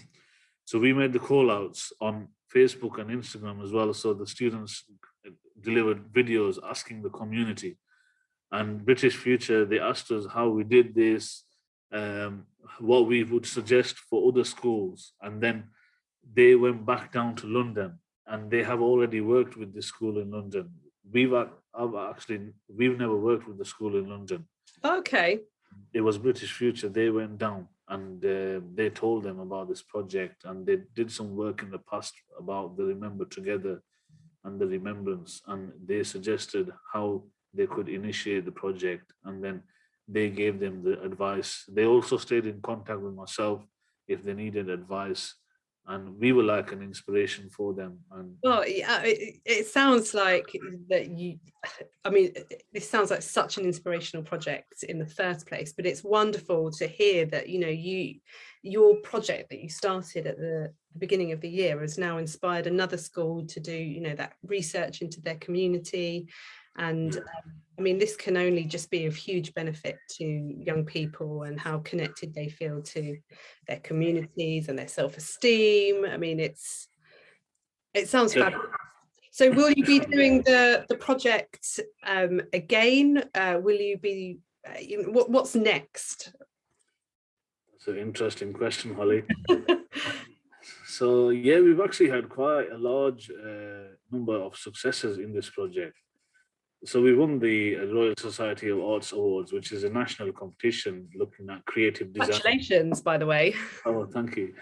[0.70, 3.94] So we made the call outs on Facebook and Instagram as well.
[3.94, 4.86] So the students
[5.62, 7.78] delivered videos asking the community.
[8.52, 11.44] And British Future, they asked us how we did this,
[11.92, 12.46] um,
[12.80, 15.14] what we would suggest for other schools.
[15.22, 15.66] And then
[16.34, 20.32] they went back down to London and they have already worked with the school in
[20.32, 20.70] London.
[21.12, 24.48] We've I've actually, we've never worked with the school in London.
[24.84, 25.40] Okay.
[25.94, 26.90] It was British Future.
[26.90, 31.36] They went down and uh, they told them about this project and they did some
[31.36, 33.82] work in the past about the remember together
[34.46, 39.62] and the remembrance and they suggested how they could initiate the project and then
[40.08, 41.66] they gave them the advice.
[41.68, 43.62] They also stayed in contact with myself
[44.08, 45.36] if they needed advice
[45.90, 50.46] and we were like an inspiration for them and well yeah it, it, sounds like
[50.88, 51.38] that you
[52.06, 52.34] i mean
[52.74, 56.88] this sounds like such an inspirational project in the first place but it's wonderful to
[56.88, 58.16] hear that you know you
[58.62, 62.68] your project that you started at the the beginning of the year has now inspired
[62.68, 66.28] another school to do you know that research into their community
[66.80, 67.24] and um,
[67.78, 71.80] i mean this can only just be of huge benefit to young people and how
[71.80, 73.18] connected they feel to
[73.68, 76.06] their communities and their self-esteem.
[76.06, 76.88] I mean it's
[77.94, 78.68] it sounds fabulous.
[79.32, 83.24] So will you be doing the the project um, again?
[83.36, 86.34] Uh, will you be uh, you know, what, what's next?
[87.72, 89.24] That's an interesting question, Holly.
[91.00, 95.96] So yeah, we've actually had quite a large uh, number of successes in this project.
[96.86, 101.50] So we won the Royal Society of Arts Awards, which is a national competition looking
[101.50, 102.32] at creative design.
[102.32, 103.54] congratulations by the way
[103.86, 104.54] Oh, thank you.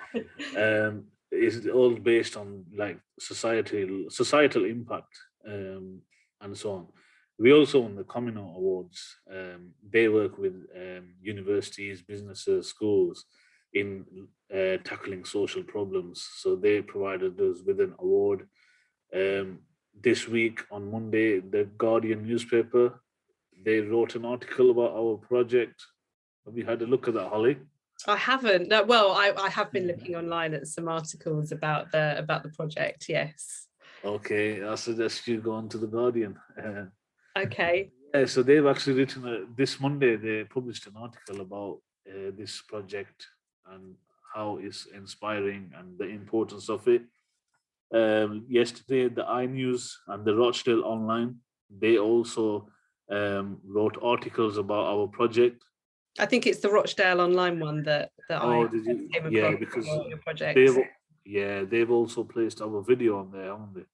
[0.58, 5.14] Um, it's all based on like societal societal impact
[5.48, 6.02] um,
[6.42, 6.88] and so on.
[7.40, 9.00] We also won the Communal Awards.
[9.32, 13.26] Um, they work with um, universities, businesses, schools
[13.74, 14.06] in
[14.52, 16.28] uh, tackling social problems.
[16.38, 18.48] So they provided us with an award.
[19.14, 19.60] Um,
[20.02, 23.02] this week on Monday, the Guardian newspaper
[23.64, 25.84] they wrote an article about our project.
[26.46, 27.58] Have you had a look at that, Holly?
[28.08, 28.70] I haven't.
[28.70, 32.50] No, well, I, I have been looking online at some articles about the about the
[32.50, 33.10] project.
[33.10, 33.68] Yes.
[34.06, 36.38] Okay, I suggest you go on to the Guardian.
[36.62, 36.86] Uh,
[37.38, 37.92] Okay.
[38.16, 40.16] yeah, so they've actually written a, this Monday.
[40.16, 43.28] They published an article about uh, this project
[43.72, 43.96] and
[44.34, 47.04] how it's inspiring and the importance of it.
[47.94, 51.36] Um, yesterday, the iNews and the Rochdale Online
[51.70, 52.70] they also
[53.12, 55.62] um, wrote articles about our project.
[56.20, 59.10] I think it's the Rochdale Online one that that I Oh, did you?
[59.14, 60.56] came Yeah, because your project.
[60.56, 60.78] they've
[61.26, 63.86] yeah they've also placed our video on there, haven't they?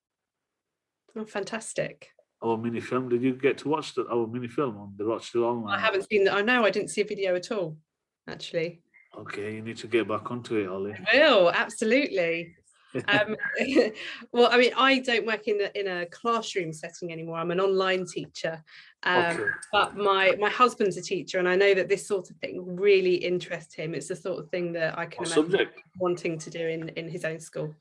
[1.15, 2.09] Oh, fantastic!
[2.41, 3.09] Our mini film.
[3.09, 5.77] Did you get to watch the, our mini film on the Rochdale Online?
[5.77, 6.33] I haven't seen that.
[6.35, 7.77] I know I didn't see a video at all.
[8.27, 8.81] Actually,
[9.17, 10.95] Okay, you need to get back onto it, Holly.
[11.13, 12.55] will absolutely.
[13.07, 13.35] Um,
[14.31, 17.37] well, I mean, I don't work in a, in a classroom setting anymore.
[17.37, 18.63] I'm an online teacher,
[19.03, 19.49] um, okay.
[19.71, 23.15] but my my husband's a teacher, and I know that this sort of thing really
[23.15, 23.93] interests him.
[23.93, 27.09] It's the sort of thing that I can What imagine wanting to do in in
[27.09, 27.75] his own school.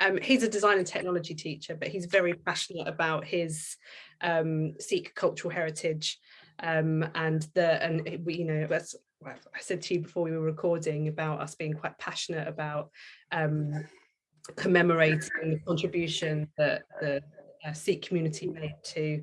[0.00, 3.76] Um, he's a design and technology teacher, but he's very passionate about his
[4.20, 6.18] um, Sikh cultural heritage
[6.60, 8.94] um, and the and we, you know that's
[9.24, 12.90] I said to you before we were recording about us being quite passionate about
[13.30, 13.84] um,
[14.56, 17.22] commemorating the contribution that the
[17.64, 19.22] uh, Sikh community made to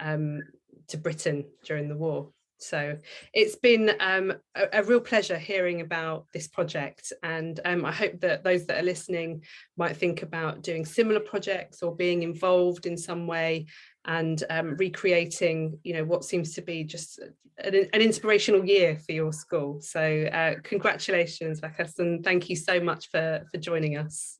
[0.00, 0.42] um,
[0.88, 2.30] to Britain during the war.
[2.58, 2.96] So
[3.34, 8.20] it's been um, a, a real pleasure hearing about this project, and um, I hope
[8.20, 9.42] that those that are listening
[9.76, 13.66] might think about doing similar projects or being involved in some way
[14.04, 17.18] and um, recreating, you know, what seems to be just
[17.58, 19.80] an, an inspirational year for your school.
[19.80, 24.38] So uh, congratulations, Vakas, and thank you so much for for joining us.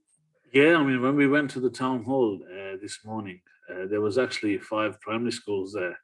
[0.53, 4.03] Yeah, I mean, when we went to the town hall uh, this morning, uh, there
[4.03, 5.99] was actually five primary schools there,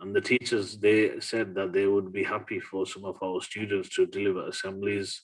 [0.00, 3.88] and the teachers they said that they would be happy for some of our students
[3.96, 5.22] to deliver assemblies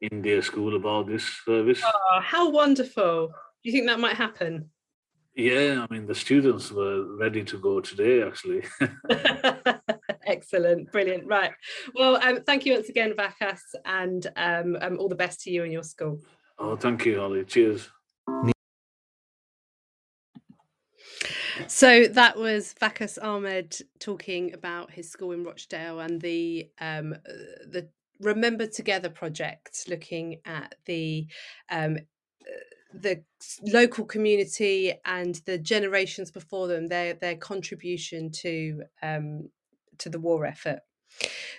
[0.00, 1.82] in their school about this service.
[1.84, 3.28] Oh, how wonderful!
[3.28, 4.70] Do you think that might happen?
[5.36, 8.64] Yeah, I mean, the students were ready to go today, actually.
[10.26, 11.26] Excellent, brilliant.
[11.26, 11.52] Right.
[11.94, 15.62] Well, um, thank you once again, Vakas, and um, um, all the best to you
[15.62, 16.18] and your school.
[16.58, 17.44] Oh, thank you, Holly.
[17.44, 17.90] Cheers.
[21.68, 27.32] So that was Vakas Ahmed talking about his school in Rochdale and the um, uh,
[27.70, 27.88] the
[28.20, 31.26] Remember Together project, looking at the
[31.70, 33.22] um, uh, the
[33.62, 39.48] local community and the generations before them, their their contribution to um,
[39.98, 40.80] to the war effort.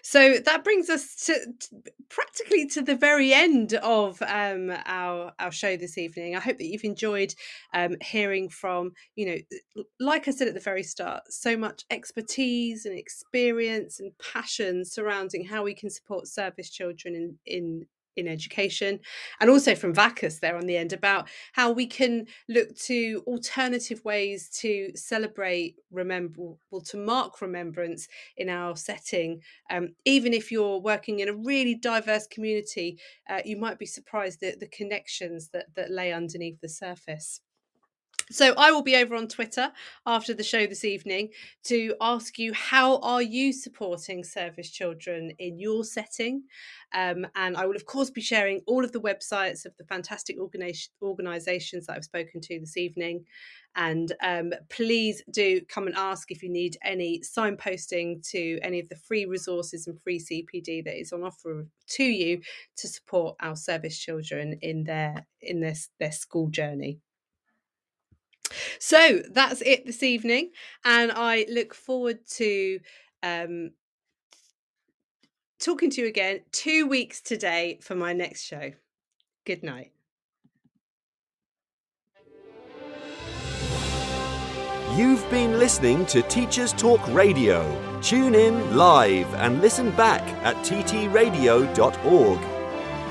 [0.01, 5.51] So that brings us to, to practically to the very end of um, our our
[5.51, 6.35] show this evening.
[6.35, 7.33] I hope that you've enjoyed
[7.73, 12.85] um, hearing from you know, like I said at the very start, so much expertise
[12.85, 17.85] and experience and passion surrounding how we can support service children in in
[18.15, 18.99] in education
[19.39, 24.03] and also from Vakas there on the end about how we can look to alternative
[24.03, 29.41] ways to celebrate remember well to mark remembrance in our setting.
[29.69, 34.43] Um, even if you're working in a really diverse community uh, you might be surprised
[34.43, 37.41] at the connections that that lay underneath the surface
[38.31, 39.71] So I will be over on Twitter
[40.07, 41.29] after the show this evening
[41.65, 46.43] to ask you how are you supporting service children in your setting,
[46.91, 50.39] um, and I will of course be sharing all of the websites of the fantastic
[50.39, 53.25] organis- organisations that I've spoken to this evening.
[53.75, 58.89] And um, please do come and ask if you need any signposting to any of
[58.89, 62.41] the free resources and free CPD that is on offer to you
[62.77, 67.01] to support our service children in their in their, their school journey.
[68.79, 70.51] So that's it this evening,
[70.83, 72.79] and I look forward to
[73.23, 73.71] um,
[75.59, 78.71] talking to you again two weeks today for my next show.
[79.45, 79.91] Good night.
[84.95, 87.99] You've been listening to Teachers Talk Radio.
[88.01, 92.39] Tune in live and listen back at ttradio.org.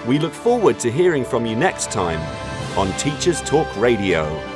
[0.07, 2.21] We look forward to hearing from you next time
[2.79, 4.54] on Teachers Talk Radio.